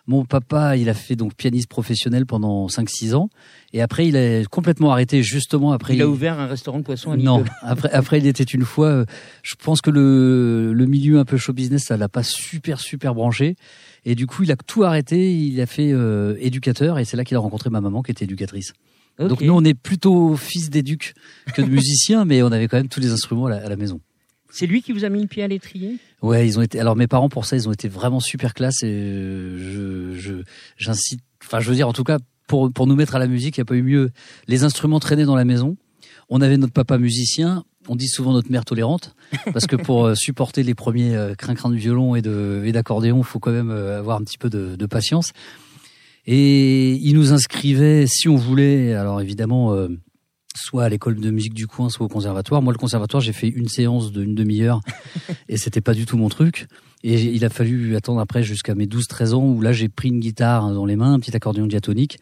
mon 0.06 0.24
papa, 0.26 0.76
il 0.76 0.88
a 0.90 0.94
fait 0.94 1.16
donc 1.16 1.34
pianiste 1.34 1.68
professionnel 1.68 2.26
pendant 2.26 2.66
5-6 2.66 3.14
ans, 3.14 3.30
et 3.72 3.80
après, 3.80 4.06
il 4.08 4.16
a 4.18 4.44
complètement 4.44 4.90
arrêté 4.92 5.22
justement 5.22 5.72
après. 5.72 5.94
Il 5.94 6.02
a 6.02 6.08
ouvert 6.08 6.38
un 6.38 6.46
restaurant 6.46 6.78
de 6.80 6.84
poisson 6.84 7.12
à 7.12 7.16
Non, 7.16 7.42
après, 7.62 7.90
après, 7.90 8.18
il 8.18 8.26
était 8.26 8.42
une 8.44 8.64
fois. 8.64 8.88
euh, 8.88 9.04
Je 9.42 9.54
pense 9.54 9.80
que 9.80 9.88
le, 9.90 10.72
le 10.74 10.86
milieu 10.86 11.18
un 11.20 11.24
peu 11.24 11.36
show 11.38 11.52
business, 11.54 11.84
ça 11.84 11.96
l'a 11.96 12.08
pas 12.10 12.22
super 12.24 12.80
super 12.80 13.14
branché, 13.14 13.56
et 14.04 14.14
du 14.14 14.26
coup, 14.26 14.42
il 14.42 14.52
a 14.52 14.56
tout 14.56 14.82
arrêté. 14.82 15.32
Il 15.34 15.58
a 15.60 15.66
fait 15.66 15.90
euh, 15.92 16.36
éducateur, 16.40 16.98
et 16.98 17.04
c'est 17.06 17.16
là 17.16 17.24
qu'il 17.24 17.36
a 17.36 17.40
rencontré 17.40 17.70
ma 17.70 17.80
maman 17.80 18.02
qui 18.02 18.10
était 18.10 18.24
éducatrice. 18.24 18.72
Donc 19.20 19.40
nous, 19.40 19.54
on 19.54 19.64
est 19.64 19.74
plutôt 19.74 20.36
fils 20.36 20.68
d'éduc 20.70 21.14
que 21.54 21.62
de 21.62 21.68
musiciens, 21.70 22.24
mais 22.24 22.42
on 22.42 22.50
avait 22.52 22.66
quand 22.66 22.76
même 22.76 22.88
tous 22.88 23.00
les 23.00 23.12
instruments 23.12 23.46
à 23.46 23.50
la, 23.50 23.56
à 23.64 23.68
la 23.68 23.76
maison. 23.76 24.00
C'est 24.54 24.68
lui 24.68 24.82
qui 24.82 24.92
vous 24.92 25.04
a 25.04 25.08
mis 25.08 25.20
le 25.20 25.26
pied 25.26 25.42
à 25.42 25.48
l'étrier? 25.48 25.98
Ouais, 26.22 26.46
ils 26.46 26.60
ont 26.60 26.62
été. 26.62 26.78
Alors 26.78 26.94
mes 26.94 27.08
parents 27.08 27.28
pour 27.28 27.44
ça, 27.44 27.56
ils 27.56 27.68
ont 27.68 27.72
été 27.72 27.88
vraiment 27.88 28.20
super 28.20 28.54
classe 28.54 28.84
et 28.84 28.92
euh, 28.92 30.16
je, 30.16 30.42
j'incite. 30.76 31.22
Enfin, 31.44 31.58
je 31.58 31.68
veux 31.68 31.74
dire, 31.74 31.88
en 31.88 31.92
tout 31.92 32.04
cas, 32.04 32.18
pour 32.46 32.72
pour 32.72 32.86
nous 32.86 32.94
mettre 32.94 33.16
à 33.16 33.18
la 33.18 33.26
musique, 33.26 33.56
il 33.56 33.60
n'y 33.60 33.62
a 33.62 33.64
pas 33.64 33.74
eu 33.74 33.82
mieux. 33.82 34.12
Les 34.46 34.62
instruments 34.62 35.00
traînaient 35.00 35.24
dans 35.24 35.34
la 35.34 35.44
maison. 35.44 35.76
On 36.28 36.40
avait 36.40 36.56
notre 36.56 36.72
papa 36.72 36.98
musicien. 36.98 37.64
On 37.88 37.96
dit 37.96 38.06
souvent 38.06 38.32
notre 38.32 38.50
mère 38.52 38.64
tolérante 38.64 39.16
parce 39.52 39.66
que 39.66 39.74
pour 39.74 40.06
euh, 40.06 40.14
supporter 40.14 40.62
les 40.62 40.74
premiers 40.74 41.16
euh, 41.16 41.34
crin-crin 41.34 41.68
de 41.68 41.74
violon 41.74 42.14
et 42.14 42.22
de 42.22 42.62
et 42.64 42.70
d'accordéon, 42.70 43.24
faut 43.24 43.40
quand 43.40 43.50
même 43.50 43.72
avoir 43.72 44.18
un 44.18 44.22
petit 44.22 44.38
peu 44.38 44.50
de, 44.50 44.86
patience. 44.86 45.32
Et 46.28 46.92
il 46.92 47.16
nous 47.16 47.32
inscrivait 47.32 48.06
si 48.06 48.28
on 48.28 48.36
voulait. 48.36 48.94
Alors 48.94 49.20
évidemment. 49.20 49.76
Soit 50.56 50.84
à 50.84 50.88
l'école 50.88 51.16
de 51.16 51.30
musique 51.30 51.54
du 51.54 51.66
coin, 51.66 51.88
soit 51.88 52.06
au 52.06 52.08
conservatoire. 52.08 52.62
Moi, 52.62 52.72
le 52.72 52.78
conservatoire, 52.78 53.20
j'ai 53.20 53.32
fait 53.32 53.48
une 53.48 53.68
séance 53.68 54.12
d'une 54.12 54.34
demi-heure 54.34 54.80
et 55.48 55.56
c'était 55.56 55.80
pas 55.80 55.94
du 55.94 56.06
tout 56.06 56.16
mon 56.16 56.28
truc. 56.28 56.66
Et 57.02 57.22
il 57.22 57.44
a 57.44 57.50
fallu 57.50 57.96
attendre 57.96 58.20
après 58.20 58.42
jusqu'à 58.42 58.74
mes 58.74 58.86
12-13 58.86 59.34
ans 59.34 59.44
où 59.44 59.60
là, 59.60 59.72
j'ai 59.72 59.88
pris 59.88 60.08
une 60.08 60.20
guitare 60.20 60.72
dans 60.72 60.86
les 60.86 60.96
mains, 60.96 61.14
un 61.14 61.20
petit 61.20 61.36
accordéon 61.36 61.66
diatonique. 61.66 62.18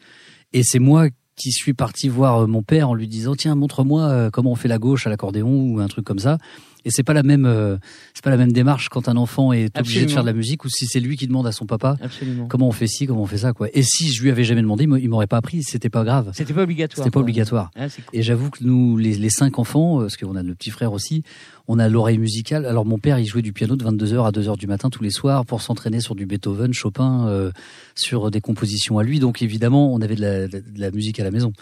Et 0.51 0.63
c'est 0.63 0.79
moi 0.79 1.07
qui 1.35 1.51
suis 1.51 1.73
parti 1.73 2.09
voir 2.09 2.47
mon 2.47 2.61
père 2.61 2.89
en 2.89 2.93
lui 2.93 3.07
disant 3.07 3.33
tiens 3.35 3.55
montre-moi 3.55 4.03
euh, 4.03 4.29
comment 4.29 4.51
on 4.51 4.55
fait 4.55 4.67
la 4.67 4.77
gauche 4.77 5.07
à 5.07 5.09
l'accordéon 5.09 5.49
ou 5.49 5.79
un 5.79 5.87
truc 5.87 6.05
comme 6.05 6.19
ça 6.19 6.37
et 6.85 6.89
c'est 6.91 7.03
pas 7.03 7.13
la 7.13 7.23
même 7.23 7.45
euh, 7.45 7.77
c'est 8.13 8.23
pas 8.23 8.29
la 8.29 8.37
même 8.37 8.51
démarche 8.51 8.89
quand 8.89 9.07
un 9.09 9.17
enfant 9.17 9.53
est 9.53 9.77
obligé 9.79 10.05
de 10.05 10.11
faire 10.11 10.21
de 10.23 10.27
la 10.27 10.33
musique 10.33 10.65
ou 10.65 10.69
si 10.69 10.85
c'est 10.85 10.99
lui 10.99 11.17
qui 11.17 11.27
demande 11.27 11.47
à 11.47 11.51
son 11.51 11.65
papa 11.65 11.97
Absolument. 12.01 12.47
comment 12.47 12.67
on 12.67 12.71
fait 12.71 12.87
ci 12.87 13.05
comment 13.07 13.21
on 13.23 13.27
fait 13.27 13.37
ça 13.37 13.53
quoi 13.53 13.67
et 13.73 13.83
si 13.83 14.11
je 14.13 14.21
lui 14.23 14.29
avais 14.31 14.43
jamais 14.43 14.61
demandé 14.61 14.83
il 14.83 14.87
m'a- 14.89 14.99
il 14.99 15.09
m'aurait 15.09 15.27
pas 15.27 15.37
appris 15.37 15.63
c'était 15.63 15.89
pas 15.89 16.03
grave 16.03 16.31
C'était 16.33 16.53
pas 16.53 16.63
obligatoire. 16.63 17.03
c'était 17.03 17.11
pas 17.13 17.19
obligatoire 17.19 17.71
Ah, 17.75 17.87
cool. 17.89 18.03
et 18.13 18.21
j'avoue 18.23 18.49
que 18.49 18.63
nous, 18.63 18.97
les, 18.97 19.15
les 19.15 19.29
cinq 19.29 19.59
enfants, 19.59 19.99
euh, 19.99 20.03
parce 20.03 20.17
qu'on 20.17 20.35
a 20.35 20.43
le 20.43 20.55
petit 20.55 20.69
frère 20.71 20.93
aussi, 20.93 21.23
on 21.67 21.79
a 21.79 21.87
l'oreille 21.87 22.17
musicale. 22.17 22.65
Alors 22.65 22.85
mon 22.85 22.97
père, 22.97 23.19
il 23.19 23.25
jouait 23.25 23.41
du 23.41 23.53
piano 23.53 23.75
de 23.77 23.83
22h 23.85 24.25
à 24.27 24.31
2h 24.31 24.57
du 24.57 24.67
matin 24.67 24.89
tous 24.89 25.01
les 25.03 25.09
soirs 25.11 25.45
pour 25.45 25.61
s'entraîner 25.61 26.01
sur 26.01 26.13
du 26.15 26.25
Beethoven, 26.25 26.73
Chopin, 26.73 27.27
euh, 27.27 27.51
sur 27.95 28.31
des 28.31 28.41
compositions 28.41 28.97
à 28.99 29.03
lui. 29.03 29.19
Donc 29.19 29.41
évidemment, 29.41 29.93
on 29.93 30.01
avait 30.01 30.15
de 30.15 30.21
la, 30.21 30.47
de 30.47 30.61
la 30.75 30.91
musique 30.91 31.19
à 31.19 31.23
la 31.23 31.31
maison. 31.31 31.53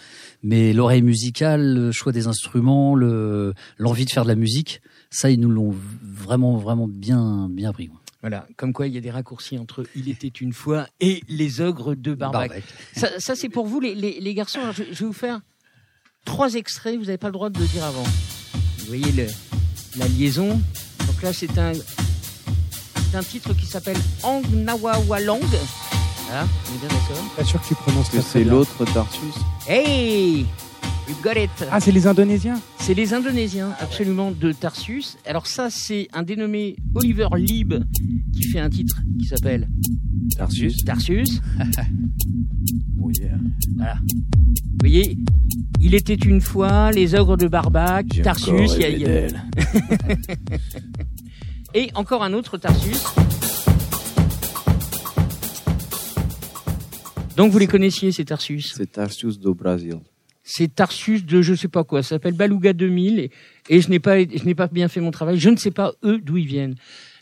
Mais 0.44 0.74
l'oreille 0.74 1.04
musicale, 1.04 1.74
le 1.76 1.92
choix 1.92 2.12
des 2.12 2.28
instruments, 2.28 2.96
le 2.96 3.54
l'envie 3.78 4.06
de 4.06 4.10
faire 4.12 4.24
de 4.24 4.30
la 4.30 4.36
musique, 4.36 4.82
ça, 5.12 5.30
ils 5.30 5.40
nous 5.40 5.50
l'ont 5.50 5.76
vraiment, 6.02 6.58
vraiment 6.58 6.88
bien, 6.88 7.48
bien 7.50 7.70
appris. 7.70 7.90
Voilà, 8.22 8.48
comme 8.56 8.72
quoi 8.72 8.88
il 8.88 8.94
y 8.94 8.98
a 8.98 9.02
des 9.02 9.12
raccourcis 9.12 9.58
entre 9.58 9.84
Il 9.96 10.08
était 10.08 10.28
une 10.28 10.54
fois 10.54 10.88
et 11.00 11.22
Les 11.28 11.60
ogres 11.60 11.96
de 11.96 12.14
Barbac. 12.14 12.50
Barbac. 12.50 12.64
Ça, 12.96 13.20
ça, 13.20 13.36
c'est 13.36 13.50
pour 13.50 13.66
vous, 13.66 13.80
les, 13.80 13.94
les, 13.96 14.20
les 14.20 14.34
garçons. 14.34 14.60
Alors, 14.60 14.74
je, 14.74 14.84
je 14.84 15.00
vais 15.00 15.06
vous 15.06 15.14
faire 15.14 15.42
trois 16.26 16.54
extraits, 16.54 16.98
vous 16.98 17.06
n'avez 17.06 17.18
pas 17.18 17.28
le 17.28 17.34
droit 17.34 17.50
de 17.50 17.60
le 17.60 17.66
dire 17.66 17.84
avant. 17.84 18.04
Vous 18.04 18.86
voyez 18.88 19.12
le, 19.12 19.28
la 19.98 20.08
liaison. 20.08 20.62
Donc 21.08 21.22
là, 21.24 21.34
c'est 21.34 21.58
un, 21.58 21.74
titre 23.24 23.54
qui 23.54 23.66
s'appelle 23.66 23.98
Ang 24.24 24.44
Nawa 24.54 25.00
Walang. 25.08 25.42
Voilà, 25.42 26.48
on 26.70 26.76
est 26.76 26.80
bien 26.80 26.88
d'accord. 26.88 27.24
Pas 27.36 27.44
sûr 27.44 27.62
que 27.62 27.68
tu 27.68 27.76
prononces 27.76 28.10
que 28.10 28.22
c'est 28.22 28.44
l'autre 28.44 28.86
Tarsus 28.94 29.36
Hey 29.68 30.46
You 31.10 31.16
got 31.24 31.34
it 31.38 31.50
Ah, 31.72 31.80
c'est 31.80 31.92
les 31.92 32.08
Indonésiens 32.08 32.60
C'est 32.80 32.94
les 32.94 33.14
Indonésiens, 33.14 33.74
absolument, 33.80 34.32
de 34.32 34.52
Tarsus. 34.54 35.18
Alors 35.26 35.46
ça, 35.48 35.70
c'est 35.70 36.08
un 36.14 36.24
dénommé 36.24 36.76
Oliver 36.96 37.28
Lieb 37.36 37.74
qui 38.34 38.44
fait 38.44 38.60
un 38.60 38.70
titre 38.70 39.02
qui 39.20 39.26
s'appelle 39.26 39.68
Tarsus. 40.38 40.84
Tarsus. 40.86 41.42
Oh 43.04 43.10
yeah. 43.20 43.32
Voilà. 43.78 43.96
Vous 44.04 44.78
voyez, 44.80 45.18
il 45.82 45.96
était 45.96 46.14
une 46.14 46.40
fois 46.40 46.92
les 46.92 47.16
ogres 47.16 47.36
de 47.36 47.48
Barbac, 47.48 48.06
Tarsus, 48.24 48.76
y 48.78 48.84
a- 48.86 48.90
y 48.90 49.06
a- 49.06 49.28
et 51.74 51.90
encore 51.96 52.24
un 52.24 52.34
autre 52.34 52.60
Tarsus. 52.60 53.04
Donc 57.36 57.52
vous 57.52 57.58
les 57.58 57.66
connaissiez 57.68 58.12
ces 58.12 58.24
Tarsus? 58.24 58.74
C'est 58.78 58.92
Tarsus 58.92 59.40
do 59.40 59.56
Brasil. 59.56 59.96
C'est 60.44 60.74
Tarsus 60.74 61.24
de 61.26 61.42
je 61.42 61.54
sais 61.54 61.68
pas 61.68 61.84
quoi, 61.84 62.02
ça 62.04 62.10
s'appelle 62.10 62.34
Baluga 62.34 62.74
2000 62.74 63.20
et, 63.20 63.32
et 63.70 63.80
je 63.82 63.90
n'ai 63.90 64.00
pas 64.00 64.20
je 64.20 64.44
n'ai 64.44 64.56
pas 64.56 64.68
bien 64.68 64.88
fait 64.88 65.00
mon 65.02 65.12
travail, 65.12 65.38
je 65.38 65.50
ne 65.50 65.56
sais 65.56 65.72
pas 65.72 65.94
eux 66.04 66.20
d'où 66.20 66.38
ils 66.38 66.48
viennent. 66.48 66.76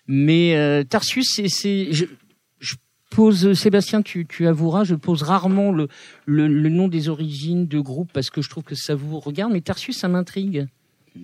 Mais 0.08 0.56
euh, 0.56 0.84
Tarsus 0.84 1.26
c'est 1.36 1.50
c'est 1.50 1.92
je, 1.92 2.06
je 2.60 2.76
pose 3.12 3.54
Sébastien 3.54 4.02
tu 4.02 4.26
tu 4.26 4.48
avoueras, 4.48 4.84
je 4.86 4.96
pose 4.96 5.24
rarement 5.24 5.72
le, 5.72 5.88
le 6.26 6.48
le 6.48 6.70
nom 6.70 6.88
des 6.88 7.10
origines 7.10 7.68
de 7.68 7.80
groupes 7.80 8.12
parce 8.14 8.30
que 8.30 8.42
je 8.42 8.50
trouve 8.50 8.64
que 8.64 8.76
ça 8.76 8.96
vous 8.96 9.20
regarde 9.20 9.52
mais 9.52 9.62
Tarsus 9.62 9.98
ça 9.98 10.08
m'intrigue. 10.08 10.68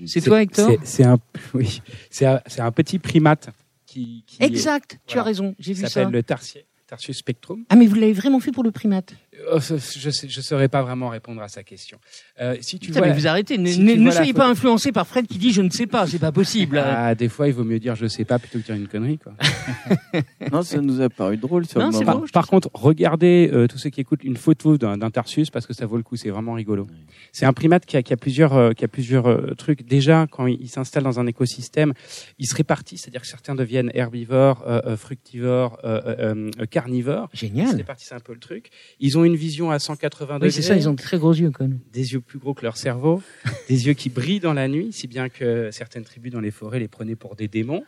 C'est 0.06 0.20
toi 0.22 0.42
Hector 0.42 0.70
C'est- 0.72 0.80
C'est 0.86 1.04
un, 1.06 1.18
oui, 1.54 1.82
c'est 2.10 2.26
un, 2.26 2.42
c'est 2.48 2.62
un 2.62 2.72
petit 2.72 3.00
primate 3.00 3.50
qui, 3.86 4.24
qui 4.28 4.42
est- 4.44 4.46
Exact, 4.48 5.00
tu 5.08 5.18
as 5.18 5.24
raison, 5.24 5.56
j'ai 5.60 5.74
vu 5.74 5.82
ça. 5.84 5.90
s'appelle 5.90 6.12
le 6.12 6.24
Tarsier. 6.24 6.66
Tarsius 6.88 7.18
spectrum. 7.18 7.64
Ah 7.70 7.76
mais 7.76 7.88
vous 7.88 7.96
l'avez 7.96 8.14
vraiment 8.14 8.40
fait 8.40 8.52
pour 8.52 8.64
le 8.64 8.70
primate. 8.70 9.16
Oh, 9.52 9.60
je 9.60 9.74
ne 9.76 10.30
je 10.30 10.42
saurais 10.42 10.68
pas 10.70 10.82
vraiment 10.82 11.10
répondre 11.10 11.42
à 11.42 11.48
sa 11.48 11.64
question. 11.64 11.98
Euh, 12.42 12.56
si 12.62 12.80
tu 12.80 12.88
Putain, 12.88 13.00
vois, 13.00 13.10
mais 13.10 13.14
vous 13.16 13.28
arrêtez, 13.28 13.58
ne, 13.58 13.68
si 13.68 13.80
ne- 13.80 13.94
ne 13.96 14.12
soyez 14.12 14.34
pas 14.34 14.48
influencé 14.48 14.92
par 14.92 15.06
Fred 15.08 15.28
qui 15.28 15.38
dit 15.38 15.52
je 15.52 15.62
ne 15.62 15.70
sais 15.70 15.88
pas, 15.88 16.08
c'est 16.08 16.20
pas 16.20 16.32
possible. 16.32 16.78
ah, 16.78 17.14
des 17.16 17.30
fois, 17.30 17.48
il 17.48 17.54
vaut 17.54 17.64
mieux 17.64 17.80
dire 17.80 17.96
je 17.96 18.08
sais 18.08 18.26
pas 18.26 18.40
plutôt 18.40 18.60
que 18.60 18.64
dire 18.66 18.76
une 18.76 18.88
connerie. 18.88 19.18
Quoi. 19.20 19.34
Non, 20.52 20.62
ça 20.62 20.80
nous 20.80 21.02
a 21.02 21.10
paru 21.10 21.38
drôle 21.38 21.66
sur 21.66 21.80
Non, 21.80 21.88
le 21.88 21.92
c'est 21.94 22.06
moment. 22.06 22.24
Par, 22.32 22.48
contre, 22.48 22.70
regardez 22.74 23.50
euh, 23.52 23.68
tous 23.68 23.78
ceux 23.78 23.90
qui 23.90 24.00
écoutent 24.02 24.24
une 24.24 24.38
photo 24.38 24.78
d'un 24.78 24.98
Tarsus 25.12 25.50
parce 25.50 25.66
que 25.66 25.74
ça 25.74 25.86
vaut 25.86 25.98
le 25.98 26.04
coup, 26.04 26.16
c'est 26.16 26.30
vraiment 26.30 26.54
rigolo. 26.54 26.88
C'est 27.34 27.46
un 27.46 27.54
primate 27.54 27.86
qui 27.86 27.98
a, 27.98 28.04
qui 28.04 28.14
a 28.14 28.18
plusieurs, 28.18 28.54
euh, 28.54 28.72
qui 28.72 28.86
a 28.86 28.88
plusieurs 28.88 29.28
euh, 29.28 29.54
trucs. 29.58 29.86
Déjà, 29.88 30.28
quand 30.32 30.48
il, 30.48 30.58
il 30.62 30.70
s'installe 30.70 31.04
dans 31.04 31.20
un 31.20 31.28
écosystème, 31.28 31.94
il 32.40 32.48
se 32.48 32.56
répartit, 32.56 32.98
c'est-à-dire 32.98 33.22
que 33.22 33.28
certains 33.28 33.56
deviennent 33.56 33.92
herbivores, 33.94 34.64
fructivores, 34.98 35.78
euh, 35.84 36.02
euh, 36.08 36.52
euh, 36.60 36.66
carnivores. 36.66 37.30
Ils 37.34 37.38
se 37.40 37.46
Génial. 37.48 37.76
répartissent 37.76 38.12
un 38.14 38.20
peu 38.20 38.34
le 38.34 38.40
truc. 38.40 38.70
Ils 39.00 39.18
ont 39.18 39.25
une 39.26 39.36
vision 39.36 39.72
à 39.72 39.80
180 39.80 40.36
Oui, 40.36 40.40
degrés. 40.40 40.52
c'est 40.52 40.62
ça, 40.62 40.76
ils 40.76 40.88
ont 40.90 40.94
de 40.94 41.02
très 41.02 41.18
gros 41.18 41.34
yeux 41.34 41.52
quand 41.52 41.68
même. 41.68 41.80
des 41.92 42.14
yeux 42.14 42.22
plus 42.22 42.40
gros 42.40 42.54
que 42.54 42.64
leur 42.64 42.78
cerveau, 42.78 43.22
des 43.70 43.88
yeux 43.88 43.94
qui 43.94 44.10
brillent 44.10 44.40
dans 44.40 44.54
la 44.54 44.68
nuit, 44.68 44.90
si 44.92 45.08
bien 45.08 45.30
que 45.30 45.70
certaines 45.72 46.04
tribus 46.04 46.32
dans 46.32 46.40
les 46.42 46.52
forêts 46.52 46.80
les 46.80 46.88
prenaient 46.88 47.16
pour 47.16 47.36
des 47.36 47.48
démons. 47.48 47.84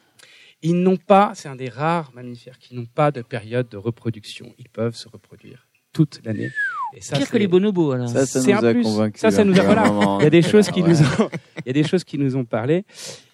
Ils 0.64 0.76
n'ont 0.82 0.98
pas, 0.98 1.34
c'est 1.36 1.48
un 1.50 1.56
des 1.56 1.70
rares 1.70 2.12
mammifères 2.16 2.58
qui 2.58 2.74
n'ont 2.76 2.86
pas 2.88 3.12
de 3.12 3.22
période 3.22 3.70
de 3.70 3.78
reproduction. 3.78 4.54
Ils 4.58 4.70
peuvent 4.70 4.96
se 4.96 5.08
reproduire 5.08 5.68
toute 5.94 6.20
l'année. 6.26 6.52
Et 6.96 7.02
ça, 7.02 7.16
Pire 7.18 7.30
que 7.30 7.38
les 7.38 7.48
bonobos 7.48 7.92
alors. 7.92 8.10
Ça, 8.10 8.26
ça 8.26 8.40
nous 8.42 8.52
un 8.52 8.64
a 8.64 8.74
plus. 8.74 8.82
convaincus. 8.84 9.22
Ça, 9.22 9.30
ça 9.32 9.44
nous 9.44 9.56
a- 9.60 9.62
hein, 9.62 9.66
voilà. 9.66 10.18
Il 10.20 10.24
y 10.24 10.28
a 10.28 10.30
des 10.32 10.42
choses 10.42 10.70
qui 10.72 10.82
Ouais. 10.82 10.90
nous 10.90 11.02
ont, 11.02 11.30
il 11.60 11.68
y 11.68 11.70
a 11.70 11.74
des 11.74 11.84
choses 11.84 12.04
qui 12.04 12.18
nous 12.18 12.36
ont 12.36 12.46
parlé. 12.46 12.86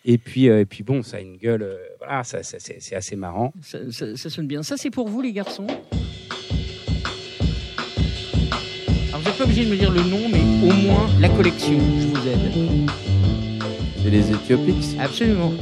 Et 0.05 0.17
puis, 0.17 0.49
euh, 0.49 0.59
et 0.61 0.65
puis 0.65 0.83
bon, 0.83 1.01
ça 1.03 1.17
a 1.17 1.19
une 1.21 1.37
gueule, 1.37 1.61
euh, 1.63 1.77
voilà, 1.99 2.23
ça, 2.25 2.43
ça, 2.43 2.57
c'est 2.59 2.81
c'est 2.81 2.95
assez 2.95 3.15
marrant. 3.15 3.53
Ça, 3.61 3.79
ça- 3.91 4.15
ça 4.17 4.29
sonne 4.29 4.47
bien. 4.47 4.61
Ça, 4.63 4.75
c'est 4.77 4.89
pour 4.91 5.07
vous, 5.07 5.21
les 5.21 5.31
garçons? 5.31 5.67
Obligé 9.53 9.65
de 9.65 9.71
me 9.71 9.77
dire 9.77 9.91
le 9.91 10.01
nom, 10.01 10.27
mais 10.31 10.41
au 10.67 10.73
moins 10.73 11.07
la 11.19 11.29
collection. 11.29 11.77
Je 11.99 12.07
vous 12.07 12.27
aide. 12.27 12.89
C'est 14.03 14.09
les 14.09 14.31
Éthiopiques. 14.31 14.97
Absolument. 14.99 15.53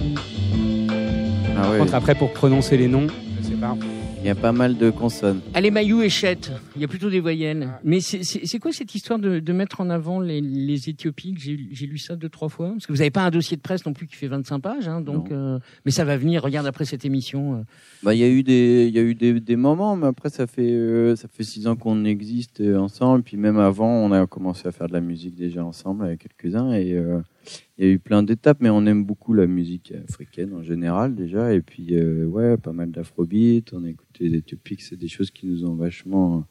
Ah 1.58 1.62
Par 1.62 1.72
ouais. 1.72 1.78
contre, 1.80 1.96
après, 1.96 2.16
pour 2.16 2.32
prononcer 2.32 2.78
les 2.78 2.88
noms, 2.88 3.08
je 3.42 3.48
sais 3.50 3.56
pas. 3.56 3.76
Il 4.24 4.28
y 4.28 4.30
a 4.30 4.36
pas 4.36 4.52
mal 4.52 4.78
de 4.78 4.92
consonnes. 4.92 5.42
Allez, 5.56 5.72
Mayou 5.72 6.04
et 6.04 6.10
Chet. 6.10 6.38
Il 6.76 6.82
y 6.82 6.86
a 6.86 6.88
plutôt 6.88 7.10
des 7.10 7.20
voyelles. 7.20 7.70
Mais 7.84 8.02
c'est- 8.02 8.22
c'est 8.24 8.46
c'est 8.46 8.60
quoi 8.60 8.72
cette 8.72 8.94
histoire 8.94 9.18
de, 9.18 9.40
de 9.40 9.54
mettre 9.54 9.82
en 9.82 9.90
avant 9.90 10.20
les, 10.20 10.42
les 10.42 10.90
Éthiopiques? 10.90 11.40
J'ai 11.40 11.58
j'ai 11.72 11.88
lu 11.88 11.98
ça 11.98 12.16
deux, 12.16 12.30
trois 12.30 12.48
fois. 12.48 12.70
Parce 12.70 12.86
que 12.86 12.92
vous 12.94 13.00
n'avez 13.00 13.10
pas 13.10 13.24
un 13.26 13.32
dossier 13.32 13.58
de 13.58 13.62
presse 13.64 13.84
non 13.84 13.94
plus 13.94 14.06
qui 14.06 14.16
fait 14.16 14.28
25 14.28 14.60
pages. 14.60 14.88
Hein, 14.88 15.02
donc, 15.02 15.32
euh, 15.32 15.58
mais 15.86 15.92
ça 15.92 16.06
va 16.06 16.18
venir. 16.18 16.44
Regarde 16.44 16.68
après 16.68 16.86
cette 16.86 17.04
émission. 17.04 17.56
euh. 17.56 17.64
Bah, 18.04 18.14
il 18.14 18.20
y 18.20 18.24
a 18.24 18.30
eu 18.30 18.44
des, 18.44 18.86
il 18.88 18.96
y 18.96 19.00
a 19.00 19.02
eu 19.04 19.16
des, 19.16 19.40
des 19.40 19.56
moments, 19.56 19.96
mais 19.96 20.06
après 20.08 20.30
ça 20.30 20.46
fait, 20.46 20.72
euh, 20.72 21.16
ça 21.16 21.28
fait 21.28 21.44
six 21.44 21.66
ans 21.66 21.76
qu'on 21.76 22.06
existe 22.06 22.62
euh, 22.62 22.78
ensemble. 22.78 23.24
Puis 23.24 23.38
même 23.38 23.58
avant, 23.58 23.90
on 23.92 24.12
a 24.12 24.28
commencé 24.28 24.68
à 24.68 24.72
faire 24.72 24.88
de 24.88 24.94
la 24.94 25.02
musique 25.02 25.34
déjà 25.36 25.66
ensemble 25.66 26.06
avec 26.06 26.28
quelques 26.28 26.56
uns. 26.56 26.74
Et 26.74 26.94
euh, 26.94 27.20
il 27.82 27.88
y 27.88 27.90
a 27.90 27.94
eu 27.94 28.00
plein 28.00 28.22
d'étapes, 28.22 28.60
mais 28.62 28.70
on 28.70 28.86
aime 28.86 29.04
beaucoup 29.04 29.34
la 29.34 29.48
musique 29.48 29.92
africaine 30.08 30.54
en 30.54 30.62
général 30.62 31.16
déjà. 31.16 31.52
Et 31.52 31.62
puis, 31.62 31.96
euh, 31.96 32.26
ouais, 32.26 32.56
pas 32.56 32.74
mal 32.74 32.92
d'afrobeat. 32.92 33.74
On 33.74 33.84
a 33.86 33.90
écouté 33.90 34.30
des 34.30 34.44
Topics, 34.44 34.84
c'est 34.84 34.98
des 34.98 35.08
choses 35.08 35.32
qui 35.32 35.48
nous 35.48 35.66
ont 35.66 35.74
vachement 35.74 36.46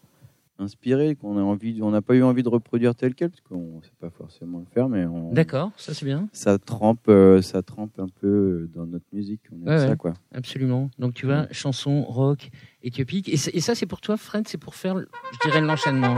inspiré, 0.59 1.15
qu'on 1.15 1.39
a 1.39 1.41
envie, 1.41 1.81
on 1.83 1.93
n'a 1.93 2.03
pas 2.03 2.17
eu 2.17 2.25
envie 2.25 2.43
de 2.43 2.49
reproduire 2.49 2.97
tel 2.97 3.15
quel, 3.15 3.31
parce 3.31 3.41
qu'on 3.43 3.77
ne 3.79 3.83
sait 3.83 3.93
pas 3.99 4.11
forcément 4.11 4.59
le 4.59 4.67
faire, 4.75 4.89
mais 4.89 5.07
on, 5.07 5.33
D'accord, 5.33 5.71
ça 5.77 5.95
c'est 5.95 6.05
bien. 6.05 6.29
ça 6.33 6.59
trempe, 6.59 7.09
euh, 7.09 7.41
ça 7.41 7.63
trempe 7.63 7.99
un 7.99 8.09
peu 8.09 8.69
dans 8.75 8.85
notre 8.85 9.07
musique. 9.13 9.41
On 9.53 9.67
aime 9.67 9.69
Ouais, 9.69 9.79
ça, 9.79 9.97
quoi. 9.97 10.15
Absolument. 10.35 10.91
Donc 10.99 11.15
tu 11.15 11.27
vois, 11.27 11.47
chanson, 11.53 12.03
rock, 12.03 12.51
éthiopique. 12.83 13.29
Et, 13.29 13.35
et 13.35 13.61
ça 13.61 13.75
c'est 13.77 13.87
pour 13.87 14.01
toi, 14.01 14.17
Fred, 14.17 14.49
c'est 14.49 14.59
pour 14.59 14.75
faire, 14.75 14.99
je 14.99 15.49
dirais, 15.49 15.61
l'enchaînement. 15.63 16.17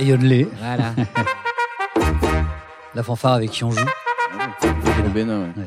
Et 0.00 0.06
yodelé, 0.06 0.48
Voilà. 0.58 0.94
la 2.94 3.02
fanfare 3.02 3.34
avec 3.34 3.50
qui 3.50 3.64
on 3.64 3.70
joue. 3.70 3.84
Au 5.06 5.10
Bénin, 5.10 5.40
ouais. 5.56 5.66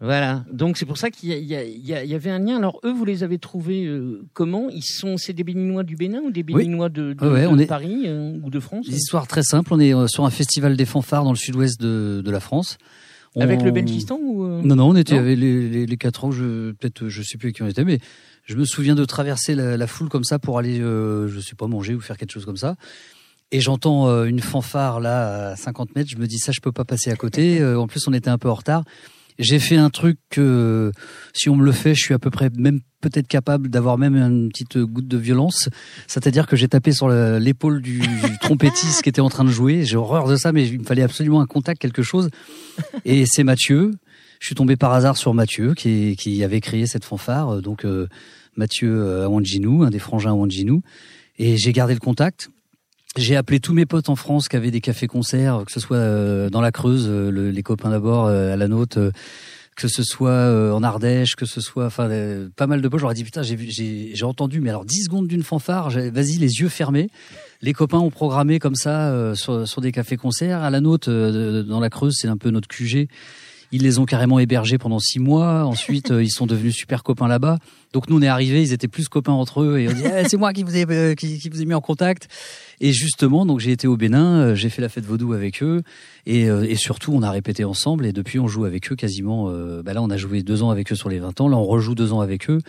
Voilà. 0.00 0.44
Donc 0.50 0.78
c'est 0.78 0.86
pour 0.86 0.96
ça 0.98 1.10
qu'il 1.10 1.28
y, 1.28 1.32
a- 1.32 1.36
il 1.36 1.44
y 1.44 1.54
a- 1.54 1.62
il 1.64 1.86
y 1.86 1.94
a- 1.94 2.02
il 2.02 2.10
y 2.10 2.14
avait 2.14 2.30
un 2.30 2.40
lien. 2.40 2.56
Alors 2.56 2.80
eux, 2.84 2.92
vous 2.92 3.04
les 3.04 3.22
avez 3.22 3.38
trouvés 3.38 3.84
euh, 3.86 4.22
comment? 4.32 4.68
Ils 4.70 4.82
sont, 4.82 5.16
c'est 5.16 5.32
des 5.32 5.44
Béninois 5.44 5.84
du 5.84 5.94
Bénin 5.96 6.20
ou 6.24 6.30
des 6.32 6.42
Oui. 6.48 6.54
Béninois 6.54 6.88
de, 6.88 7.12
de- 7.12 7.24
Ouais, 7.24 7.30
ouais, 7.32 7.42
de 7.42 7.46
on 7.48 7.58
est- 7.58 7.66
Paris 7.66 8.02
euh, 8.06 8.32
ou 8.42 8.50
de 8.50 8.58
France? 8.58 8.86
Histoire 8.88 9.28
très 9.28 9.42
simple, 9.44 9.72
on 9.72 9.78
est 9.78 9.94
euh, 9.94 10.08
sur 10.08 10.24
un 10.24 10.30
festival 10.30 10.76
des 10.76 10.84
fanfares 10.86 11.22
dans 11.22 11.30
le 11.30 11.36
sud-ouest 11.36 11.80
de, 11.80 12.20
de 12.24 12.30
la 12.30 12.40
France. 12.40 12.78
Avec 13.38 13.62
le 13.62 13.70
ou 13.70 14.44
euh? 14.44 14.60
Non, 14.62 14.74
non, 14.76 14.88
on 14.90 14.96
était 14.96 15.14
Non 15.14 15.20
avec 15.20 15.38
les, 15.38 15.68
les, 15.68 15.86
les 15.86 15.96
quatre 15.96 16.24
ans, 16.24 16.32
je, 16.32 16.72
peut-être, 16.72 17.08
je 17.08 17.22
sais 17.22 17.38
plus 17.38 17.46
avec 17.46 17.56
qui 17.56 17.62
on 17.62 17.66
était, 17.68 17.84
mais 17.84 17.98
je 18.44 18.56
me 18.56 18.64
souviens 18.64 18.94
de 18.94 19.04
traverser 19.06 19.54
la, 19.54 19.76
la 19.78 19.86
foule 19.86 20.08
comme 20.10 20.24
ça 20.24 20.38
pour 20.38 20.58
aller, 20.58 20.80
euh, 20.80 21.28
je 21.28 21.38
sais 21.40 21.54
pas, 21.54 21.66
manger 21.66 21.94
ou 21.94 22.00
faire 22.00 22.16
quelque 22.18 22.32
chose 22.32 22.44
comme 22.44 22.56
ça. 22.58 22.74
Et 23.52 23.60
j'entends 23.60 24.08
euh, 24.08 24.24
une 24.24 24.40
fanfare 24.40 24.98
là 24.98 25.50
à 25.50 25.56
50 25.56 25.94
mètres, 25.94 26.08
je 26.10 26.16
me 26.16 26.26
dis 26.26 26.38
ça, 26.38 26.52
je 26.52 26.60
peux 26.60 26.72
pas 26.72 26.84
passer 26.84 27.10
à 27.10 27.16
côté. 27.16 27.60
Euh, 27.62 27.78
en 27.78 27.86
plus, 27.86 28.08
on 28.08 28.12
était 28.12 28.30
un 28.30 28.38
peu 28.38 28.48
en 28.48 28.54
retard. 28.54 28.82
J'ai 29.38 29.58
fait 29.58 29.76
un 29.76 29.88
truc 29.90 30.18
que, 30.30 30.90
si 31.32 31.48
on 31.48 31.56
me 31.56 31.64
le 31.64 31.72
fait, 31.72 31.94
je 31.94 32.00
suis 32.02 32.14
à 32.14 32.18
peu 32.18 32.30
près 32.30 32.50
même 32.56 32.80
peut-être 33.00 33.28
capable 33.28 33.68
d'avoir 33.68 33.98
même 33.98 34.16
une 34.16 34.48
petite 34.48 34.78
goutte 34.78 35.08
de 35.08 35.16
violence. 35.16 35.68
C'est-à-dire 36.06 36.46
que 36.46 36.56
j'ai 36.56 36.68
tapé 36.68 36.92
sur 36.92 37.08
le- 37.08 37.38
l'épaule 37.38 37.80
du, 37.82 38.00
du 38.00 38.38
trompettiste 38.40 39.02
qui 39.02 39.08
était 39.08 39.20
en 39.20 39.28
train 39.28 39.44
de 39.44 39.50
jouer. 39.50 39.84
J'ai 39.84 39.96
horreur 39.96 40.28
de 40.28 40.36
ça, 40.36 40.52
mais 40.52 40.66
il 40.66 40.80
me 40.80 40.84
fallait 40.84 41.02
absolument 41.02 41.40
un 41.40 41.46
contact, 41.46 41.80
quelque 41.80 42.02
chose. 42.02 42.30
Et 43.04 43.24
c'est 43.26 43.44
Mathieu. 43.44 43.92
Je 44.40 44.46
suis 44.46 44.54
tombé 44.54 44.76
par 44.76 44.92
hasard 44.92 45.16
sur 45.16 45.34
Mathieu 45.34 45.74
qui, 45.74 46.16
qui 46.16 46.42
avait 46.42 46.60
créé 46.60 46.86
cette 46.86 47.04
fanfare. 47.04 47.62
Donc 47.62 47.84
euh, 47.84 48.08
Mathieu 48.56 48.90
euh, 49.02 49.24
Awanjinou, 49.24 49.82
un 49.82 49.90
des 49.90 49.98
frangins 49.98 50.30
Awanjinou. 50.30 50.82
Et 51.38 51.56
j'ai 51.56 51.72
gardé 51.72 51.94
le 51.94 52.00
contact. 52.00 52.50
J'ai 53.16 53.36
appelé 53.36 53.60
tous 53.60 53.74
mes 53.74 53.84
potes 53.84 54.08
en 54.08 54.16
France 54.16 54.48
qui 54.48 54.56
avaient 54.56 54.70
des 54.70 54.80
cafés-concerts, 54.80 55.64
que 55.66 55.72
ce 55.72 55.80
soit 55.80 55.98
euh, 55.98 56.48
dans 56.48 56.62
la 56.62 56.72
Creuse, 56.72 57.06
euh, 57.10 57.30
le- 57.30 57.50
les 57.50 57.62
copains 57.62 57.90
d'abord 57.90 58.24
euh, 58.26 58.54
à 58.54 58.56
la 58.56 58.68
nôtre, 58.68 59.12
que 59.76 59.86
ce 59.88 60.02
soit 60.02 60.74
en 60.74 60.82
Ardèche, 60.82 61.34
que 61.34 61.44
ce 61.46 61.60
soit, 61.60 61.86
enfin, 61.86 62.08
pas 62.56 62.66
mal 62.66 62.80
de 62.82 62.88
potes. 62.88 63.00
J'aurais 63.00 63.14
dit 63.14 63.24
putain, 63.24 63.42
j'ai 63.42 64.24
entendu, 64.24 64.60
mais 64.60 64.68
alors 64.70 64.84
10 64.84 65.04
secondes 65.04 65.26
d'une 65.28 65.42
fanfare, 65.42 65.88
vas-y 65.90 66.36
les 66.38 66.60
yeux 66.60 66.68
fermés. 66.68 67.08
Les 67.62 67.72
copains 67.72 67.98
ont 67.98 68.10
programmé 68.10 68.58
comme 68.58 68.74
ça 68.74 69.34
sur, 69.34 69.66
sur 69.66 69.80
des 69.80 69.90
cafés-concerts. 69.92 70.62
À 70.62 70.68
la 70.68 70.80
nôtre, 70.80 71.10
dans 71.66 71.80
la 71.80 71.88
Creuse, 71.90 72.14
c'est 72.18 72.28
un 72.28 72.36
peu 72.36 72.50
notre 72.50 72.68
QG. 72.68 73.08
Ils 73.72 73.82
les 73.82 73.98
ont 73.98 74.04
carrément 74.04 74.38
hébergés 74.38 74.78
pendant 74.78 74.98
six 74.98 75.18
mois. 75.18 75.64
Ensuite, 75.64 76.10
euh, 76.10 76.22
ils 76.22 76.30
sont 76.30 76.46
devenus 76.46 76.74
super 76.74 77.02
copains 77.02 77.28
là-bas. 77.28 77.58
Donc 77.92 78.08
nous, 78.08 78.18
on 78.18 78.22
est 78.22 78.28
arrivés, 78.28 78.62
ils 78.62 78.72
étaient 78.72 78.88
plus 78.88 79.08
copains 79.08 79.32
entre 79.32 79.62
eux 79.62 79.78
et 79.78 79.88
on 79.88 79.92
dit 79.92 80.02
Eh, 80.04 80.28
c'est 80.28 80.36
moi 80.36 80.52
qui 80.52 80.62
vous 80.62 80.76
ai 80.76 80.86
euh, 80.88 81.14
qui, 81.14 81.48
vous 81.48 81.60
ai 81.60 81.64
mis 81.66 81.74
en 81.74 81.80
contact. 81.80 82.28
Et 82.80 82.92
justement, 82.92 83.44
donc 83.44 83.60
j'ai 83.60 83.70
été 83.70 83.86
au 83.86 83.96
Bénin, 83.96 84.40
euh, 84.40 84.54
j'ai 84.54 84.70
fait 84.70 84.82
la 84.82 84.88
fête 84.88 85.04
vaudou 85.04 85.34
avec 85.34 85.62
eux 85.62 85.82
et, 86.26 86.48
euh, 86.48 86.64
et 86.64 86.74
surtout 86.74 87.12
on 87.12 87.22
a 87.22 87.30
répété 87.30 87.64
ensemble 87.64 88.06
et 88.06 88.12
depuis 88.12 88.38
on 88.38 88.48
joue 88.48 88.64
avec 88.64 88.90
eux 88.90 88.96
quasiment. 88.96 89.50
bah 89.82 89.92
là, 89.92 90.02
on 90.02 90.10
a 90.10 90.16
joué 90.16 90.42
deux 90.42 90.62
ans 90.62 90.70
avec 90.70 90.90
eux 90.92 90.96
sur 90.96 91.08
les 91.08 91.18
20 91.18 91.40
ans. 91.40 91.48
Là, 91.48 91.56
on 91.56 91.64
rejoue 91.64 91.94
deux 91.94 92.12
ans 92.12 92.20
avec 92.20 92.48
eux. 92.48 92.60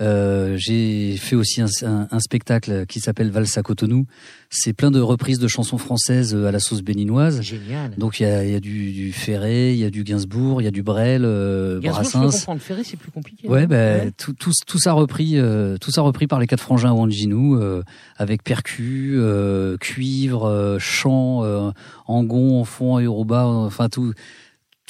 Euh, 0.00 0.56
j'ai 0.56 1.16
fait 1.18 1.36
aussi 1.36 1.60
un, 1.60 1.66
un- 1.82 2.08
un 2.10 2.20
spectacle 2.20 2.86
qui 2.86 3.00
s'appelle 3.00 3.30
Valse 3.30 3.58
à 3.58 3.62
Cotonou. 3.62 4.06
C'est 4.48 4.72
plein 4.72 4.90
de 4.90 4.98
reprises 5.00 5.38
de 5.38 5.46
chansons 5.46 5.76
françaises 5.78 6.34
euh, 6.34 6.46
à 6.46 6.52
la 6.52 6.58
sauce 6.58 6.80
béninoise. 6.82 7.42
Génial. 7.42 7.92
Donc 7.98 8.18
il 8.18 8.22
y 8.22 8.26
a, 8.26 8.44
y 8.44 8.54
a 8.54 8.60
du, 8.60 8.92
du 8.92 9.12
Ferré, 9.12 9.72
il 9.74 9.78
y 9.78 9.84
a 9.84 9.90
du 9.90 10.02
Gainsbourg, 10.02 10.62
il 10.62 10.64
y 10.64 10.68
a 10.68 10.70
du 10.70 10.82
Brel, 10.82 11.22
euh, 11.24 11.80
Gainsbourg, 11.80 12.04
je 12.04 12.10
Brassens. 12.18 12.38
comprendre. 12.38 12.60
Ferré, 12.62 12.82
c'est 12.82 12.96
plus 12.96 13.10
compliqué. 13.10 13.46
Ouais, 13.48 13.62
non 13.62 13.68
ben 13.68 14.12
tout, 14.16 14.32
tout, 14.32 14.52
tout 14.66 14.78
ça 14.78 14.92
repris, 14.92 15.38
euh, 15.38 15.76
tout 15.78 15.90
ça 15.90 16.00
repris 16.02 16.26
par 16.26 16.40
les 16.40 16.46
quatre 16.46 16.62
frangins 16.62 16.92
Wanjinou, 16.92 17.56
euh, 17.56 17.82
avec 18.16 18.42
percu, 18.42 19.14
euh, 19.18 19.76
cuivre, 19.76 20.46
euh, 20.46 20.78
chant, 20.78 21.44
euh, 21.44 21.70
angon, 22.06 22.60
en 22.60 22.64
fond, 22.64 22.98
yoruba, 22.98 23.46
enfin 23.46 23.88
tout, 23.88 24.14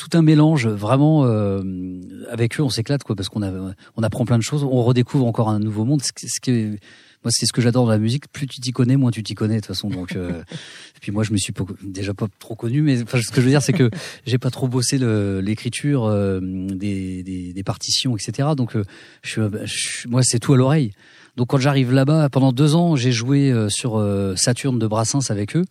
tout 0.09 0.17
un 0.17 0.23
mélange 0.23 0.67
vraiment. 0.67 1.25
euh, 1.27 1.63
avec 2.31 2.59
eux, 2.59 2.63
on 2.63 2.69
s'éclate 2.71 3.03
quoi, 3.03 3.17
parce 3.17 3.29
qu'on 3.29 3.43
a, 3.43 3.51
on 3.97 4.03
apprend 4.03 4.25
plein 4.25 4.39
de 4.39 4.43
choses, 4.43 4.63
on 4.65 4.83
redécouvre 4.83 5.27
encore 5.27 5.49
un 5.49 5.59
nouveau 5.59 5.85
monde. 5.85 6.01
Ce, 6.03 6.11
ce 6.27 6.41
qui 6.41 6.51
est- 6.51 6.79
moi, 7.23 7.31
c'est 7.31 7.45
ce 7.45 7.53
que 7.53 7.61
j'adore 7.61 7.85
dans 7.85 7.91
la 7.91 7.99
musique. 7.99 8.33
Plus 8.33 8.47
tu 8.47 8.61
t'y 8.61 8.71
connais, 8.71 8.97
moins 8.97 9.11
tu 9.11 9.23
t'y 9.23 9.35
connais 9.35 9.57
de 9.57 9.61
toute 9.61 9.67
façon. 9.67 9.89
Donc, 9.91 10.17
euh, 10.17 10.41
et 10.97 10.99
puis 11.03 11.13
moi, 11.13 11.23
je 11.23 11.33
me 11.33 11.37
suis 11.37 11.53
pas- 11.53 11.65
déjà 11.83 12.15
pas 12.15 12.29
trop 12.39 12.55
connu, 12.55 12.81
mais 12.81 13.03
enfin, 13.03 13.21
ce 13.21 13.31
que 13.31 13.41
je 13.41 13.47
veux 13.47 13.51
dire, 13.51 13.61
c'est 13.63 13.75
que 13.75 13.91
j'ai 14.27 14.39
pas 14.39 14.51
trop 14.51 14.69
bossé 14.69 14.97
l'écriture 15.43 16.05
euh, 16.07 16.41
des, 16.41 17.23
des, 17.23 17.53
des 17.53 17.63
partitions, 17.63 18.17
etc. 18.17 18.49
Donc, 18.57 18.75
euh, 18.77 18.85
je, 19.23 19.31
suis- 19.31 19.41
je 20.03 20.09
moi, 20.09 20.23
c'est 20.23 20.39
tout 20.39 20.55
à 20.55 20.57
l'oreille. 20.57 20.93
Donc, 21.37 21.49
quand 21.49 21.59
j'arrive 21.59 21.93
là-bas, 21.93 22.29
pendant 22.31 22.53
deux 22.53 22.75
ans, 22.75 22.97
j'ai 22.97 23.13
joué 23.13 23.51
euh, 23.53 23.69
sur 23.69 23.99
euh, 23.99 24.35
Saturne 24.37 24.79
de 24.79 24.87
Brassens 24.87 25.31
avec 25.31 25.57
eux. 25.57 25.65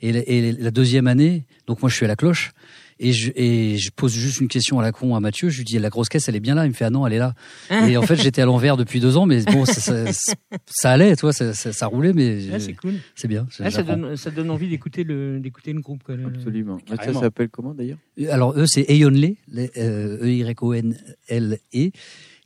Et 0.00 0.52
la 0.52 0.70
deuxième 0.70 1.06
année, 1.06 1.44
donc 1.66 1.80
moi, 1.82 1.88
je 1.90 1.94
suis 1.96 2.04
à 2.04 2.08
la 2.08 2.16
cloche. 2.16 2.52
Et 3.00 3.12
je, 3.12 3.32
et 3.34 3.76
je 3.76 3.90
pose 3.90 4.12
juste 4.14 4.40
une 4.40 4.48
question 4.48 4.78
à 4.78 4.82
la 4.82 4.92
con 4.92 5.14
à 5.16 5.20
Mathieu. 5.20 5.48
Je 5.48 5.58
lui 5.58 5.64
dis 5.64 5.78
la 5.78 5.90
grosse 5.90 6.08
caisse, 6.08 6.28
elle 6.28 6.36
est 6.36 6.40
bien 6.40 6.54
là? 6.54 6.64
Il 6.64 6.68
me 6.68 6.74
fait 6.74 6.84
ah 6.84 6.90
non, 6.90 7.06
elle 7.06 7.12
est 7.14 7.18
là. 7.18 7.34
Et 7.88 7.96
en 7.96 8.02
fait, 8.02 8.16
j'étais 8.16 8.42
à 8.42 8.44
l'envers 8.46 8.76
depuis 8.76 9.00
deux 9.00 9.16
ans, 9.16 9.26
mais 9.26 9.42
bon, 9.42 9.64
ça, 9.64 9.80
ça, 9.80 10.04
ça 10.66 10.90
allait, 10.92 11.16
toi, 11.16 11.32
ça, 11.32 11.54
ça, 11.54 11.72
ça 11.72 11.86
roulait, 11.86 12.12
mais 12.12 12.38
Ah, 12.52 12.60
c'est 12.60 12.74
cool. 12.74 12.94
c'est 13.14 13.28
bien. 13.28 13.46
Ah, 13.60 13.70
ça, 13.70 13.82
donne, 13.82 14.16
ça 14.16 14.30
donne 14.30 14.50
envie 14.50 14.68
d'écouter 14.68 15.02
le, 15.04 15.40
d'écouter 15.40 15.72
le 15.72 15.80
groupe. 15.80 16.02
Quoi, 16.04 16.16
le- 16.16 16.26
Absolument. 16.26 16.78
Ça 17.02 17.12
s'appelle 17.12 17.48
comment 17.48 17.74
d'ailleurs? 17.74 17.98
Alors 18.30 18.56
eux, 18.58 18.66
c'est 18.66 18.88
Eyonlé, 18.88 19.36
les- 19.48 19.70
euh, 19.76 20.18
E-Y-O-N-L-E. 20.24 21.90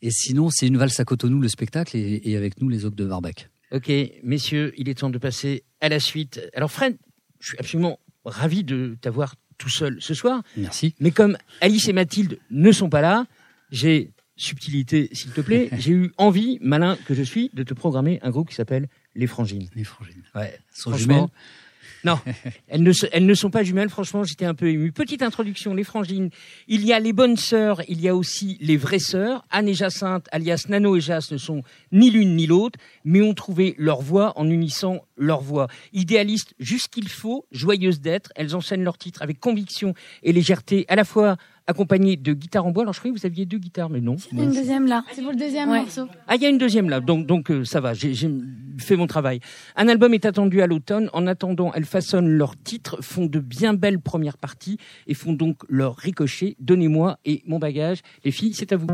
Et 0.01 0.11
sinon, 0.11 0.49
c'est 0.51 0.67
une 0.67 0.77
valse 0.77 0.99
à 1.01 1.05
Cotonou, 1.05 1.41
le 1.41 1.49
spectacle, 1.49 1.97
et, 1.97 2.21
et 2.25 2.37
avec 2.37 2.61
nous, 2.61 2.69
les 2.69 2.85
Ocs 2.85 2.95
de 2.95 3.05
Varbac. 3.05 3.51
Ok, 3.73 3.91
messieurs, 4.23 4.73
il 4.79 4.89
est 4.89 4.95
temps 4.95 5.11
de 5.11 5.19
passer 5.19 5.65
à 5.81 5.89
la 5.89 6.01
suite. 6.01 6.41
Alors 6.55 6.71
Fred, 6.71 6.97
je 7.41 7.49
suis 7.49 7.59
absolument 7.59 7.99
ravi 8.25 8.65
de 8.65 8.97
t'avoir 9.01 9.35
tout 9.59 9.69
seul 9.69 9.99
ce 10.01 10.15
soir, 10.15 10.43
Merci. 10.57 10.95
mais 11.01 11.11
comme 11.11 11.37
Alice 11.61 11.89
et 11.89 11.93
Mathilde 11.93 12.39
ne 12.51 12.73
sont 12.73 12.89
pas 12.89 13.01
là, 13.01 13.27
j'ai 13.71 14.11
subtilité, 14.37 15.11
s'il 15.13 15.33
te 15.33 15.41
plaît, 15.41 15.69
j'ai 15.79 15.91
eu 15.91 16.13
envie, 16.17 16.59
malin 16.63 16.97
que 17.07 17.15
je 17.15 17.23
suis, 17.23 17.51
de 17.53 17.63
te 17.65 17.75
programmer 17.75 18.21
un 18.23 18.31
groupe 18.31 18.49
qui 18.49 18.55
s'appelle 18.55 18.89
Les 19.15 19.27
Frangines. 19.27 19.69
Les 19.75 19.85
frangines. 19.85 20.23
Ouais. 20.35 20.59
Sont 20.73 20.95
jumelles. 20.97 21.27
Non, 22.05 22.19
elles 22.69 22.83
ne, 22.83 23.35
sont 23.35 23.51
pas 23.51 23.63
jumelles. 23.63 23.89
Franchement, 23.89 24.25
j'étais 24.25 24.45
un 24.45 24.55
peu 24.55 24.69
ému. 24.69 24.93
Petite 24.93 25.23
introduction, 25.23 25.75
les 25.75 25.85
frangines. 25.85 26.31
Il 26.69 26.85
y 26.85 26.93
a 26.93 27.01
les 27.01 27.13
bonnes 27.13 27.37
sœurs, 27.37 27.83
il 27.89 28.01
y 28.01 28.09
a 28.09 28.15
aussi 28.15 28.57
les 28.61 28.77
vraies 28.77 28.99
sœurs. 28.99 29.45
Anne 29.51 29.69
et 29.69 29.75
Jacinthe, 29.75 30.27
alias 30.31 30.67
Nano 30.69 30.97
et 30.97 31.01
Jas, 31.01 31.29
ne 31.33 31.39
sont 31.39 31.63
ni 31.93 32.11
l'une 32.11 32.37
ni 32.37 32.47
l'autre, 32.47 32.79
mais 33.05 33.23
ont 33.23 33.35
trouvé 33.35 33.75
leur 33.79 34.01
voix 34.01 34.33
en 34.37 34.49
unissant 34.49 35.05
leur 35.17 35.41
voix. 35.41 35.67
Idéalistes, 35.93 36.55
juste 36.59 36.89
qu'il 36.89 37.09
faut, 37.09 37.47
joyeuses 37.51 38.01
d'être, 38.01 38.31
elles 38.37 38.55
enchaînent 38.55 38.85
leur 38.85 38.99
titre 38.99 39.23
avec 39.23 39.41
conviction 39.41 39.95
et 40.23 40.33
légèreté, 40.33 40.85
à 40.89 40.97
la 40.97 41.05
fois 41.05 41.37
accompagnées 41.69 42.17
de 42.17 42.33
guitares 42.33 42.67
en 42.67 42.73
bois. 42.73 42.83
Alors 42.83 42.95
je 42.95 42.99
croyais 42.99 43.15
que 43.15 43.21
vous 43.21 43.27
aviez 43.27 43.47
deux 43.47 43.59
guitares, 43.59 43.91
mais 43.91 44.01
non. 44.01 44.17
Il 44.33 44.39
y 44.39 44.41
a 44.41 44.45
une 44.45 44.53
deuxième 44.53 44.87
là. 44.87 45.05
C'est 45.13 45.23
pour 45.23 45.31
le 45.31 45.37
deuxième 45.39 45.71
Ouais. 45.71 45.81
morceau. 45.83 46.09
Ah, 46.27 46.35
il 46.35 46.43
y 46.43 46.47
a 46.47 46.49
une 46.49 46.59
deuxième 46.59 46.89
là, 46.89 46.99
donc 47.01 47.27
donc 47.27 47.51
euh, 47.51 47.65
ça 47.65 47.81
va, 47.81 47.95
j'ai 47.95 48.13
fait 48.79 48.97
mon 48.97 49.07
travail. 49.07 49.39
Un 49.77 49.87
album 49.89 50.15
est 50.15 50.25
attendu 50.27 50.63
à 50.63 50.67
l'automne. 50.67 51.11
En 51.13 51.27
attendant, 51.27 51.71
elles 51.75 51.85
façonnent 51.85 52.29
leurs 52.29 52.57
titres, 52.61 52.99
font 53.03 53.27
de 53.27 53.39
bien 53.39 53.75
belles 53.75 54.01
premières 54.01 54.39
parties 54.39 54.79
et 55.07 55.15
font 55.15 55.33
donc 55.33 55.59
leur 55.69 55.97
ricochet. 55.97 56.57
Donnez-moi 56.59 57.19
et 57.25 57.43
mon 57.47 57.59
bagage. 57.59 57.99
Les 58.25 58.31
filles, 58.33 58.55
c'est 58.55 58.73
à 58.73 58.77
vous. 58.77 58.87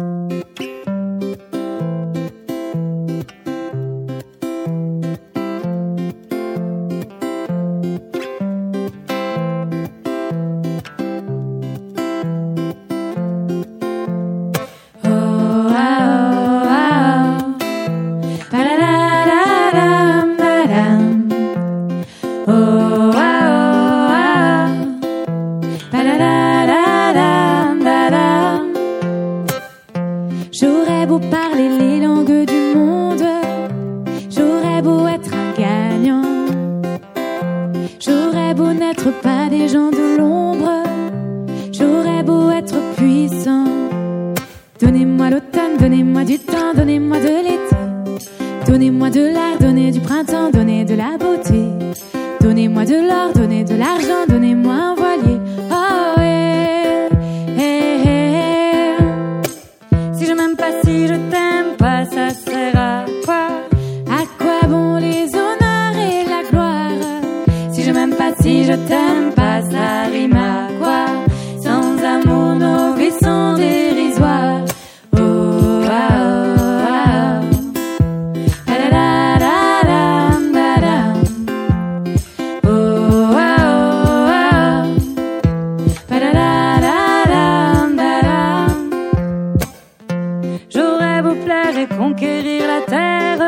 J'aurais 91.14 91.34
beau 91.34 91.44
plaire 91.44 91.78
et 91.78 91.86
conquérir 91.86 92.62
la 92.66 92.80
terre, 92.80 93.38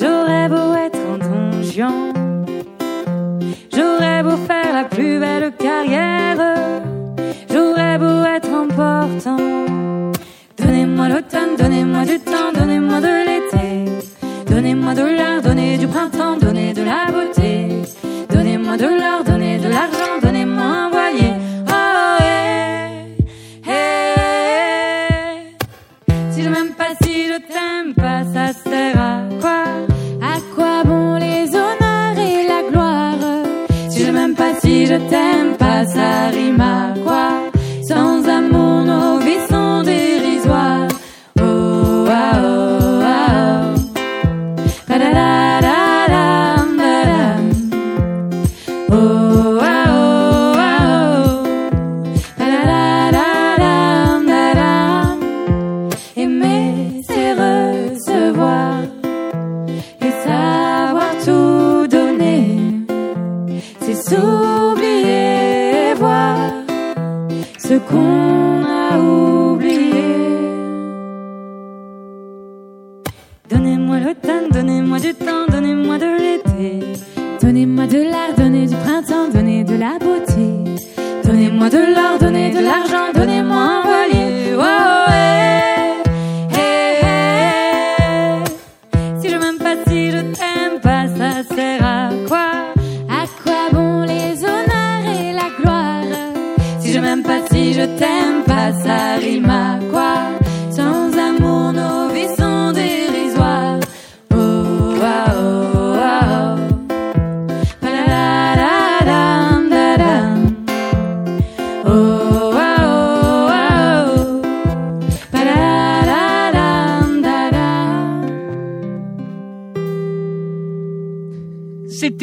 j'aurais 0.00 0.48
beau 0.48 0.72
être 0.74 0.98
un 1.12 1.18
donjon, 1.18 2.12
j'aurais 3.70 4.22
beau 4.22 4.36
faire 4.48 4.72
la 4.72 4.84
plus 4.84 5.18
belle 5.18 5.52
carrière, 5.58 6.38
j'aurais 7.52 7.98
beau 7.98 8.24
être 8.24 8.48
important. 8.50 9.36
Donnez-moi 10.56 11.08
l'automne, 11.10 11.56
donnez-moi 11.58 12.04
du 12.06 12.18
temps, 12.20 12.52
donnez-moi 12.54 13.00
de 13.00 13.14
l'été, 13.28 13.84
donnez-moi 14.46 14.94
de 14.94 15.04
l'air, 15.04 15.42
donnez 15.42 15.76
du 15.76 15.86
printemps, 15.86 16.38
donnez 16.40 16.72
de 16.72 16.82
la 16.82 17.12
beauté, 17.12 17.68
donnez-moi 18.30 18.78
de 18.78 18.86
l'or, 18.86 19.23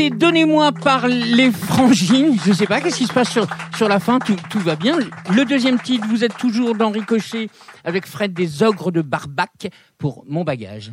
Donnez-moi 0.09 0.71
par 0.71 1.07
les 1.07 1.51
frangines. 1.51 2.37
Je 2.45 2.53
sais 2.53 2.65
pas 2.65 2.81
qu'est-ce 2.81 2.97
qui 2.97 3.07
se 3.07 3.13
passe 3.13 3.29
sur, 3.29 3.45
sur 3.75 3.87
la 3.87 3.99
fin? 3.99 4.19
Tout, 4.19 4.35
tout 4.49 4.59
va 4.59 4.75
bien. 4.75 4.97
Le 5.33 5.45
deuxième 5.45 5.79
titre, 5.79 6.07
vous 6.09 6.23
êtes 6.23 6.37
toujours 6.37 6.75
dans 6.75 6.91
Ricochet 6.91 7.49
avec 7.83 8.05
Fred 8.07 8.33
des 8.33 8.63
Ogres 8.63 8.91
de 8.91 9.01
Barbac 9.01 9.69
pour 9.97 10.23
Mon 10.27 10.43
Bagage. 10.43 10.91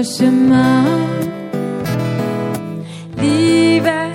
Nouveaux 0.00 0.16
chemins. 0.18 0.84
L'hiver 3.18 4.10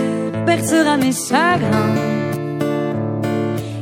bercera 0.45 0.97
mes 0.97 1.11
chagrins. 1.11 1.95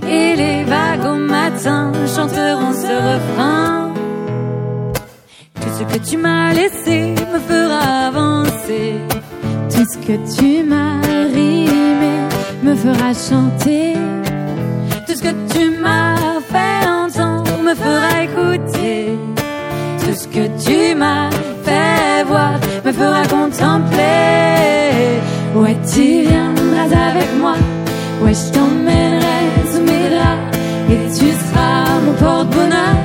Et 0.08 0.36
les 0.36 0.64
vagues 0.64 1.06
au 1.06 1.16
matin 1.16 1.92
chanteront 2.16 2.74
ce 2.74 2.94
refrain. 3.10 3.94
Tout 5.56 5.74
ce 5.78 5.84
que 5.84 6.10
tu 6.10 6.18
m'as 6.18 6.54
laissé 6.54 7.16
me 7.34 7.40
fera 7.40 8.08
avancer. 8.08 8.96
Tout 9.70 9.86
ce 9.92 9.98
que 10.08 10.16
tu 10.36 10.64
m'as 10.64 11.02
rimé 11.34 12.16
me 12.64 12.76
fera 12.76 13.14
chanter. 13.14 13.94
Tout 15.08 15.16
ce 15.16 15.24
que 15.24 15.34
tu 15.54 15.70
m'as 15.82 16.16
fait 16.52 16.88
entendre 16.88 17.58
me 17.64 17.74
fera 17.76 18.24
écouter. 18.24 19.18
Tout 20.00 20.16
ce 20.16 20.28
que 20.28 20.46
tu 20.66 20.96
m'as 20.96 21.30
fait 21.64 21.93
me 22.86 22.92
fera 22.92 23.24
contempler. 23.28 24.02
Ouais, 25.56 25.78
tu 25.94 26.22
viendras 26.28 27.10
avec 27.10 27.30
moi. 27.40 27.56
Ouais, 28.22 28.34
je 28.34 28.52
t'emmènerai 28.54 29.40
sous 29.72 29.82
mes 29.82 30.10
draps? 30.10 30.58
Et 30.90 31.08
tu 31.18 31.32
seras 31.32 32.00
mon 32.06 32.14
porte-bonheur. 32.14 32.96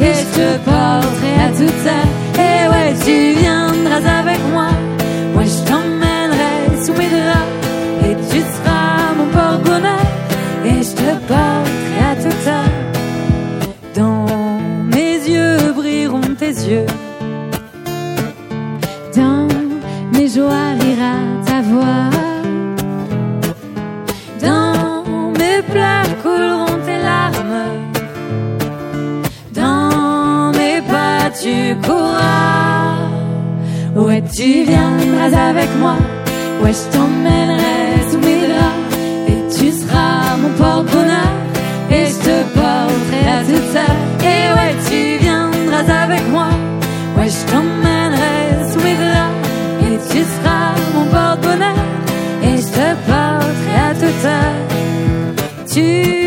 Et 0.00 0.12
je 0.14 0.24
te 0.36 0.58
porterai 0.64 1.32
à 1.46 1.50
toute 1.58 1.86
heure. 1.86 2.10
Et 2.36 2.68
ouais, 2.70 2.94
tu 3.04 3.40
viendras 3.40 4.20
avec 4.20 4.40
moi. 4.52 4.68
Ouais, 5.36 5.46
je 5.46 5.60
t'emmènerai 5.68 6.84
sous 6.84 6.92
mes 6.92 7.08
draps? 7.08 7.50
Et 8.06 8.14
tu 8.30 8.40
seras 8.40 9.14
mon 9.16 9.26
porte-bonheur. 9.36 10.04
Et 10.64 10.82
je 10.82 10.92
te 10.92 11.10
porterai 11.28 12.00
à 12.10 12.16
toute 12.16 12.46
heure. 12.46 12.74
Dans 13.94 14.60
mes 14.94 15.16
yeux 15.28 15.72
brilleront 15.72 16.34
tes 16.38 16.54
yeux. 16.70 16.86
Tu 34.40 34.64
viendras 34.64 35.50
avec 35.50 35.68
moi, 35.78 35.96
ouais, 36.62 36.72
je 36.72 36.96
t'emmènerai 36.96 38.10
sous 38.10 38.18
mes 38.20 38.40
draps, 38.46 38.96
et 39.28 39.54
tu 39.54 39.70
seras 39.70 40.34
mon 40.40 40.48
porte-bonheur, 40.56 41.30
et 41.90 42.06
je 42.06 42.18
te 42.26 42.36
porterai 42.54 43.22
à 43.36 43.44
toute 43.44 43.76
heure. 43.76 44.00
Et 44.22 44.42
ouais, 44.56 44.74
tu 44.88 45.22
viendras 45.22 46.04
avec 46.04 46.26
moi, 46.30 46.48
ouais, 47.18 47.28
je 47.28 47.52
t'emmènerai 47.52 48.72
sous 48.72 48.80
mes 48.80 48.94
draps, 48.94 49.36
et 49.82 49.98
tu 50.10 50.24
seras 50.24 50.72
mon 50.94 51.04
porte-bonheur, 51.04 51.76
et 52.42 52.56
je 52.56 52.68
te 52.78 52.88
porterai 53.10 53.76
à 53.90 53.94
toute 53.94 54.24
heure. 54.24 54.56
Tu 55.70 56.19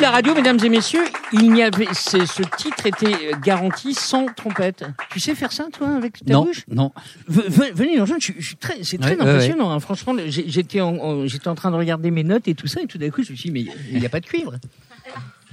La 0.00 0.10
radio, 0.10 0.34
mesdames 0.34 0.58
et 0.64 0.68
messieurs. 0.70 1.04
Il 1.32 1.52
n'y 1.52 1.62
avait, 1.62 1.86
c'est- 1.92 2.24
ce 2.26 2.42
titre 2.56 2.86
était 2.86 3.32
garanti 3.44 3.92
sans 3.94 4.26
trompette. 4.26 4.84
Tu 5.10 5.20
sais 5.20 5.34
faire 5.34 5.52
ça, 5.52 5.66
toi, 5.72 5.90
avec 5.90 6.24
ta 6.24 6.32
Non, 6.32 6.44
bouche 6.44 6.64
non. 6.68 6.90
Ve- 7.28 7.72
Venez. 7.74 7.98
Je, 8.06 8.14
suis- 8.18 8.34
je 8.38 8.56
très, 8.56 8.82
c'est 8.82 8.96
très 8.98 9.16
Ouais, 9.16 9.22
ouais, 9.22 9.28
impressionnant. 9.28 9.70
hein. 9.70 9.78
Franchement, 9.80 10.14
j'ai- 10.26 10.48
j'étais 10.48 10.80
en, 10.80 10.96
en- 10.96 11.26
j'étais 11.26 11.48
en 11.48 11.54
train 11.54 11.70
de 11.70 11.76
regarder 11.76 12.10
mes 12.10 12.24
notes 12.24 12.48
et 12.48 12.54
tout 12.54 12.66
ça, 12.66 12.80
et 12.80 12.86
tout 12.86 12.96
d'un 12.98 13.10
coup, 13.10 13.22
je 13.22 13.32
me 13.32 13.36
suis 13.36 13.50
dit, 13.50 13.52
mais 13.66 13.72
il 13.92 14.00
n'y 14.00 14.06
a 14.06 14.08
pas 14.08 14.20
de 14.20 14.26
cuivre. 14.26 14.54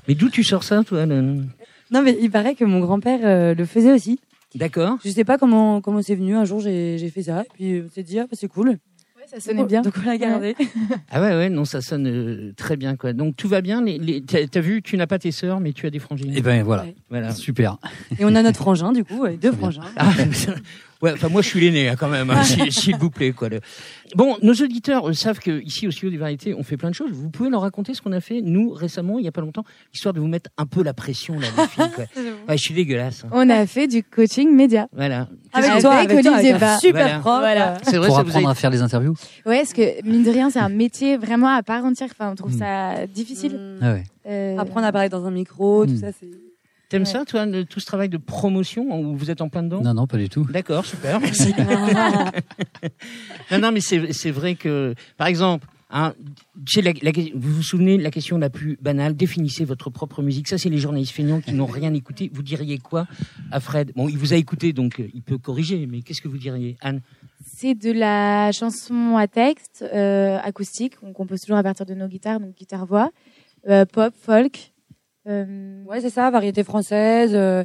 Mais 0.08 0.16
d'où 0.16 0.30
tu 0.30 0.44
sors 0.44 0.64
ça, 0.64 0.82
toi 0.86 1.06
Non, 1.06 2.02
mais 2.02 2.18
il 2.22 2.32
paraît 2.32 2.56
que 2.56 2.64
mon 2.64 2.80
grand-père 2.80 3.20
euh, 3.24 3.54
le 3.54 3.66
faisait 3.66 3.92
aussi. 3.92 4.20
D'accord. 4.56 4.98
Je 5.04 5.10
sais 5.12 5.26
pas 5.26 5.38
comment 5.38 5.82
comment 5.82 6.02
c'est 6.02 6.16
venu. 6.16 6.36
Un 6.36 6.46
jour, 6.46 6.62
j'ai 6.62 6.98
j'ai 6.98 7.10
fait 7.10 7.24
ça. 7.24 7.42
Et 7.42 7.48
puis, 7.54 7.84
on 7.86 7.90
s'est 7.94 8.04
dit, 8.04 8.18
ah, 8.18 8.24
bah, 8.24 8.38
c'est 8.40 8.48
cool. 8.48 8.78
Ça 9.30 9.40
sonnait 9.40 9.66
bien. 9.66 9.82
Donc, 9.82 9.94
on 10.02 10.06
l'a 10.06 10.18
gardé. 10.18 10.56
Ah 11.12 11.22
ouais, 11.22 11.36
ouais, 11.36 11.50
non, 11.50 11.66
ça 11.66 11.82
sonne 11.82 12.08
euh, 12.08 12.54
très 12.56 12.76
bien, 12.78 12.96
quoi. 12.96 13.14
Donc 13.14 13.36
tout 13.36 13.48
va 13.48 13.62
bien. 13.62 13.82
Les, 13.84 13.98
les, 13.98 14.22
t'as, 14.22 14.46
t'as 14.48 14.60
vu, 14.62 14.82
tu 14.82 14.98
n'as 14.98 15.08
pas 15.08 15.20
tes 15.20 15.32
sœurs, 15.32 15.60
mais 15.60 15.74
tu 15.74 15.86
as 15.86 15.90
des 15.90 16.00
frangines. 16.00 16.36
Et 16.36 16.42
ben 16.42 16.64
voilà, 16.64 16.84
Ouais. 16.84 16.96
Voilà. 17.10 17.34
super. 17.34 17.78
Et 18.20 18.26
on 18.26 18.36
a 18.36 18.42
notre 18.44 18.58
frangin, 18.62 18.92
du 18.92 19.04
coup, 19.04 19.20
ouais, 19.22 19.38
deux 19.38 19.52
frangins. 19.52 19.82
Ah, 19.96 20.12
ouais, 21.02 21.12
enfin 21.14 21.30
moi 21.30 21.42
je 21.42 21.48
suis 21.50 21.60
l'aîné 21.60 21.90
hein, 21.90 21.96
quand 21.98 22.08
même, 22.10 22.30
hein, 22.30 22.44
s'il, 22.70 22.96
vous 22.98 23.10
plaît 23.10 23.32
quoi. 23.32 23.50
le- 23.50 23.60
Bon, 24.16 24.38
nos 24.42 24.54
auditeurs 24.54 25.10
euh, 25.10 25.14
savent 25.14 25.40
que 25.40 25.62
ici 25.64 25.86
au 25.88 25.92
studio 25.92 26.10
des 26.12 26.18
variétés, 26.18 26.54
on 26.54 26.64
fait 26.64 26.78
plein 26.78 26.90
de 26.90 26.96
choses. 26.96 27.12
Vous 27.12 27.30
pouvez 27.30 27.50
leur 27.50 27.62
raconter 27.62 27.94
ce 27.94 28.02
qu'on 28.02 28.14
a 28.14 28.22
fait 28.22 28.42
nous 28.42 28.72
récemment, 28.72 29.20
il 29.20 29.26
y 29.26 29.28
a 29.28 29.32
pas 29.34 29.42
longtemps, 29.42 29.66
histoire 29.94 30.14
de 30.14 30.20
vous 30.22 30.28
mettre 30.28 30.50
un 30.58 30.66
peu 30.66 30.82
la 30.82 30.94
pression 30.94 31.38
là, 31.40 31.48
les 31.58 31.68
filles. 31.68 31.92
Quoi. 31.94 32.06
Ouais, 32.48 32.58
je 32.58 32.64
suis 32.64 32.74
dégueulasse. 32.74 33.26
hein. 33.26 33.30
On 33.34 33.50
a 33.50 33.66
fait 33.68 33.88
du 33.88 34.04
coaching 34.04 34.50
média. 34.56 34.88
Voilà. 34.94 35.28
Avec 35.52 35.82
toi, 35.82 35.96
avec 35.96 36.22
toi, 36.22 36.32
Olivier 36.34 36.52
avec 36.52 36.54
un 36.54 36.58
Bas. 36.66 36.78
super 36.80 36.94
Voilà. 37.04 37.20
prof. 37.20 37.40
Voilà. 37.40 37.78
C'est 37.84 37.98
vrai, 37.98 38.08
Pour 38.08 38.16
ça 38.16 38.24
vous 38.24 38.30
apprendre 38.30 38.48
a... 38.48 38.52
à 38.52 38.56
faire 38.56 38.70
les 38.70 38.82
interviews. 38.82 39.16
Ouais, 39.46 39.58
parce 39.60 39.74
que 39.74 40.02
mine 40.08 40.24
de 40.24 40.32
rien, 40.32 40.50
c'est 40.50 40.60
un 40.60 40.70
métier 40.70 41.18
vraiment 41.18 41.50
à 41.54 41.62
part 41.64 41.84
entière. 41.84 42.10
Enfin, 42.12 42.32
on 42.32 42.36
trouve 42.36 42.54
Mm. 42.56 42.60
ça 42.60 43.08
difficile. 43.08 43.54
Mmh. 43.58 43.80
Ah 43.82 43.94
ouais. 43.94 44.04
Euh, 44.28 44.58
Apprendre 44.58 44.86
à 44.88 44.92
parler 44.94 45.10
dans 45.10 45.26
un 45.26 45.32
micro, 45.32 45.86
tout 45.86 45.92
Mm. 45.94 45.98
ça, 45.98 46.08
c'est. 46.18 46.28
T'aimes 46.90 47.06
ça, 47.06 47.26
toi, 47.26 47.46
le- 47.46 47.66
tout 47.66 47.80
ce 47.82 47.86
travail 47.86 48.08
de 48.10 48.18
promotion 48.18 49.00
où 49.00 49.18
vous 49.18 49.30
êtes 49.30 49.42
en 49.42 49.50
plein 49.50 49.64
dedans? 49.64 49.82
Non, 49.82 49.94
non, 49.94 50.08
pas 50.08 50.18
du 50.18 50.30
tout. 50.30 50.46
D'accord, 50.46 50.86
super, 50.86 51.20
merci. 51.22 51.54
Non, 53.52 53.60
non, 53.60 53.72
mais 53.72 53.82
c'est 53.82 54.14
c'est 54.14 54.32
vrai 54.32 54.56
que, 54.56 54.94
par 55.18 55.28
exemple, 55.28 55.68
hein, 55.90 56.14
j'ai 56.66 56.82
la- 56.82 56.94
la- 57.02 57.12
vous 57.36 57.54
vous 57.56 57.62
souvenez 57.64 57.98
de 57.98 58.04
la 58.04 58.12
question 58.12 58.38
la 58.38 58.50
plus 58.50 58.78
banale 58.82 59.16
définissez 59.16 59.66
votre 59.66 59.90
propre 59.90 60.22
musique. 60.22 60.48
Ça, 60.48 60.58
c'est 60.58 60.70
les 60.70 60.78
journalistes 60.78 61.12
feignants 61.14 61.42
qui 61.42 61.54
n'ont 61.54 61.66
rien 61.66 61.94
écouté. 61.94 62.30
Vous 62.34 62.44
diriez 62.44 62.78
quoi 62.78 63.08
à 63.52 63.60
Fred? 63.60 63.92
Bon, 63.96 64.08
il 64.08 64.18
vous 64.18 64.34
a 64.34 64.38
écouté, 64.38 64.74
donc 64.74 65.00
euh, 65.00 65.08
il 65.14 65.22
peut 65.22 65.38
corriger. 65.38 65.86
Mais 65.88 66.02
qu'est-ce 66.02 66.22
que 66.22 66.28
vous 66.28 66.38
diriez, 66.38 66.78
Anne? 66.82 67.02
C'est 67.46 67.76
de 67.76 67.92
la 67.92 68.52
chanson 68.52 69.18
à 69.18 69.28
texte 69.28 69.84
euh, 69.94 70.38
acoustique. 70.44 70.94
On 71.02 71.12
compose 71.14 71.42
toujours 71.42 71.58
à 71.58 71.64
partir 71.64 71.86
de 71.86 71.94
nos 71.94 72.08
guitares, 72.08 72.40
donc 72.40 72.56
guitare-voix, 72.56 73.10
euh, 73.70 73.86
pop, 73.86 74.14
folk. 74.22 74.72
Euh, 75.28 75.84
Ouais, 75.86 76.02
c'est 76.02 76.10
ça, 76.10 76.30
variété 76.32 76.64
française. 76.64 77.32
euh, 77.34 77.64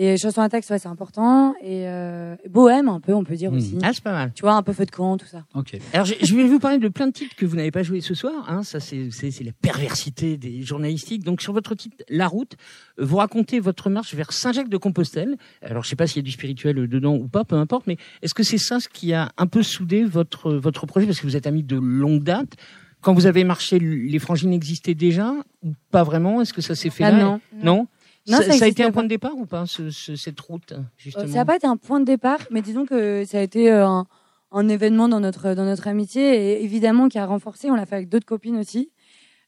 et 0.00 0.16
chanson 0.16 0.42
à 0.42 0.48
texte, 0.48 0.70
ouais, 0.70 0.78
c'est 0.78 0.86
important. 0.88 1.54
Et 1.60 1.88
euh, 1.88 2.36
bohème, 2.48 2.88
un 2.88 3.00
peu, 3.00 3.12
on 3.14 3.24
peut 3.24 3.34
dire 3.34 3.50
Mm. 3.50 3.56
aussi. 3.56 3.78
Ah, 3.82 3.90
c'est 3.92 4.04
pas 4.04 4.12
mal. 4.12 4.30
Tu 4.32 4.42
vois, 4.42 4.52
un 4.54 4.62
peu 4.62 4.72
feu 4.72 4.86
de 4.86 4.92
camp, 4.92 5.16
tout 5.16 5.26
ça. 5.26 5.44
Ok. 5.56 5.76
Alors, 5.92 6.06
je, 6.06 6.36
vais 6.36 6.44
vous 6.44 6.60
parler 6.60 6.78
de 6.78 6.86
plein 6.86 7.08
de 7.08 7.12
titres 7.12 7.34
que 7.34 7.44
vous 7.44 7.56
n'avez 7.56 7.72
pas 7.72 7.82
joués 7.82 8.00
ce 8.00 8.14
soir. 8.14 8.44
Hein, 8.48 8.62
ça, 8.62 8.78
c'est 8.78 9.08
la 9.42 9.50
perversité 9.60 10.36
des 10.36 10.62
journalistiques. 10.62 11.24
Donc, 11.24 11.42
sur 11.42 11.52
votre 11.52 11.74
titre 11.74 11.96
La 12.08 12.28
Route, 12.28 12.54
vous 12.96 13.16
racontez 13.16 13.58
votre 13.58 13.90
marche 13.90 14.14
vers 14.14 14.32
Saint-Jacques-de-Compostelle. 14.32 15.36
Alors, 15.62 15.82
je 15.82 15.88
sais 15.88 15.96
pas 15.96 16.06
s'il 16.06 16.18
y 16.18 16.20
a 16.20 16.22
du 16.26 16.30
spirituel 16.30 16.86
dedans 16.86 17.16
ou 17.16 17.26
pas, 17.26 17.42
peu 17.44 17.56
importe. 17.56 17.88
Mais 17.88 17.96
est-ce 18.22 18.34
que 18.34 18.44
c'est 18.44 18.58
ça 18.58 18.78
ce 18.78 18.88
qui 18.88 19.12
a 19.14 19.32
un 19.36 19.46
peu 19.48 19.64
soudé 19.64 20.04
votre 20.04 20.52
votre 20.52 20.86
projet? 20.86 21.06
Parce 21.06 21.18
que 21.18 21.26
vous 21.26 21.36
êtes 21.36 21.48
amis 21.48 21.64
de 21.64 21.76
longue 21.76 22.22
date 22.22 22.52
Quand 23.00 23.14
vous 23.14 23.26
avez 23.26 23.44
marché, 23.44 23.78
les 23.78 24.18
frangines 24.18 24.52
existaient 24.52 24.94
déjà 24.94 25.32
ou 25.62 25.72
pas 25.90 26.02
vraiment? 26.02 26.40
Est-ce 26.42 26.52
que 26.52 26.60
ça 26.60 26.74
s'est 26.74 26.90
fait 26.90 27.04
Ah 27.04 27.10
là? 27.12 27.18
non. 27.18 27.40
Non? 27.52 27.86
Non, 28.26 28.38
ça, 28.38 28.44
ça 28.44 28.52
ça 28.58 28.64
a 28.66 28.68
été 28.68 28.82
un 28.82 28.90
point 28.90 29.04
de 29.04 29.08
départ 29.08 29.36
ou 29.36 29.46
pas 29.46 29.64
ce, 29.66 29.90
ce- 29.90 30.16
cette 30.16 30.38
route 30.40 30.72
Euh, 30.72 30.82
justement? 30.98 31.26
ça 31.32 31.38
n'a 31.38 31.44
pas 31.46 31.56
été 31.56 31.66
un 31.66 31.76
point 31.78 31.98
de 32.00 32.04
départ, 32.04 32.40
mais 32.50 32.60
disons 32.60 32.84
que 32.84 33.24
ça 33.24 33.38
a 33.38 33.42
été 33.42 33.70
euh, 33.70 33.86
un, 33.86 34.06
un 34.52 34.68
événement 34.68 35.08
dans 35.08 35.20
notre 35.20 35.54
dans 35.54 35.64
notre 35.64 35.86
amitié 35.88 36.22
et 36.58 36.64
évidemment 36.64 37.08
qui 37.08 37.18
a 37.18 37.24
renforcé. 37.24 37.70
On 37.70 37.74
l'a 37.74 37.86
fait 37.86 37.94
avec 37.94 38.08
d'autres 38.10 38.26
copines 38.26 38.58
aussi. 38.58 38.90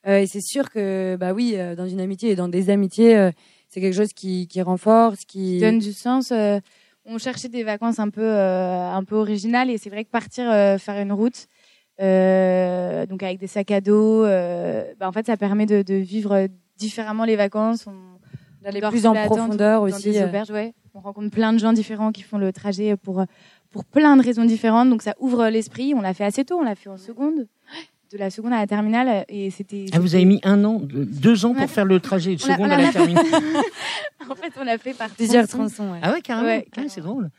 Euh, 0.07 0.21
et 0.21 0.27
c'est 0.27 0.41
sûr 0.41 0.71
que 0.71 1.17
bah 1.21 1.33
oui, 1.35 1.57
dans 1.77 1.87
une 1.87 2.01
amitié 2.01 2.31
et 2.31 2.37
dans 2.37 2.49
des 2.49 2.71
amitiés, 2.71 3.19
euh, 3.19 3.31
c'est 3.69 3.83
quelque 3.83 3.95
chose 3.97 4.15
qui 4.15 4.47
qui 4.49 4.63
renforce, 4.63 5.21
qui 5.27 5.57
qui 5.57 5.59
donne 5.61 5.79
du 5.79 5.93
sens. 5.93 6.33
euh, 6.33 6.59
on 7.05 7.19
cherchait 7.19 7.49
des 7.49 7.65
vacances 7.65 7.99
un 7.99 8.09
peu, 8.11 8.23
euh, 8.23 8.91
un 8.93 9.05
peu 9.05 9.17
originales 9.17 9.69
et 9.71 9.77
c'est 9.79 9.91
vrai 9.91 10.05
que 10.05 10.11
partir 10.11 10.51
euh, 10.51 10.79
faire 10.79 11.01
une 11.03 11.13
route, 11.13 11.49
euh, 12.01 13.07
donc 13.07 13.23
avec 13.23 13.39
des 13.39 13.47
sacs 13.47 13.71
à 13.71 13.81
dos, 13.81 14.25
euh, 14.25 14.85
bah, 14.99 15.09
en 15.09 15.13
fait, 15.13 15.27
ça 15.27 15.37
permet 15.37 15.67
de, 15.67 15.83
de 15.83 15.95
vivre 15.95 16.47
différemment 16.79 17.25
les 17.25 17.37
vacances. 17.37 17.87
On, 17.87 17.93
d'aller 18.63 18.81
plus 18.83 19.07
en 19.07 19.15
profondeur 19.15 19.81
dans 19.81 19.87
aussi. 19.87 20.11
des 20.13 20.21
euh. 20.21 20.27
auberges, 20.29 20.51
ouais. 20.51 20.75
On 20.95 21.01
rencontre 21.01 21.31
plein 21.31 21.53
de 21.53 21.59
gens 21.59 21.73
différents 21.73 22.13
qui 22.13 22.23
font 22.23 22.37
le 22.39 22.53
trajet 22.53 22.97
pour 22.97 23.25
pour 23.71 23.85
plein 23.85 24.17
de 24.17 24.23
raisons 24.23 24.45
différentes. 24.45 24.91
Donc 24.91 25.03
ça 25.03 25.15
ouvre 25.21 25.49
l'esprit. 25.49 25.95
On 25.95 26.01
l'a 26.01 26.13
fait 26.15 26.25
assez 26.25 26.45
tôt. 26.45 26.59
On 26.59 26.65
l'a 26.65 26.75
fait 26.75 26.91
en 26.91 26.99
seconde, 26.99 27.47
de 28.13 28.19
la 28.19 28.29
seconde 28.29 28.53
à 28.53 28.57
la 28.59 28.67
terminale, 28.67 29.25
et 29.29 29.51
c'était. 29.51 29.87
Ah, 29.93 30.01
vous 30.01 30.15
avez 30.17 30.25
mis 30.25 30.41
un 30.43 30.65
an, 30.65 30.81
deux- 30.83 31.45
ans 31.47 31.53
pour 31.53 31.63
Ouais. 31.63 31.69
faire 31.69 31.85
le 31.85 32.01
trajet 32.01 32.35
de 32.35 32.41
seconde 32.41 32.67
on 32.69 32.71
à 32.71 32.77
l'a 32.79 32.91
terminale. 32.93 33.25
En 34.31 34.35
fait, 34.35 34.53
on 34.61 34.65
l'a 34.65 34.79
fait 34.79 34.95
par 34.95 35.09
Plusieurs 35.11 35.49
tronçon. 35.49 35.75
tronçons. 35.87 35.93
Ouais. 35.93 35.99
Ah 36.03 36.13
ouais, 36.13 36.21
carrément. 36.21 36.47
Ouais, 36.49 36.65
Ah, 36.67 36.71
carrément. 36.73 36.93
c'est 36.95 37.01
drôle. 37.01 37.31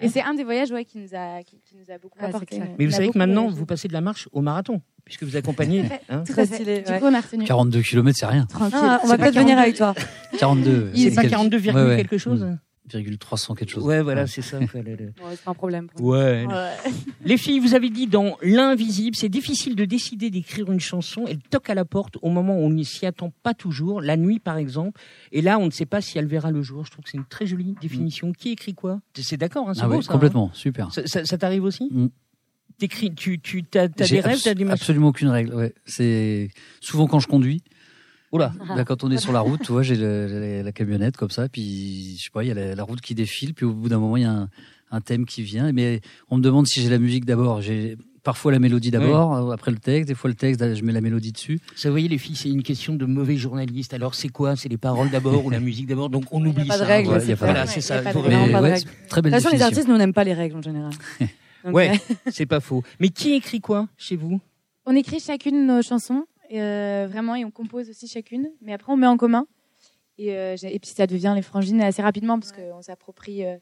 Et 0.00 0.08
c'est 0.08 0.22
un 0.22 0.34
des 0.34 0.44
voyages 0.44 0.70
ouais, 0.70 0.84
qui 0.84 0.98
nous 0.98 1.14
a 1.14 1.42
qui, 1.42 1.60
qui 1.60 1.76
nous 1.76 1.92
a 1.92 1.98
beaucoup 1.98 2.18
Ah, 2.20 2.26
apporté. 2.26 2.60
Mais 2.78 2.86
vous 2.86 2.92
savez 2.92 3.08
que 3.10 3.18
maintenant, 3.18 3.42
voyagé. 3.42 3.58
vous 3.58 3.66
passez 3.66 3.88
de 3.88 3.92
la 3.92 4.00
marche 4.00 4.28
au 4.32 4.40
marathon, 4.40 4.80
puisque 5.04 5.22
vous 5.24 5.36
accompagnez. 5.36 5.84
hein. 6.08 6.24
Tout 6.26 6.32
Très 6.32 6.46
stylé, 6.46 6.78
Du 6.82 6.92
coup, 6.92 7.04
on 7.04 7.14
a 7.14 7.20
retenu. 7.20 7.44
42 7.44 7.82
km, 7.82 8.16
c'est 8.18 8.26
rien. 8.26 8.46
Tranquille. 8.46 8.78
Ah, 8.80 9.00
on 9.04 9.06
va 9.08 9.18
pas 9.18 9.24
peut-être 9.30 9.34
venir 9.40 9.56
42. 9.56 9.62
avec 9.62 9.76
toi. 9.76 9.94
42. 10.38 10.90
Il 10.94 11.06
est 11.06 11.14
pas 11.14 11.22
quel- 11.22 11.30
42, 11.30 11.56
virgule 11.58 11.82
ouais, 11.82 11.88
ouais. 11.90 11.96
quelque 11.96 12.18
chose. 12.18 12.46
Virgule 12.90 13.18
300 13.18 13.54
quelque 13.54 13.70
chose. 13.70 13.84
Ouais, 13.84 14.02
voilà, 14.02 14.22
Ouais. 14.22 14.26
c'est 14.26 14.42
ça. 14.42 14.58
quoi, 14.72 14.82
le- 14.82 14.94
le- 14.96 15.04
Ouais, 15.06 15.12
c'est 15.32 15.42
pas 15.44 15.50
un 15.50 15.54
problème. 15.54 15.88
Ouais. 16.00 16.46
Ouais. 16.46 16.92
Les 17.24 17.36
filles, 17.36 17.58
vous 17.60 17.74
avez 17.74 17.90
dit 17.90 18.06
dans 18.06 18.36
L'invisible, 18.42 19.16
c'est 19.16 19.28
difficile 19.28 19.76
de 19.76 19.84
décider 19.84 20.30
d'écrire 20.30 20.70
une 20.72 20.80
chanson. 20.80 21.24
Elle 21.28 21.38
toque 21.38 21.70
à 21.70 21.74
la 21.74 21.84
porte 21.84 22.16
au 22.22 22.30
moment 22.30 22.56
où 22.56 22.60
on 22.62 22.70
ne 22.70 22.82
s'y 22.82 23.06
attend 23.06 23.32
pas 23.42 23.54
toujours, 23.54 24.00
la 24.00 24.16
nuit 24.16 24.38
par 24.38 24.56
exemple. 24.56 25.00
Et 25.32 25.42
là, 25.42 25.58
on 25.58 25.66
ne 25.66 25.70
sait 25.70 25.86
pas 25.86 26.00
si 26.00 26.18
elle 26.18 26.26
verra 26.26 26.50
le 26.50 26.62
jour. 26.62 26.84
Je 26.84 26.90
trouve 26.90 27.04
que 27.04 27.10
c'est 27.10 27.18
une 27.18 27.24
très 27.24 27.46
jolie 27.46 27.74
définition. 27.80 28.32
Qui 28.32 28.50
écrit 28.50 28.74
quoi? 28.74 29.00
C'est 29.14 29.36
d'accord, 29.36 29.68
hein, 29.68 29.74
c'est 29.74 29.82
Ah 29.82 29.88
beau 29.88 29.96
ouais, 29.96 30.02
ça. 30.02 30.12
complètement, 30.12 30.50
super. 30.54 30.86
hein. 30.86 30.90
Ça, 30.92 31.06
ça- 31.06 31.24
ça 31.24 31.38
t'arrive 31.38 31.64
aussi? 31.64 31.88
Mm. 31.90 32.06
T'écris, 32.78 33.14
tu, 33.14 33.38
tu, 33.40 33.62
t'as, 33.62 33.88
t'as 33.88 34.04
J'ai 34.06 34.16
des 34.16 34.20
rêves, 34.22 34.34
abs- 34.36 34.42
t'as 34.42 34.54
des 34.54 34.64
machins? 34.64 34.72
absolument 34.80 35.08
aucune 35.08 35.28
règle. 35.28 35.54
Ouais. 35.54 35.74
C'est 35.84 36.48
souvent 36.80 37.06
quand 37.06 37.20
je 37.20 37.26
conduis. 37.28 37.62
Oula. 38.32 38.52
Là, 38.76 38.84
quand 38.86 39.02
on 39.04 39.10
est 39.10 39.18
sur 39.18 39.32
la 39.32 39.40
route, 39.40 39.60
tu 39.64 39.72
vois, 39.72 39.82
j'ai 39.82 39.96
la, 39.96 40.72
camionnette 40.72 41.16
comme 41.16 41.30
ça, 41.30 41.48
puis 41.48 42.16
je 42.18 42.24
sais 42.24 42.30
pas, 42.30 42.44
il 42.44 42.48
y 42.48 42.50
a 42.50 42.54
la, 42.54 42.74
la 42.74 42.82
route 42.82 43.00
qui 43.00 43.14
défile, 43.14 43.54
puis 43.54 43.66
au 43.66 43.72
bout 43.72 43.88
d'un 43.88 43.98
moment, 43.98 44.16
il 44.16 44.22
y 44.22 44.26
a 44.26 44.30
un, 44.32 44.48
un 44.90 45.00
thème 45.00 45.26
qui 45.26 45.42
vient. 45.42 45.72
Mais 45.72 46.00
on 46.30 46.36
me 46.38 46.42
demande 46.42 46.66
si 46.66 46.80
j'ai 46.82 46.88
la 46.88 46.98
musique 46.98 47.24
d'abord. 47.24 47.60
J'ai 47.62 47.96
parfois 48.22 48.52
la 48.52 48.58
mélodie 48.58 48.90
d'abord, 48.90 49.34
euh, 49.34 49.50
après 49.52 49.70
le 49.70 49.78
texte. 49.78 50.08
Des 50.08 50.14
fois 50.14 50.28
le 50.28 50.36
texte, 50.36 50.74
je 50.74 50.84
mets 50.84 50.92
la 50.92 51.00
mélodie 51.00 51.32
dessus. 51.32 51.58
Ça, 51.74 51.88
vous 51.88 51.94
voyez, 51.94 52.06
les 52.08 52.18
filles, 52.18 52.36
c'est 52.36 52.50
une 52.50 52.62
question 52.62 52.94
de 52.94 53.04
mauvais 53.06 53.36
journaliste. 53.36 53.94
Alors, 53.94 54.14
c'est 54.14 54.28
quoi? 54.28 54.56
C'est 54.56 54.68
les 54.68 54.76
paroles 54.76 55.10
d'abord 55.10 55.44
ou 55.46 55.50
la 55.50 55.58
musique 55.68 55.86
d'abord? 55.86 56.10
Donc, 56.10 56.24
on 56.30 56.44
oublie 56.44 56.66
pas 56.66 56.74
de 56.78 56.82
ça. 56.82 56.86
règles, 56.86 57.08
Voilà, 57.08 57.24
c'est 57.24 57.34
voilà, 57.34 57.54
pas- 57.62 57.66
c'est 57.66 57.76
Ouais, 57.76 57.80
ça. 57.80 57.94
y 57.96 57.98
a 57.98 58.02
pas 58.02 58.10
il 58.10 58.12
faut 58.12 58.22
de 58.22 58.28
Mais 58.28 58.34
pas 58.52 58.58
de 58.58 58.64
ouais, 58.64 58.72
règle. 58.74 58.88
c'est 59.02 59.08
très 59.08 59.20
De 59.22 59.24
belle 59.30 59.32
toute 59.32 59.42
façon, 59.42 59.56
les 59.56 59.62
artistes, 59.62 59.88
nous, 59.88 59.94
on 59.94 59.98
n'aime 59.98 60.12
pas 60.12 60.24
les 60.24 60.34
règles 60.34 60.56
en 60.56 60.62
général. 60.62 60.92
Donc, 61.64 61.74
Ouais, 61.74 61.90
euh, 62.10 62.14
c'est 62.30 62.46
pas 62.46 62.60
faux. 62.60 62.82
Mais 63.00 63.08
qui 63.08 63.32
écrit 63.34 63.60
quoi 63.60 63.88
chez 63.96 64.16
vous? 64.16 64.40
On 64.86 64.94
écrit 64.94 65.20
chacune 65.20 65.66
nos 65.66 65.82
chansons, 65.82 66.24
euh, 66.58 67.06
vraiment, 67.08 67.34
et 67.36 67.44
on 67.44 67.50
compose 67.50 67.88
aussi 67.90 68.08
chacune. 68.08 68.50
Mais 68.62 68.72
après, 68.72 68.92
on 68.92 68.96
met 68.96 69.06
en 69.06 69.16
commun. 69.16 69.46
Et, 70.18 70.34
euh, 70.36 70.56
et 70.62 70.78
puis, 70.78 70.90
ça 70.90 71.06
devient 71.06 71.32
les 71.34 71.42
frangines 71.42 71.80
assez 71.80 72.02
rapidement 72.02 72.38
parce 72.38 72.52
qu'on 72.52 72.82
s'approprie 72.82 73.44
euh, 73.46 73.56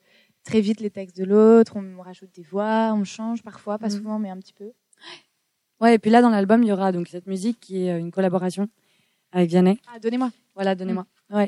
très 0.45 0.61
vite 0.61 0.81
les 0.81 0.91
textes 0.91 1.17
de 1.17 1.25
l'autre. 1.25 1.77
On 1.77 2.01
rajoute 2.03 2.31
des 2.35 2.43
voix, 2.43 2.93
on 2.95 3.05
change 3.05 3.43
parfois, 3.43 3.79
pas 3.79 3.87
Mhm. 3.89 3.93
souvent, 3.93 4.19
mais 4.19 4.31
un 4.31 4.39
petit 4.39 4.53
peu. 4.55 4.73
Ouais, 5.81 5.95
et 5.95 5.99
puis 5.99 6.11
là, 6.11 6.23
dans 6.23 6.31
l'album, 6.31 6.63
il 6.65 6.69
y 6.69 6.73
aura 6.73 6.91
donc 6.91 7.07
cette 7.09 7.27
musique 7.27 7.61
qui 7.61 7.85
est 7.87 7.93
euh, 7.93 7.99
une 7.99 8.11
collaboration 8.11 8.69
avec 9.31 9.51
Vianney. 9.51 9.79
Ah, 9.95 9.99
donnez-moi. 10.01 10.31
Voilà, 10.59 10.75
donnez-moi. 10.75 11.07
Vous- 11.31 11.39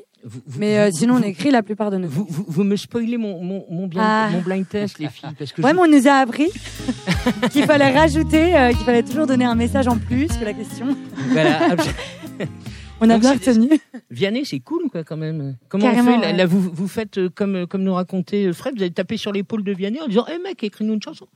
vous- 0.46 0.58
Mais 0.60 0.78
euh, 0.78 0.90
vous- 0.90 0.96
sinon, 0.96 1.14
on 1.16 1.22
écrit 1.22 1.50
la 1.50 1.64
plupart 1.64 1.90
de 1.90 1.96
nos. 1.96 2.06
Vous, 2.06 2.24
vous, 2.28 2.44
vous 2.46 2.62
me 2.62 2.76
spoilez 2.76 3.16
mon, 3.16 3.42
mon, 3.42 3.66
mon, 3.68 3.88
blind, 3.88 4.04
Ah. 4.06 4.28
mon 4.30 4.40
blind 4.40 4.68
test, 4.68 5.00
les 5.00 5.08
filles. 5.08 5.30
Parce 5.36 5.52
que 5.52 5.60
Ouais, 5.62 5.70
je- 5.70 5.74
mais 5.74 5.82
on 5.82 5.88
nous 5.90 6.06
a 6.06 6.12
appris 6.12 6.46
qu'il 7.50 7.64
fallait 7.64 7.90
rajouter, 7.90 8.56
euh, 8.56 8.68
qu'il 8.68 8.84
fallait 8.84 9.02
toujours 9.02 9.26
donner 9.26 9.44
un 9.46 9.56
message 9.56 9.88
en 9.88 9.98
plus 9.98 10.28
que 10.28 10.44
la 10.44 10.52
question. 10.52 10.96
voilà, 11.30 11.74
On 13.02 13.08
a 13.08 13.14
Donc, 13.14 13.22
bien 13.22 13.32
retenu. 13.32 13.70
Vianney, 14.10 14.44
c'est 14.44 14.60
cool, 14.60 14.90
quoi, 14.92 15.02
quand 15.04 15.16
même? 15.16 15.56
Comment 15.70 15.86
Carrément, 15.86 16.10
on 16.10 16.14
fait 16.16 16.20
là, 16.20 16.30
ouais. 16.32 16.36
là, 16.36 16.46
vous, 16.46 16.60
vous 16.60 16.86
faites 16.86 17.16
euh, 17.18 17.30
comme, 17.34 17.66
comme 17.66 17.82
nous 17.82 17.94
racontait 17.94 18.52
Fred, 18.52 18.74
vous 18.76 18.82
avez 18.82 18.90
tapé 18.92 19.16
sur 19.16 19.32
l'épaule 19.32 19.64
de 19.64 19.72
Vianney 19.72 20.00
en 20.02 20.06
disant 20.06 20.26
Hé 20.26 20.38
mec, 20.38 20.62
écris-nous 20.62 20.92
une 20.94 21.02
chanson. 21.02 21.26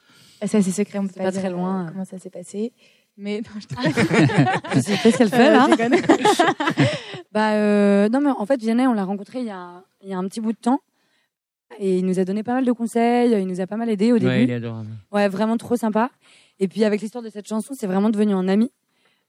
Ça, 0.45 0.61
c'est 0.61 0.71
secret, 0.71 0.99
on 0.99 1.05
peut 1.05 1.13
C'est 1.15 1.19
pas, 1.21 1.25
pas 1.25 1.31
dire, 1.33 1.41
très 1.41 1.51
loin. 1.51 1.87
comment 1.91 2.05
ça 2.05 2.19
s'est 2.19 2.29
passé. 2.31 2.73
Mais 3.17 3.41
non, 3.41 3.61
je 3.61 3.67
te 3.67 3.75
Je 4.75 4.81
sais 4.81 4.97
pas 4.97 5.11
ce 5.13 5.19
qu'elle 5.19 5.29
fait 5.29 5.49
Euh, 5.49 5.53
là. 5.53 5.67
je 5.71 5.77
déconne. 5.77 6.87
Bah 7.33 7.55
euh, 7.55 8.09
non 8.09 8.21
mais 8.21 8.31
en 8.31 8.47
fait 8.47 8.61
Vianney 8.61 8.87
on 8.87 8.93
l'a 8.93 9.05
rencontré 9.05 9.41
il 9.41 9.47
y 9.47 9.51
a 9.51 9.83
il 10.03 10.09
y 10.09 10.15
a 10.15 10.19
un 10.19 10.29
petit 10.29 10.41
bout 10.41 10.53
de 10.53 10.59
temps 10.59 10.79
et 11.81 11.99
il 11.99 12.07
nous 12.07 12.21
a 12.21 12.25
donné 12.25 12.45
pas 12.45 12.55
mal 12.55 12.65
de 12.65 12.71
conseils, 12.71 13.33
il 13.33 13.47
nous 13.49 13.61
a 13.61 13.67
pas 13.67 13.77
mal 13.77 13.91
aidé 13.91 14.13
au 14.13 14.19
début. 14.19 14.31
Ouais, 14.31 14.45
il 14.45 14.51
est 14.51 14.55
adorable. 14.55 14.91
Ouais, 15.11 15.29
vraiment 15.29 15.57
trop 15.57 15.75
sympa. 15.77 16.11
Et 16.61 16.69
puis 16.69 16.85
avec 16.85 17.01
l'histoire 17.01 17.25
de 17.25 17.31
cette 17.31 17.49
chanson, 17.49 17.75
c'est 17.77 17.89
vraiment 17.89 18.11
devenu 18.11 18.33
un 18.35 18.47
ami. 18.47 18.71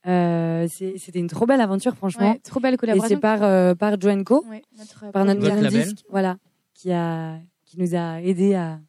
Euh, 0.05 0.67
C'était 0.69 1.17
une 1.17 1.27
trop 1.27 1.47
belle 1.47 1.61
aventure, 1.61 1.95
franchement. 1.95 2.33
Ouais, 2.33 2.39
trop 2.43 2.59
belle 2.59 2.75
Et 2.75 2.77
collaboration. 2.77 3.15
c'est 3.15 3.19
par 3.21 3.41
euh, 3.41 3.73
par 3.73 3.99
Joan 3.99 4.23
Co, 4.23 4.45
Ouais, 4.47 4.61
notre 4.77 5.11
par 5.11 5.25
notre 5.25 5.67
disque, 5.69 6.03
voilà, 6.11 6.37
qui 6.75 6.91
a 6.91 7.39
qui 7.65 7.79
nous 7.79 7.95
a 7.95 8.21
aidé 8.21 8.53
à, 8.53 8.79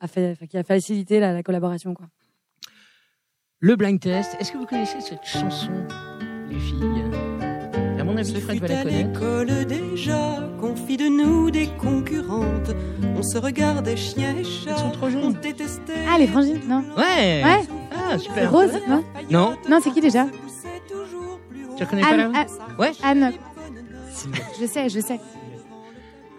à 0.00 0.08
fa- 0.08 0.30
enfin, 0.30 0.46
qui 0.46 0.56
a 0.56 0.62
facilité 0.64 1.20
la, 1.20 1.34
la 1.34 1.42
collaboration, 1.42 1.92
quoi. 1.92 2.06
Le 3.64 3.76
blind 3.76 3.98
test. 3.98 4.36
Est-ce 4.38 4.52
que 4.52 4.58
vous 4.58 4.66
connaissez 4.66 5.00
cette 5.00 5.24
chanson, 5.24 5.70
les 6.50 6.58
filles? 6.58 7.02
À 7.98 8.04
mon 8.04 8.14
avis, 8.18 8.38
Fred 8.38 8.60
va 8.60 8.68
la 8.68 8.82
connaître. 8.82 9.08
l'école 9.08 9.64
déjà 9.64 10.50
qu'on 10.60 10.76
fit 10.76 10.98
de 10.98 11.06
nous 11.08 11.50
des 11.50 11.68
concurrentes. 11.78 12.72
On 13.16 13.22
se 13.22 13.38
regardait 13.38 13.96
chien 13.96 14.36
et 14.36 14.44
chat. 14.44 14.72
Elles 14.72 14.76
sont 14.76 14.90
trop 14.90 15.08
jeunes. 15.08 15.34
Ah, 16.12 16.18
les 16.18 16.26
frangines, 16.26 16.60
non 16.68 16.84
Ouais. 16.94 17.42
Ouais. 17.42 17.60
Ah, 17.90 18.18
super. 18.18 18.52
Rose, 18.52 18.70
non 18.86 19.02
Non. 19.30 19.56
Non, 19.66 19.78
c'est 19.82 19.92
qui 19.92 20.02
déjà 20.02 20.26
Tu 21.78 21.84
reconnais 21.84 22.02
pas 22.02 22.08
Anne, 22.08 22.32
la 22.32 22.40
Anne- 22.40 22.46
Ouais. 22.78 22.92
Anne. 23.02 23.32
Je 24.60 24.66
sais, 24.66 24.90
je 24.90 25.00
sais. 25.00 25.18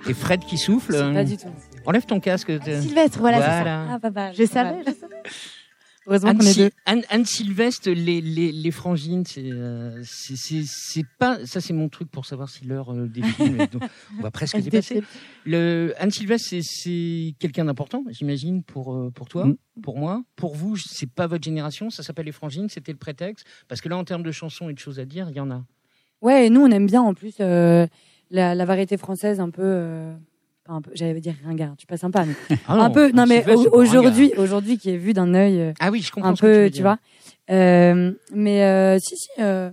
Et 0.07 0.13
Fred 0.13 0.41
qui 0.41 0.59
souffle. 0.59 0.93
C'est 0.93 1.01
euh, 1.01 1.11
Pas 1.15 1.23
du 1.23 1.38
tout. 1.38 1.47
Enlève 1.88 2.05
ton 2.05 2.19
casque. 2.19 2.51
t'es- 2.63 2.82
Sylvestre, 2.82 3.17
voilà, 3.19 3.38
c'est 3.38 3.43
ça. 3.47 3.55
Voilà. 3.61 3.86
Ah, 3.93 3.99
pas 3.99 4.11
mal. 4.11 4.34
Je 4.38 4.43
savais, 4.45 4.78
je 4.86 4.91
savais. 4.91 5.23
Heureusement 6.07 6.29
Anne, 6.29 6.37
qu'on 6.37 6.45
est 6.45 6.51
Sy- 6.53 6.59
deux. 6.59 6.69
Anne, 6.85 7.01
Anne 7.09 7.25
Sylvestre, 7.25 7.89
les, 7.89 8.21
les, 8.21 8.51
les 8.51 8.71
frangines, 8.71 9.25
c'est 9.25 9.41
euh, 9.51 10.01
c'est- 10.03 10.35
c'est 10.37 10.61
c'est 10.65 11.05
pas 11.17 11.43
ça, 11.45 11.61
c'est 11.61 11.73
mon 11.73 11.89
truc 11.89 12.11
pour 12.11 12.25
savoir 12.25 12.49
si 12.49 12.63
l'heure 12.65 12.93
euh, 12.93 13.07
donc, 13.71 13.81
on 14.19 14.21
va 14.21 14.29
presque 14.31 14.55
Elle 14.55 14.63
dépasser. 14.65 15.01
Le 15.45 15.93
Anne 15.97 16.11
Sylvestre, 16.11 16.49
c'est- 16.49 16.61
c'est 16.63 17.33
quelqu'un 17.39 17.65
d'important, 17.65 18.03
j'imagine, 18.09 18.61
pour 18.63 18.93
euh, 18.95 19.09
pour 19.09 19.27
toi, 19.27 19.45
Mm. 19.47 19.55
pour 19.81 19.97
moi, 19.97 20.23
pour 20.35 20.55
vous. 20.55 20.77
C'est 20.77 21.09
pas 21.09 21.27
votre 21.27 21.43
génération, 21.43 21.89
ça 21.89 22.03
s'appelle 22.03 22.25
les 22.27 22.31
frangines. 22.31 22.69
C'était 22.69 22.91
le 22.91 22.97
prétexte 22.99 23.45
parce 23.67 23.81
que 23.81 23.89
là, 23.89 23.97
en 23.97 24.03
termes 24.03 24.23
de 24.23 24.31
chansons 24.31 24.69
et 24.69 24.73
de 24.73 24.79
choses 24.79 24.99
à 24.99 25.05
dire, 25.05 25.27
il 25.29 25.35
y 25.35 25.39
en 25.39 25.49
a. 25.51 25.63
Ouais, 26.21 26.47
et 26.47 26.49
nous 26.49 26.61
on 26.61 26.69
aime 26.71 26.85
bien 26.87 27.01
en 27.01 27.13
plus 27.13 27.35
euh, 27.39 27.87
la, 28.31 28.53
la 28.55 28.65
variété 28.65 28.97
française 28.97 29.39
un 29.39 29.49
peu. 29.49 30.11
Enfin, 30.66 30.78
un 30.78 30.82
peu 30.82 30.91
J'allais 30.93 31.20
dire 31.20 31.36
ringard, 31.45 31.76
tu 31.78 31.86
pas 31.88 31.97
sympa, 31.97 32.26
mais 32.26 32.57
Ah 32.68 32.84
un 32.86 32.89
peu. 32.89 33.11
Non, 33.11 33.24
Anne 33.24 33.30
mais 33.30 33.45
aujourd'hui, 33.72 34.32
aujourd'hui 34.38 34.78
qui 34.78 34.89
est 34.91 34.97
vu 34.97 35.13
d'un 35.13 35.34
œil 35.34 35.59
euh. 35.61 35.74
Ah 35.80 35.91
oui, 35.91 36.01
je 36.01 36.11
comprends. 36.11 36.30
un 36.30 36.36
ce 36.36 36.41
que 36.41 36.45
tu, 36.47 36.51
peu, 36.53 36.59
veux 36.63 36.70
tu, 36.70 36.74
dire. 36.74 36.84
vois. 36.84 36.97
Euh, 37.51 38.11
mais 38.34 38.63
euh, 38.63 38.97
si, 38.99 39.16
si. 39.18 39.30
euh, 39.39 39.70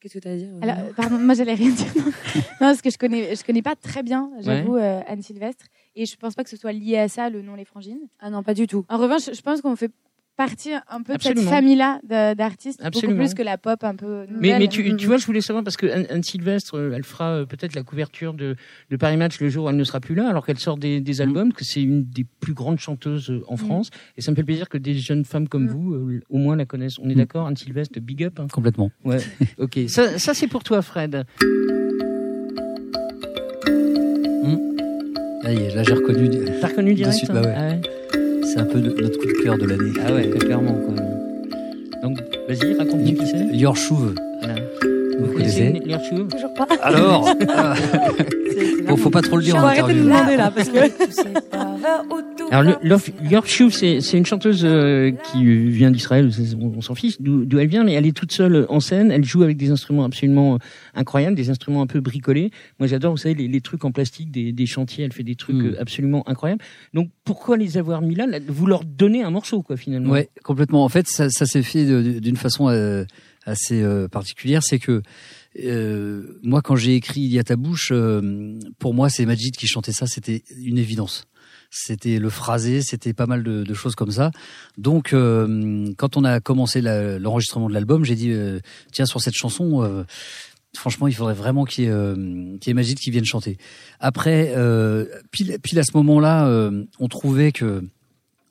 Qu'est-ce 0.00 0.14
que 0.14 0.18
tu 0.20 0.28
as 0.28 0.32
à 0.32 0.36
dire 0.36 0.48
Alors, 0.62 0.76
pardon, 0.96 1.18
moi 1.18 1.34
j'allais 1.34 1.52
rien 1.54 1.70
dire. 1.70 1.92
non, 2.34 2.42
parce 2.60 2.80
que 2.80 2.88
je 2.90 2.96
connais, 2.96 3.34
je 3.36 3.44
connais 3.44 3.60
pas 3.60 3.76
très 3.76 4.02
bien, 4.02 4.30
j'avoue, 4.40 4.76
euh, 4.76 5.00
Anne 5.06 5.20
Sylvestre, 5.20 5.66
et 5.94 6.06
je 6.06 6.16
pense 6.16 6.34
pas 6.34 6.42
que 6.42 6.48
ce 6.48 6.56
soit 6.56 6.72
lié 6.72 6.96
à 6.96 7.08
ça, 7.08 7.28
le 7.28 7.42
nom 7.42 7.54
Les 7.54 7.66
Frangines. 7.66 8.00
Ah 8.18 8.30
non, 8.30 8.42
pas 8.42 8.54
du 8.54 8.66
tout. 8.66 8.86
En 8.88 8.96
revanche, 8.96 9.28
je 9.30 9.40
pense 9.42 9.60
qu'on 9.60 9.76
fait 9.76 9.90
partie 10.46 10.70
un 10.88 11.02
peu 11.02 11.16
de 11.16 11.22
cette 11.22 11.38
famille-là 11.40 12.00
de- 12.02 12.34
d'artistes, 12.34 12.82
beaucoup 12.82 13.14
plus 13.14 13.34
que 13.34 13.42
la 13.42 13.58
pop 13.58 13.84
un 13.84 13.94
peu 13.94 14.24
Mais, 14.28 14.34
nouvelle. 14.34 14.58
mais 14.60 14.68
tu, 14.68 14.80
Mm, 14.92 14.96
tu 14.96 15.04
mm. 15.04 15.08
vois, 15.08 15.16
je 15.18 15.26
voulais 15.26 15.42
savoir 15.42 15.62
parce 15.62 15.76
que 15.76 15.86
Anne, 15.86 16.06
Anne 16.08 16.22
Sylvestre, 16.22 16.76
euh, 16.78 16.92
elle 16.96 17.04
fera 17.04 17.30
euh, 17.32 17.44
peut-être 17.44 17.74
la 17.74 17.82
couverture 17.82 18.32
de, 18.32 18.56
de 18.90 18.96
Paris 18.96 19.18
Match 19.18 19.38
le 19.40 19.50
jour 19.50 19.66
où 19.66 19.68
elle 19.68 19.76
ne 19.76 19.84
sera 19.84 20.00
plus 20.00 20.14
là, 20.14 20.28
alors 20.30 20.46
qu'elle 20.46 20.58
sort 20.58 20.78
des, 20.78 21.00
des 21.02 21.20
albums, 21.20 21.52
que 21.52 21.64
c'est 21.64 21.82
une 21.82 22.04
des 22.04 22.24
plus 22.40 22.54
grandes 22.54 22.78
chanteuses 22.78 23.30
euh, 23.30 23.42
en 23.48 23.56
France. 23.58 23.90
Et 24.16 24.22
ça 24.22 24.30
me 24.30 24.36
fait 24.36 24.42
plaisir 24.44 24.68
que 24.70 24.78
des 24.78 24.94
jeunes 24.94 25.26
femmes 25.26 25.46
comme 25.48 25.64
Mm. 25.64 25.68
vous, 25.68 25.92
euh, 25.94 26.20
au 26.30 26.38
moins, 26.38 26.56
la 26.56 26.64
connaissent. 26.64 26.98
On 26.98 27.10
est 27.10 27.14
Mm. 27.14 27.18
d'accord, 27.18 27.46
Anne 27.46 27.56
Sylvestre, 27.56 28.00
big 28.00 28.24
up. 28.24 28.40
hein. 28.40 28.46
Complètement. 28.50 28.90
Ouais. 29.04 29.18
ok. 29.58 29.78
Ça, 29.88 30.18
ça 30.18 30.32
c'est 30.32 30.46
pour 30.48 30.64
toi, 30.64 30.80
Fred. 30.80 31.24
Là, 35.42 35.52
y 35.52 35.56
est, 35.56 35.74
là 35.74 35.82
j'ai 35.82 35.94
reconnu. 35.94 36.28
T'as 36.60 36.68
reconnu 36.68 36.94
direct 36.94 37.16
suite, 37.16 37.30
hein 37.30 37.34
bah 37.34 37.40
ouais. 37.42 37.54
Ah 37.56 37.68
ouais. 37.68 37.80
C'est 38.52 38.58
un 38.60 38.64
peu 38.64 38.80
de- 38.80 38.90
notre 39.02 39.18
coup 39.18 39.26
de 39.26 39.42
cœur 39.42 39.58
de 39.58 39.66
l'année. 39.66 39.92
Ah 40.04 40.12
ouais, 40.14 40.28
clairement. 40.30 40.74
Quoi. 40.74 40.94
Donc, 42.02 42.18
vas-y, 42.48 42.74
raconte-nous 42.74 43.14
qui 43.14 43.26
c'est. 43.26 43.56
Your 43.56 43.76
Chouve. 43.76 44.14
Vous 45.20 45.32
connaissez 45.32 45.80
Toujours 46.30 46.54
pas. 46.54 46.66
Alors 46.82 47.28
ah, 47.48 47.74
Bon, 48.86 48.96
faut 48.96 49.10
pas 49.10 49.22
trop 49.22 49.36
le 49.36 49.42
dire 49.44 49.56
en 49.56 49.62
de 49.62 49.66
interview. 49.68 49.96
nous 49.98 50.04
demander 50.04 50.36
là, 50.36 50.50
parce 50.50 50.68
que. 50.68 50.78
Alors, 52.50 52.78
Love- 52.82 53.10
Your 53.30 53.46
Shoe, 53.46 53.70
c'est, 53.70 54.00
une 54.18 54.26
chanteuse 54.26 54.62
euh, 54.64 55.12
qui 55.12 55.44
vient 55.68 55.90
d'Israël, 55.90 56.28
on, 56.60 56.72
on 56.76 56.80
s'en 56.80 56.94
fiche 56.94 57.20
d'où, 57.20 57.46
elle 57.58 57.68
vient, 57.68 57.84
mais 57.84 57.92
elle 57.92 58.06
est 58.06 58.16
toute 58.16 58.32
seule 58.32 58.66
en 58.68 58.80
scène, 58.80 59.10
elle 59.12 59.24
joue 59.24 59.42
avec 59.42 59.56
des 59.56 59.70
instruments 59.70 60.04
absolument 60.04 60.54
euh, 60.54 60.58
incroyables, 60.94 61.36
des 61.36 61.48
instruments 61.50 61.82
un 61.82 61.86
peu 61.86 62.00
bricolés. 62.00 62.50
Moi, 62.80 62.86
j'adore, 62.88 63.12
vous 63.12 63.16
savez, 63.18 63.34
les, 63.34 63.48
les 63.48 63.60
trucs 63.60 63.84
en 63.84 63.92
plastique 63.92 64.30
des, 64.32 64.52
des 64.52 64.66
chantiers, 64.66 65.04
elle 65.04 65.12
fait 65.12 65.22
des 65.22 65.36
trucs 65.36 65.56
Mm. 65.56 65.66
euh, 65.66 65.80
absolument 65.80 66.28
incroyables. 66.28 66.62
Donc, 66.94 67.10
pourquoi 67.24 67.56
les 67.56 67.76
avoir 67.78 68.02
mis 68.02 68.14
là? 68.14 68.26
Vous 68.48 68.66
leur 68.66 68.84
donnez 68.84 69.22
un 69.22 69.30
morceau, 69.30 69.62
quoi, 69.62 69.76
finalement. 69.76 70.10
Ouais, 70.12 70.28
complètement. 70.44 70.84
En 70.84 70.88
fait, 70.88 71.06
ça, 71.06 71.28
ça 71.30 71.46
s'est 71.46 71.62
fait 71.62 71.84
de- 71.84 72.18
d'une 72.18 72.36
façon 72.36 72.68
euh, 72.68 73.04
assez 73.44 73.82
euh, 73.82 74.08
particulière. 74.08 74.62
C'est 74.62 74.78
que 74.78 75.02
euh, 75.64 76.38
moi, 76.42 76.62
quand 76.62 76.76
j'ai 76.76 76.94
écrit 76.94 77.20
Il 77.20 77.32
y 77.32 77.38
a 77.38 77.44
ta 77.44 77.56
bouche, 77.56 77.90
euh, 77.92 78.58
pour 78.78 78.94
moi, 78.94 79.08
c'est 79.10 79.26
Majid 79.26 79.56
qui 79.56 79.66
chantait 79.66 79.92
ça. 79.92 80.06
C'était 80.06 80.42
une 80.58 80.78
évidence. 80.78 81.24
C'était 81.70 82.18
le 82.18 82.30
phrasé, 82.30 82.82
c'était 82.82 83.12
pas 83.12 83.26
mal 83.26 83.44
de, 83.44 83.62
de 83.62 83.74
choses 83.74 83.94
comme 83.94 84.10
ça. 84.10 84.32
Donc, 84.76 85.12
euh, 85.12 85.92
quand 85.96 86.16
on 86.16 86.24
a 86.24 86.40
commencé 86.40 86.80
l'enregistrement 86.82 87.68
de 87.68 87.74
l'album, 87.74 88.04
j'ai 88.04 88.16
dit 88.16 88.32
euh, 88.32 88.58
tiens 88.92 89.06
sur 89.06 89.20
cette 89.20 89.34
chanson. 89.34 89.82
euh, 89.82 90.04
Franchement, 90.76 91.08
il 91.08 91.14
faudrait 91.14 91.34
vraiment 91.34 91.64
qu'il 91.64 91.84
y 91.84 91.88
qu'il 92.58 92.68
y 92.68 92.70
ait 92.70 92.74
Majid 92.74 92.96
qui 92.96 93.10
vienne 93.10 93.24
chanter. 93.24 93.58
Après, 93.98 94.54
pile, 95.32 95.58
pile 95.60 95.78
à 95.80 95.82
ce 95.82 95.90
moment-là, 95.94 96.70
on 97.00 97.08
trouvait 97.08 97.50
que 97.50 97.82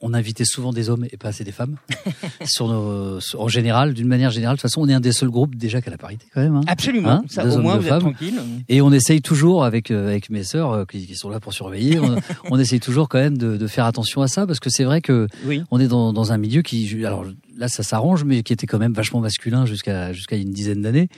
on 0.01 0.13
invitait 0.13 0.45
souvent 0.45 0.71
des 0.71 0.89
hommes 0.89 1.05
et 1.11 1.17
pas 1.17 1.29
assez 1.29 1.43
des 1.43 1.51
femmes. 1.51 1.75
sur 2.45 2.67
nos, 2.67 3.19
sur- 3.19 3.41
en 3.41 3.47
général, 3.47 3.93
d'une 3.93 4.07
manière 4.07 4.31
générale, 4.31 4.55
de 4.55 4.61
toute 4.61 4.69
façon, 4.69 4.81
on 4.81 4.87
est 4.87 4.93
un 4.93 4.99
des 4.99 5.11
seuls 5.11 5.29
groupes 5.29 5.55
déjà 5.55 5.81
qu'à 5.81 5.91
la 5.91 5.97
parité 5.97 6.25
quand 6.33 6.41
même. 6.41 6.55
hein. 6.55 6.61
Absolument. 6.67 7.09
Hein 7.09 7.23
ça, 7.27 7.45
au 7.45 7.57
moins, 7.61 7.75
vous 7.77 7.83
êtes 7.83 7.89
femmes. 7.89 7.99
tranquille. 8.01 8.39
Et 8.69 8.81
on 8.81 8.91
essaye 8.91 9.21
toujours 9.21 9.65
avec 9.65 9.91
euh, 9.91 10.07
avec 10.07 10.29
mes 10.29 10.43
sœurs 10.43 10.71
euh, 10.71 10.85
qui, 10.85 11.05
qui 11.05 11.15
sont 11.15 11.29
là 11.29 11.39
pour 11.39 11.53
surveiller. 11.53 11.99
On, 11.99 12.15
on 12.51 12.59
essaye 12.59 12.79
toujours 12.79 13.09
quand 13.09 13.19
même 13.19 13.37
de, 13.37 13.57
de 13.57 13.67
faire 13.67 13.85
attention 13.85 14.21
à 14.21 14.27
ça 14.27 14.47
parce 14.47 14.59
que 14.59 14.69
c'est 14.69 14.83
vrai 14.85 15.01
que 15.01 15.27
Oui. 15.45 15.63
on 15.71 15.79
est 15.79 15.87
dans, 15.87 16.13
dans 16.13 16.31
un 16.31 16.37
milieu 16.37 16.61
qui, 16.61 17.05
alors 17.05 17.25
là, 17.57 17.67
ça 17.67 17.83
s'arrange, 17.83 18.23
mais 18.23 18.41
qui 18.43 18.53
était 18.53 18.67
quand 18.67 18.79
même 18.79 18.93
vachement 18.93 19.19
masculin 19.19 19.65
jusqu'à 19.65 20.13
jusqu'à 20.13 20.37
une 20.37 20.51
dizaine 20.51 20.81
d'années. 20.81 21.09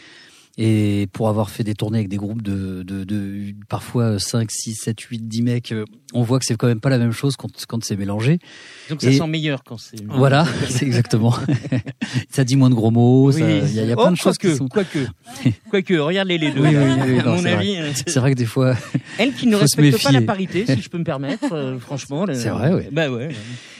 Et 0.57 1.07
pour 1.13 1.29
avoir 1.29 1.49
fait 1.49 1.63
des 1.63 1.73
tournées 1.75 1.99
avec 1.99 2.09
des 2.09 2.17
groupes 2.17 2.41
de, 2.41 2.83
de, 2.83 3.05
de 3.05 3.53
parfois 3.69 4.19
5, 4.19 4.51
6, 4.51 4.75
7, 4.75 4.99
8, 4.99 5.27
10 5.27 5.41
mecs, 5.43 5.71
euh, 5.71 5.85
on 6.13 6.23
voit 6.23 6.39
que 6.39 6.45
c'est 6.45 6.55
quand 6.57 6.67
même 6.67 6.81
pas 6.81 6.89
la 6.89 6.97
même 6.97 7.13
chose 7.13 7.37
quand, 7.37 7.49
quand 7.67 7.81
c'est 7.85 7.95
mélangé. 7.95 8.37
Donc, 8.89 9.01
ça 9.01 9.09
Et- 9.09 9.17
sent 9.17 9.27
meilleur 9.27 9.63
quand 9.63 9.77
c'est. 9.77 10.03
Voilà, 10.09 10.45
c'est 10.69 10.85
exactement. 10.85 11.33
ça 12.29 12.43
dit 12.43 12.57
moins 12.57 12.69
de 12.69 12.75
gros 12.75 12.91
mots, 12.91 13.31
Oui. 13.31 13.41
il 13.41 13.73
y 13.75 13.79
a, 13.79 13.83
il 13.83 13.89
y 13.89 13.91
a 13.91 13.95
Oh, 13.97 14.01
plein 14.01 14.11
de 14.11 14.17
choses 14.17 14.37
qui 14.37 14.47
quoique, 14.47 14.57
sont... 14.57 14.67
Quoique, 14.67 14.99
quoique, 15.69 15.93
regardez 15.93 16.37
les 16.37 16.51
deux. 16.51 16.61
Oui, 16.61 16.75
oui, 16.75 16.75
oui, 17.07 17.19
à 17.19 17.23
non, 17.23 17.31
mon 17.31 17.37
c'est 17.41 17.53
vrai. 17.55 17.77
avis, 17.77 17.93
C'est 18.05 18.19
vrai 18.19 18.31
que 18.33 18.37
des 18.37 18.45
fois, 18.45 18.75
elle 19.17 19.33
qui 19.33 19.47
ne 19.47 19.55
respecte 19.55 20.03
pas 20.03 20.11
la 20.11 20.21
parité, 20.21 20.65
si 20.65 20.81
je 20.81 20.89
peux 20.89 20.97
me 20.97 21.03
permettre, 21.05 21.53
euh, 21.53 21.79
franchement. 21.79 22.25
C'est 22.33 22.49
vrai, 22.49 22.73
ouais. 22.73 22.89
Bah 22.91 23.09
ouais. 23.09 23.29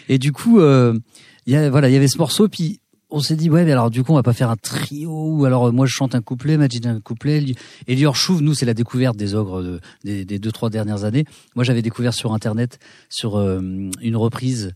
Et 0.07 0.17
du 0.17 0.31
coup, 0.31 0.59
euh, 0.59 0.97
il 1.45 1.53
y 1.53 1.55
a, 1.57 1.69
voilà, 1.69 1.89
il 1.89 1.93
y 1.93 1.97
avait 1.97 2.07
ce 2.07 2.17
morceau, 2.17 2.47
puis 2.47 2.79
on 3.11 3.19
s'est 3.19 3.35
dit 3.35 3.49
ouais, 3.49 3.63
mais 3.65 3.71
alors 3.73 3.89
du 3.91 4.03
coup, 4.03 4.11
on 4.13 4.15
va 4.15 4.23
pas 4.23 4.33
faire 4.33 4.49
un 4.49 4.55
trio. 4.55 5.11
Ou 5.37 5.45
alors 5.45 5.67
euh, 5.67 5.71
moi, 5.71 5.85
je 5.85 5.91
chante 5.93 6.15
un 6.15 6.21
couplet, 6.21 6.57
Majid 6.57 6.85
un 6.87 6.99
couplet. 7.01 7.43
Et 7.87 7.95
Lior 7.95 8.15
Chouve, 8.15 8.41
nous, 8.41 8.53
c'est 8.53 8.65
la 8.65 8.73
découverte 8.73 9.17
des 9.17 9.35
ogres 9.35 9.61
de- 9.61 9.79
des, 10.03 10.25
des 10.25 10.39
deux 10.39 10.51
trois 10.51 10.69
dernières 10.69 11.03
années. 11.03 11.25
Moi, 11.55 11.63
j'avais 11.63 11.81
découvert 11.81 12.13
sur 12.13 12.33
internet 12.33 12.79
sur 13.09 13.37
euh, 13.37 13.61
une 14.01 14.15
reprise 14.15 14.73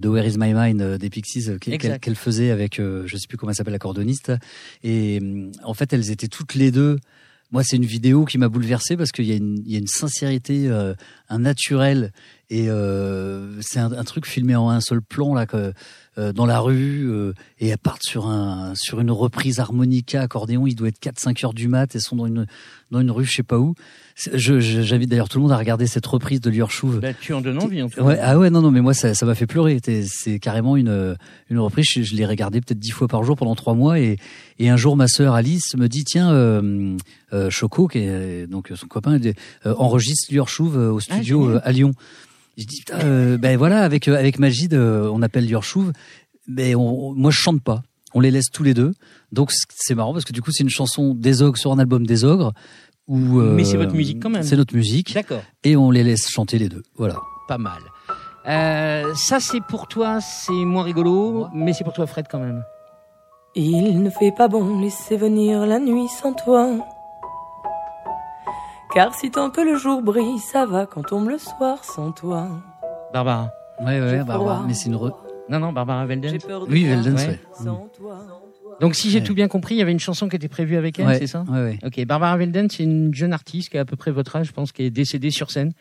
de 0.00 0.08
Where 0.08 0.26
Is 0.26 0.36
My 0.36 0.52
Mind 0.52 0.82
euh, 0.82 0.98
des 0.98 1.10
Pixies 1.10 1.48
euh, 1.48 1.58
qu'elle 1.58 2.16
faisait 2.16 2.50
avec 2.50 2.78
je 2.78 3.16
sais 3.16 3.26
plus 3.28 3.36
comment 3.38 3.50
elle 3.50 3.56
s'appelle 3.56 3.72
la 3.72 3.78
cordoniste 3.78 4.32
et 4.82 5.20
euh, 5.22 5.50
en 5.62 5.74
fait 5.74 5.92
elles 5.92 6.10
étaient 6.10 6.26
toutes 6.26 6.54
les 6.56 6.72
deux 6.72 6.98
moi 7.52 7.62
c'est 7.62 7.76
une 7.76 7.84
vidéo 7.84 8.24
qui 8.24 8.36
m'a 8.38 8.48
bouleversé 8.48 8.96
parce 8.96 9.12
qu'il 9.12 9.26
y 9.26 9.32
a 9.32 9.36
une 9.36 9.62
il 9.64 9.70
y 9.70 9.76
a 9.76 9.78
une 9.78 9.86
sincérité 9.86 10.68
un 11.28 11.38
naturel 11.38 12.10
et 12.50 12.66
c'est 13.60 13.78
un, 13.78 13.92
un 13.92 14.04
truc 14.04 14.26
filmé 14.26 14.56
en 14.56 14.70
un 14.70 14.80
seul 14.80 15.02
plan 15.02 15.34
là 15.34 15.46
que 15.46 15.72
euh, 16.18 16.32
dans 16.32 16.44
la 16.46 16.60
rue 16.60 17.08
euh, 17.10 17.32
et 17.58 17.68
elles 17.68 17.78
partent 17.78 18.02
sur 18.04 18.26
un 18.26 18.74
sur 18.74 19.00
une 19.00 19.10
reprise 19.10 19.60
harmonica 19.60 20.20
accordéon 20.20 20.66
il 20.66 20.74
doit 20.74 20.88
être 20.88 20.98
4 20.98 21.18
5 21.18 21.44
heures 21.44 21.54
du 21.54 21.68
mat 21.68 21.94
elles 21.94 22.02
sont 22.02 22.16
dans 22.16 22.26
une 22.26 22.46
dans 22.90 23.00
une 23.00 23.10
rue 23.10 23.24
je 23.24 23.32
sais 23.32 23.42
pas 23.42 23.58
où 23.58 23.74
je 24.34 24.60
j'invite 24.60 25.08
d'ailleurs 25.08 25.30
tout 25.30 25.38
le 25.38 25.42
monde 25.42 25.52
à 25.52 25.56
regarder 25.56 25.86
cette 25.86 26.04
reprise 26.06 26.40
de 26.42 26.50
Lior 26.50 26.70
Chouve 26.70 27.00
Bah, 27.00 27.14
tu 27.14 27.32
en 27.32 27.40
donnes 27.40 27.62
envie, 27.62 27.80
en 27.82 27.88
tout 27.88 27.96
cas. 27.96 28.02
Ouais, 28.02 28.18
ah 28.20 28.38
ouais, 28.38 28.50
non, 28.50 28.60
non, 28.60 28.70
mais 28.70 28.82
moi, 28.82 28.92
ça, 28.92 29.14
ça 29.14 29.24
m'a 29.24 29.34
fait 29.34 29.46
pleurer. 29.46 29.80
C'est 30.06 30.38
carrément 30.38 30.76
une, 30.76 31.16
une 31.48 31.58
reprise. 31.58 31.86
Je, 31.90 32.02
je 32.02 32.14
l'ai 32.14 32.26
regardé 32.26 32.60
peut-être 32.60 32.78
dix 32.78 32.90
fois 32.90 33.08
par 33.08 33.24
jour 33.24 33.36
pendant 33.36 33.54
trois 33.54 33.72
mois. 33.72 33.98
Et, 33.98 34.18
et 34.58 34.68
un 34.68 34.76
jour, 34.76 34.96
ma 34.98 35.08
sœur 35.08 35.34
Alice 35.34 35.74
me 35.78 35.88
dit, 35.88 36.04
tiens, 36.04 36.30
euh, 36.30 36.94
euh, 37.32 37.48
Choco, 37.48 37.88
qui 37.88 38.00
est 38.00 38.46
donc 38.46 38.70
son 38.74 38.86
copain, 38.86 39.18
euh, 39.18 39.74
enregistre 39.78 40.32
Lior 40.32 40.48
Chouve 40.48 40.76
au 40.76 41.00
studio 41.00 41.44
génial. 41.44 41.56
euh, 41.56 41.60
à 41.68 41.72
Lyon. 41.72 41.92
Je 42.58 42.64
dis, 42.64 42.78
putain, 42.80 43.00
euh, 43.04 43.38
ben 43.38 43.56
voilà, 43.56 43.82
avec, 43.82 44.08
euh, 44.08 44.16
avec 44.18 44.38
Magid, 44.38 44.74
euh, 44.74 45.08
on 45.12 45.22
appelle 45.22 45.48
Lior 45.48 45.64
Chouve. 45.64 45.92
Mais 46.48 46.74
on, 46.74 47.08
on- 47.08 47.14
moi, 47.14 47.30
je 47.30 47.38
chante 47.38 47.62
pas. 47.62 47.82
On 48.14 48.20
les 48.20 48.30
laisse 48.30 48.50
tous 48.52 48.62
les 48.62 48.74
deux. 48.74 48.92
Donc, 49.32 49.50
c'est 49.70 49.94
marrant 49.94 50.12
parce 50.12 50.24
que 50.26 50.32
du 50.32 50.42
coup, 50.42 50.50
c'est 50.52 50.62
une 50.64 50.68
chanson 50.70 51.14
des 51.14 51.40
ogres 51.40 51.56
sur 51.56 51.72
un 51.72 51.78
album 51.78 52.06
des 52.06 52.24
ogres. 52.24 52.52
Où, 53.08 53.40
euh, 53.40 53.54
Mais 53.54 53.64
c'est 53.64 53.76
votre 53.78 53.94
musique 53.94 54.20
quand 54.22 54.30
même. 54.30 54.42
C'est 54.42 54.56
notre 54.56 54.74
musique. 54.76 55.14
D'accord. 55.14 55.42
Et 55.64 55.76
on 55.76 55.90
les 55.90 56.04
laisse 56.04 56.28
chanter 56.28 56.58
les 56.58 56.68
deux. 56.68 56.82
Voilà. 56.96 57.16
Pas 57.48 57.58
mal. 57.58 57.80
Euh, 58.48 59.14
ça, 59.14 59.40
c'est 59.40 59.60
pour 59.62 59.88
toi, 59.88 60.20
c'est 60.20 60.52
moins 60.52 60.82
rigolo, 60.82 61.46
mais 61.54 61.72
c'est 61.72 61.84
pour 61.84 61.92
toi, 61.94 62.06
Fred, 62.06 62.26
quand 62.30 62.38
même. 62.40 62.62
Il 63.54 64.02
ne 64.02 64.10
fait 64.10 64.32
pas 64.36 64.48
bon 64.48 64.80
laisser 64.80 65.16
venir 65.16 65.64
la 65.66 65.78
nuit 65.78 66.08
sans 66.08 66.32
toi. 66.32 66.70
Car 68.94 69.14
si 69.14 69.30
tant 69.30 69.50
que 69.50 69.60
le 69.60 69.76
jour 69.78 70.02
brille, 70.02 70.38
ça 70.38 70.66
va 70.66 70.86
quand 70.86 71.02
tombe 71.02 71.28
le 71.28 71.38
soir 71.38 71.82
sans 71.84 72.12
toi. 72.12 72.48
Barbara. 73.12 73.50
Ouais, 73.80 74.00
ouais, 74.00 74.22
Barbara. 74.24 74.64
Mais 74.66 74.74
c'est 74.74 74.88
une 74.88 74.96
re... 74.96 75.12
Non, 75.48 75.58
non, 75.58 75.72
Barbara 75.72 76.04
Velden. 76.06 76.30
J'ai 76.30 76.38
peur 76.38 76.66
de 76.66 76.72
Oui, 76.72 76.84
toi 76.84 76.96
Veldens, 76.96 77.26
Ouais. 77.26 77.40
sans 77.52 77.88
toi. 77.96 78.18
Donc, 78.80 78.94
si 78.94 79.10
j'ai 79.10 79.18
Ouais. 79.20 79.24
tout 79.24 79.34
bien 79.34 79.48
compris, 79.48 79.74
il 79.74 79.78
y 79.78 79.82
avait 79.82 79.92
une 79.92 80.00
chanson 80.00 80.28
qui 80.28 80.36
était 80.36 80.48
prévue 80.48 80.76
avec 80.76 80.98
elle, 80.98 81.06
Ouais, 81.06 81.18
c'est 81.18 81.26
ça 81.26 81.44
Ouais, 81.48 81.62
ouais. 81.62 81.78
Ok, 81.84 82.04
Barbara 82.04 82.36
Velden, 82.36 82.68
c'est 82.70 82.82
une 82.84 83.14
jeune 83.14 83.32
artiste 83.32 83.70
qui 83.70 83.78
a 83.78 83.82
à 83.82 83.84
peu 83.84 83.96
près 83.96 84.10
votre 84.10 84.36
âge, 84.36 84.46
je 84.48 84.52
pense, 84.52 84.72
qui 84.72 84.82
est 84.82 84.90
décédée 84.90 85.30
sur 85.30 85.50
scène. 85.50 85.72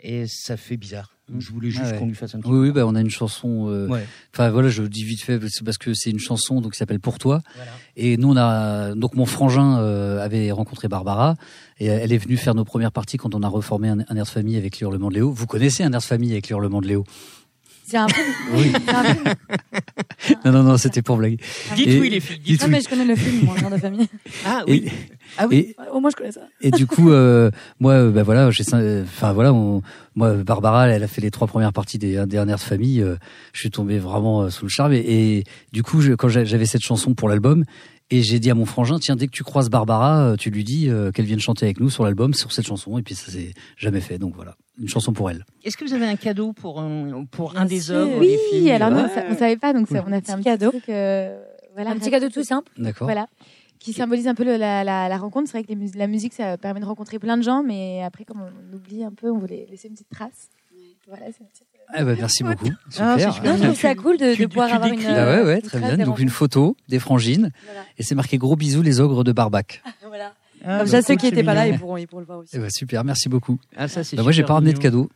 Et 0.00 0.26
ça 0.26 0.56
fait 0.56 0.76
bizarre. 0.76 1.15
Je 1.38 1.50
voulais 1.50 1.70
juste 1.70 1.82
Ah 1.86 1.90
ouais. 1.92 1.98
qu'on 1.98 2.06
lui 2.06 2.14
fasse 2.14 2.34
un 2.34 2.40
petit 2.40 2.48
Oui, 2.50 2.58
oui, 2.68 2.70
bah, 2.70 2.86
on 2.86 2.94
a 2.94 3.00
une 3.00 3.10
chanson. 3.10 3.66
euh, 3.68 3.88
Ouais. 3.88 4.06
Enfin 4.32 4.50
voilà, 4.50 4.68
je 4.68 4.82
dis 4.84 5.02
vite 5.02 5.22
fait 5.22 5.40
parce 5.64 5.76
que 5.78 5.92
c'est 5.92 6.10
une 6.10 6.18
chanson 6.20 6.60
donc 6.60 6.72
qui 6.72 6.78
s'appelle 6.78 7.00
Pour 7.00 7.18
toi. 7.18 7.40
Voilà. 7.56 7.70
Et 7.96 8.16
nous 8.16 8.28
on 8.32 8.36
a 8.36 8.94
donc 8.94 9.14
mon 9.16 9.26
frangin 9.26 9.78
euh, 9.80 10.22
avait 10.24 10.52
rencontré 10.52 10.86
Barbara 10.88 11.34
et 11.80 11.86
elle 11.86 12.12
est 12.12 12.18
venue 12.18 12.36
faire 12.36 12.54
nos 12.54 12.64
premières 12.64 12.92
parties 12.92 13.16
quand 13.16 13.34
on 13.34 13.42
a 13.42 13.48
reformé 13.48 13.88
un, 13.88 13.98
un 14.08 14.16
air 14.16 14.24
de 14.24 14.28
famille 14.28 14.56
avec 14.56 14.78
les 14.78 14.84
hurlements 14.84 15.08
de 15.08 15.14
Léo. 15.14 15.32
Vous 15.32 15.46
connaissez 15.46 15.82
un 15.82 15.92
air 15.92 15.98
de 16.00 16.04
famille 16.04 16.30
avec 16.32 16.48
les 16.48 16.52
hurlements 16.52 16.80
de 16.80 16.86
Léo? 16.86 17.04
C'est 17.88 17.96
un 17.98 18.08
film. 18.08 18.26
Oui. 18.54 18.72
Un 18.88 19.04
film. 19.04 19.24
Non 20.44 20.50
non 20.52 20.62
non, 20.64 20.76
c'était 20.76 21.02
pour 21.02 21.16
blaguer. 21.18 21.38
Dites 21.76 21.86
Et- 21.86 22.00
oui, 22.00 22.10
les 22.10 22.20
filles. 22.20 22.38
dites 22.40 22.60
Non, 22.60 22.66
oui. 22.66 22.72
mais 22.72 22.80
je 22.80 22.88
connais 22.88 23.04
le 23.04 23.14
film, 23.14 23.44
moi, 23.44 23.54
Mère 23.60 23.70
de 23.70 23.76
famille. 23.76 24.08
Ah 24.44 24.62
Et- 24.66 24.72
oui. 24.72 24.90
Ah 25.38 25.46
oui. 25.48 25.56
Et, 25.56 25.76
Au 25.92 26.00
moins, 26.00 26.10
je 26.10 26.16
connais 26.16 26.32
ça. 26.32 26.40
et 26.60 26.70
du 26.72 26.86
coup, 26.86 27.10
euh, 27.10 27.50
moi, 27.78 27.92
euh, 27.92 28.10
bah 28.10 28.22
voilà, 28.24 28.50
j'ai, 28.50 28.64
cin- 28.64 29.02
enfin 29.04 29.32
voilà, 29.32 29.52
on- 29.52 29.82
moi, 30.16 30.34
Barbara, 30.34 30.88
elle 30.88 31.02
a 31.02 31.08
fait 31.08 31.20
les 31.20 31.30
trois 31.30 31.46
premières 31.46 31.72
parties 31.72 31.98
des 31.98 32.24
dernières 32.26 32.56
de 32.56 32.60
famille. 32.60 33.00
euh, 33.02 33.16
je 33.52 33.60
suis 33.60 33.70
tombé 33.70 33.98
vraiment 33.98 34.42
euh, 34.42 34.50
sous 34.50 34.64
le 34.64 34.70
charme. 34.70 34.92
Et, 34.92 34.98
et 35.38 35.44
du 35.72 35.82
coup, 35.84 36.00
je- 36.00 36.12
quand 36.14 36.28
j'a- 36.28 36.44
j'avais 36.44 36.66
cette 36.66 36.82
chanson 36.82 37.14
pour 37.14 37.28
l'album, 37.28 37.64
et 38.10 38.22
j'ai 38.22 38.38
dit 38.40 38.50
à 38.50 38.54
mon 38.54 38.66
frangin, 38.66 38.98
tiens, 38.98 39.14
dès 39.16 39.26
que 39.26 39.32
tu 39.32 39.44
croises 39.44 39.68
Barbara, 39.70 40.20
euh, 40.30 40.36
tu 40.36 40.50
lui 40.50 40.64
dis 40.64 40.88
euh, 40.88 41.10
qu'elle 41.12 41.26
vienne 41.26 41.40
chanter 41.40 41.66
avec 41.66 41.78
nous 41.80 41.90
sur 41.90 42.04
l'album, 42.04 42.34
sur 42.34 42.50
cette 42.52 42.66
chanson. 42.66 42.98
Et 42.98 43.02
puis 43.02 43.14
ça 43.14 43.30
s'est 43.30 43.52
jamais 43.76 44.00
fait. 44.00 44.18
Donc 44.18 44.34
voilà, 44.34 44.56
une 44.78 44.88
chanson 44.88 45.12
pour 45.12 45.30
elle. 45.30 45.44
Est-ce 45.64 45.76
que 45.76 45.84
vous 45.84 45.94
avez 45.94 46.06
un 46.06 46.16
cadeau 46.16 46.52
pour 46.52 46.80
un, 46.80 47.24
pour 47.30 47.56
un 47.56 47.64
des 47.64 47.90
œuvres 47.90 48.18
Oui, 48.18 48.28
des 48.28 48.38
films 48.50 48.68
alors 48.70 48.90
nous, 48.90 48.98
on 48.98 49.32
on 49.32 49.36
savait 49.36 49.56
pas, 49.56 49.72
donc 49.72 49.88
on 49.90 49.94
a 50.12 50.20
fait 50.20 50.30
un 50.32 50.36
petit 50.36 50.44
cadeau. 50.44 50.70
truc, 50.70 50.88
euh, 50.88 51.42
voilà, 51.74 51.90
Un 51.90 51.96
petit 51.96 52.10
cadeau 52.10 52.28
tout 52.28 52.44
simple. 52.44 52.70
D'accord. 52.78 53.06
Voilà. 53.06 53.26
Qui 53.78 53.92
symbolise 53.92 54.26
un 54.26 54.34
peu 54.34 54.44
le- 54.44 54.56
la, 54.56 54.82
la, 54.84 55.08
la 55.08 55.16
rencontre. 55.18 55.48
C'est 55.50 55.58
vrai 55.58 55.62
que 55.64 55.68
les 55.68 55.76
mus- 55.76 55.92
la 55.96 56.06
musique, 56.06 56.32
ça 56.32 56.56
permet 56.56 56.80
de 56.80 56.86
rencontrer 56.86 57.18
plein 57.18 57.36
de 57.36 57.42
gens, 57.42 57.62
mais 57.62 58.02
après, 58.02 58.24
comme 58.24 58.40
on 58.42 58.74
oublie 58.76 59.04
un 59.04 59.12
peu, 59.12 59.30
on 59.30 59.38
voulait 59.38 59.66
laisser 59.70 59.88
une 59.88 59.94
petite 59.94 60.08
trace. 60.08 60.48
Voilà, 61.06 61.26
c'est 61.26 61.46
petite- 61.46 61.66
Ah 61.94 62.04
bah, 62.04 62.14
merci 62.18 62.42
beaucoup. 62.42 62.68
Ah, 62.98 63.16
Super. 63.18 63.44
Non, 63.44 63.56
je 63.58 63.62
trouve 63.64 63.74
ça 63.78 63.94
cool 63.94 64.16
de, 64.16 64.34
tu- 64.34 64.42
de 64.42 64.46
pouvoir 64.48 64.68
tu 64.68 64.74
avoir 64.74 64.90
une. 64.92 65.06
Ah 65.06 65.44
ouais, 65.44 65.60
très 65.60 65.78
trace 65.78 65.94
bien. 65.94 66.04
Donc 66.04 66.18
une 66.18 66.30
photo 66.30 66.76
des 66.88 66.98
frangines, 66.98 67.52
Voilà. 67.64 67.82
et 67.96 68.02
c'est 68.02 68.16
marqué 68.16 68.38
gros 68.38 68.56
bisous 68.56 68.82
les 68.82 68.98
ogres 68.98 69.22
de 69.22 69.30
Barbac. 69.32 69.82
Voilà. 70.08 70.32
Ah, 70.66 70.78
Comme 70.78 70.86
bah, 70.86 70.86
ça, 70.86 71.02
ceux 71.02 71.14
qui 71.16 71.26
n'étaient 71.26 71.44
pas 71.44 71.54
là, 71.54 71.68
ils 71.68 71.78
pourront, 71.78 71.96
ils 71.96 72.06
pourront 72.06 72.20
le 72.20 72.26
voir 72.26 72.38
aussi. 72.40 72.50
Eh 72.56 72.58
ben, 72.58 72.68
super, 72.70 73.04
merci 73.04 73.28
beaucoup. 73.28 73.58
Ah, 73.76 73.86
ça, 73.88 74.02
Bah, 74.16 74.22
moi, 74.22 74.32
j'ai 74.32 74.42
pas 74.42 74.54
ramené 74.54 74.72
de 74.72 74.78
cadeau. 74.78 75.08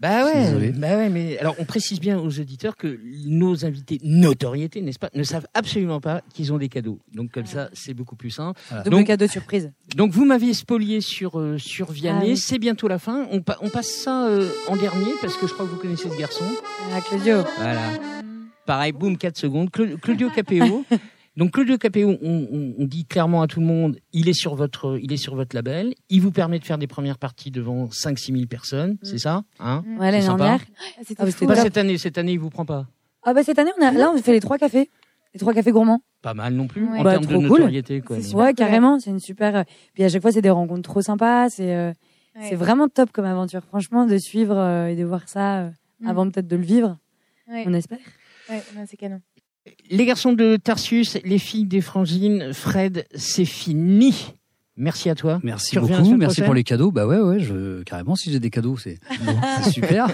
Bah 0.00 0.24
ouais, 0.24 0.70
bah 0.70 0.96
ouais, 0.96 1.10
mais 1.10 1.36
alors 1.36 1.54
on 1.58 1.66
précise 1.66 2.00
bien 2.00 2.18
aux 2.18 2.40
auditeurs 2.40 2.74
que 2.78 2.98
nos 3.26 3.66
invités 3.66 3.98
notoriété, 4.02 4.80
n'est-ce 4.80 4.98
pas, 4.98 5.10
ne 5.14 5.22
savent 5.22 5.46
absolument 5.52 6.00
pas 6.00 6.22
qu'ils 6.32 6.54
ont 6.54 6.56
des 6.56 6.70
cadeaux. 6.70 6.98
Donc 7.14 7.30
comme 7.32 7.44
ça, 7.44 7.68
c'est 7.74 7.92
beaucoup 7.92 8.16
plus 8.16 8.30
simple. 8.30 8.58
Double 8.84 8.90
Donc- 8.96 9.06
cadeau 9.08 9.26
surprise. 9.26 9.70
Donc 9.96 10.12
vous 10.12 10.24
m'aviez 10.24 10.54
spolié 10.54 11.02
sur 11.02 11.38
euh, 11.38 11.58
sur 11.58 11.92
Vianney, 11.92 12.18
Ah 12.22 12.28
oui. 12.28 12.36
c'est 12.38 12.58
bientôt 12.58 12.88
la 12.88 12.98
fin. 12.98 13.26
On, 13.30 13.42
pa- 13.42 13.58
on 13.60 13.68
passe 13.68 13.88
ça 13.90 14.24
euh, 14.26 14.48
en 14.68 14.76
dernier 14.76 15.12
parce 15.20 15.36
que 15.36 15.46
je 15.46 15.52
crois 15.52 15.66
que 15.66 15.70
vous 15.72 15.76
connaissez 15.76 16.08
ce 16.08 16.16
garçon. 16.18 16.46
Ah, 16.94 17.02
Claudio. 17.02 17.42
Voilà. 17.58 17.80
Pareil, 18.64 18.92
boum, 18.92 19.18
4 19.18 19.36
secondes. 19.36 19.68
Cla- 19.68 19.98
Claudio 20.00 20.30
Capéo. 20.30 20.82
Donc 21.36 21.52
Claudio 21.52 21.78
Capéo, 21.78 22.16
on, 22.22 22.48
on- 22.52 22.74
on 22.78 22.84
dit 22.86 23.04
clairement 23.06 23.40
à 23.42 23.46
tout 23.46 23.60
le 23.60 23.66
monde, 23.66 23.98
il 24.12 24.28
est 24.28 24.32
sur 24.34 24.54
votre, 24.56 24.98
il 25.00 25.12
est 25.12 25.16
sur 25.16 25.34
votre 25.36 25.54
label. 25.54 25.94
Il 26.08 26.20
vous 26.20 26.32
permet 26.32 26.58
de 26.58 26.64
faire 26.64 26.76
des 26.78 26.86
premières 26.88 27.18
parties 27.18 27.50
devant 27.50 27.86
5-6 27.88 28.32
000 28.34 28.46
personnes, 28.46 28.98
c'est 29.02 29.18
ça 29.18 29.42
hein 29.60 29.84
Ouais, 29.98 30.06
l'année 30.06 30.20
C'est 30.20 30.26
sympa. 30.26 30.44
dernière. 30.44 30.60
Ah, 30.98 31.00
C'était 31.06 31.22
Ah, 31.22 31.46
Pas 31.46 31.56
cette 31.56 31.76
année, 31.76 31.98
cette 31.98 32.18
année 32.18 32.32
il 32.32 32.38
vous 32.40 32.50
prend 32.50 32.64
pas. 32.64 32.86
Ah 33.22 33.32
bah 33.34 33.42
cette 33.44 33.58
année, 33.58 33.70
on 33.78 33.84
a, 33.84 33.92
là, 33.92 34.10
on 34.14 34.18
fait 34.18 34.32
les 34.32 34.40
trois 34.40 34.58
cafés. 34.58 34.90
Les 35.32 35.38
trois 35.38 35.54
cafés 35.54 35.70
gourmands. 35.70 36.02
Pas 36.22 36.34
mal 36.34 36.54
non 36.54 36.66
plus 36.66 36.84
Ouais. 36.88 36.98
en 36.98 37.02
Bah, 37.04 37.12
termes 37.12 37.24
de 37.26 37.30
trop 37.30 37.38
cool. 37.40 37.48
notoriété. 37.50 38.00
Quoi. 38.00 38.16
Ouais, 38.34 38.52
carrément. 38.54 38.98
C'est 38.98 39.10
une 39.10 39.20
super. 39.20 39.54
euh, 39.56 39.62
Puis 39.94 40.02
à 40.02 40.08
chaque 40.08 40.22
fois, 40.22 40.32
c'est 40.32 40.42
des 40.42 40.50
rencontres 40.50 40.82
trop 40.90 41.00
sympas. 41.02 41.48
C'est 41.50 41.74
euh, 41.74 41.92
Ouais. 42.36 42.46
c'est 42.48 42.54
vraiment 42.56 42.88
top 42.88 43.10
comme 43.12 43.24
aventure. 43.24 43.62
Franchement, 43.64 44.06
de 44.06 44.16
suivre 44.18 44.56
euh, 44.56 44.86
et 44.88 44.96
de 44.96 45.04
voir 45.04 45.28
ça 45.28 45.60
euh, 45.60 45.70
Mm. 46.00 46.06
avant 46.08 46.30
peut-être 46.30 46.48
de 46.48 46.56
le 46.56 46.62
vivre, 46.64 46.96
Ouais. 47.48 47.64
on 47.66 47.72
espère. 47.74 47.98
Ouais, 48.48 48.60
c'est 48.88 48.96
canon. 48.96 49.20
Les 49.90 50.04
garçons 50.06 50.32
de 50.32 50.56
Tarsus, 50.56 51.18
les 51.24 51.38
filles 51.38 51.66
des 51.66 51.80
Frangines, 51.80 52.52
Fred, 52.52 53.06
c'est 53.14 53.44
fini. 53.44 54.14
Merci 54.76 55.10
à 55.10 55.14
toi. 55.14 55.40
Merci 55.42 55.72
Tu 55.72 55.80
beaucoup, 55.80 56.16
merci 56.16 56.40
pour 56.40 56.54
les 56.54 56.64
cadeaux. 56.64 56.90
Bah 56.90 57.06
ouais, 57.06 57.18
ouais, 57.18 57.38
je, 57.38 57.82
carrément, 57.82 58.16
si 58.16 58.32
j'ai 58.32 58.40
des 58.40 58.48
cadeaux, 58.48 58.76
c'est 58.78 58.98
super. 59.70 60.08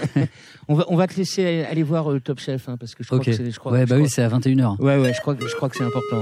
On 0.67 0.75
va, 0.75 0.85
on 0.89 0.97
va 0.97 1.07
te 1.07 1.15
laisser 1.15 1.63
aller 1.63 1.83
voir 1.83 2.11
euh, 2.11 2.19
Top 2.19 2.39
Chef, 2.39 2.67
hein, 2.67 2.75
parce 2.77 2.93
que 2.93 3.03
je 3.03 3.07
crois 3.07 3.19
que 3.19 3.31
c'est, 3.31 3.43
ouais, 3.43 3.85
bah 3.85 3.95
oui, 3.97 4.09
c'est 4.09 4.23
à 4.23 4.29
21h. 4.29 4.81
Ouais, 4.81 4.97
ouais, 4.97 5.13
je 5.13 5.21
crois, 5.21 5.37
je 5.39 5.55
crois 5.55 5.69
que 5.69 5.77
c'est 5.77 5.85
important. 5.85 6.21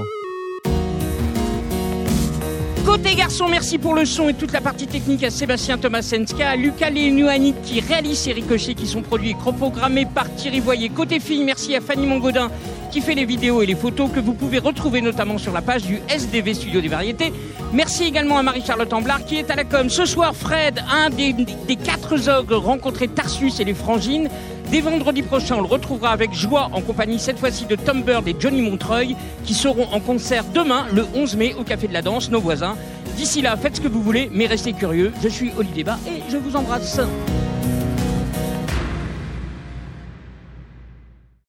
Côté 2.86 3.16
garçon, 3.16 3.48
merci 3.48 3.78
pour 3.78 3.96
le 3.96 4.04
son 4.04 4.28
et 4.28 4.34
toute 4.34 4.52
la 4.52 4.60
partie 4.60 4.86
technique 4.86 5.24
à 5.24 5.30
Sébastien 5.30 5.76
Tomasenska, 5.76 6.50
à 6.50 6.54
Lucas 6.54 6.88
Lénuanit 6.88 7.56
qui 7.64 7.80
réalise 7.80 8.16
ces 8.16 8.32
ricochets 8.32 8.74
qui 8.74 8.86
sont 8.86 9.02
produits 9.02 9.30
et 9.30 9.34
programmés 9.34 10.06
par 10.06 10.32
Thierry 10.36 10.60
Voyer. 10.60 10.88
Côté 10.88 11.18
fille, 11.18 11.42
merci 11.42 11.74
à 11.74 11.80
Fanny 11.80 12.06
Mongodin 12.06 12.48
qui 12.92 13.00
fait 13.00 13.16
les 13.16 13.24
vidéos 13.24 13.60
et 13.60 13.66
les 13.66 13.74
photos 13.74 14.08
que 14.10 14.20
vous 14.20 14.34
pouvez 14.34 14.58
retrouver 14.58 15.00
notamment 15.00 15.36
sur 15.36 15.52
la 15.52 15.62
page 15.62 15.82
du 15.82 15.98
SDV 16.08 16.54
Studio 16.54 16.80
des 16.80 16.88
Variétés. 16.88 17.32
Merci 17.72 18.04
également 18.04 18.38
à 18.38 18.44
Marie-Charlotte 18.44 18.92
Amblard 18.92 19.24
qui 19.24 19.36
est 19.36 19.50
à 19.50 19.56
la 19.56 19.64
com. 19.64 19.90
Ce 19.90 20.04
soir, 20.04 20.34
Fred, 20.36 20.82
un 20.88 21.10
des, 21.10 21.34
quatre 21.76 22.14
ogres 22.28 22.56
rencontrés 22.56 23.08
Tarsus 23.08 23.58
et 23.58 23.64
les 23.64 23.74
Frangines. 23.74 24.28
Dès 24.70 24.80
vendredi 24.80 25.22
prochain, 25.22 25.56
on 25.56 25.60
le 25.60 25.66
retrouvera 25.66 26.10
avec 26.10 26.32
joie 26.32 26.70
en 26.72 26.80
compagnie 26.80 27.20
cette 27.20 27.38
fois-ci 27.38 27.66
de 27.66 27.76
Tom 27.76 28.02
Bird 28.02 28.26
et 28.26 28.34
Johnny 28.38 28.62
Montreuil 28.62 29.16
qui 29.44 29.54
seront 29.54 29.86
en 29.92 30.00
concert 30.00 30.44
demain, 30.52 30.86
le 30.92 31.06
11 31.14 31.36
mai, 31.36 31.54
au 31.54 31.62
Café 31.62 31.86
de 31.86 31.92
la 31.92 32.02
Danse, 32.02 32.30
nos 32.30 32.40
voisins. 32.40 32.76
D'ici 33.16 33.42
là, 33.42 33.56
faites 33.56 33.76
ce 33.76 33.80
que 33.80 33.88
vous 33.88 34.02
voulez, 34.02 34.28
mais 34.32 34.46
restez 34.46 34.72
curieux. 34.72 35.12
Je 35.22 35.28
suis 35.28 35.52
Olivier 35.56 35.84
Bas 35.84 35.98
et 36.08 36.20
je 36.30 36.36
vous 36.36 36.56
embrasse. 36.56 37.00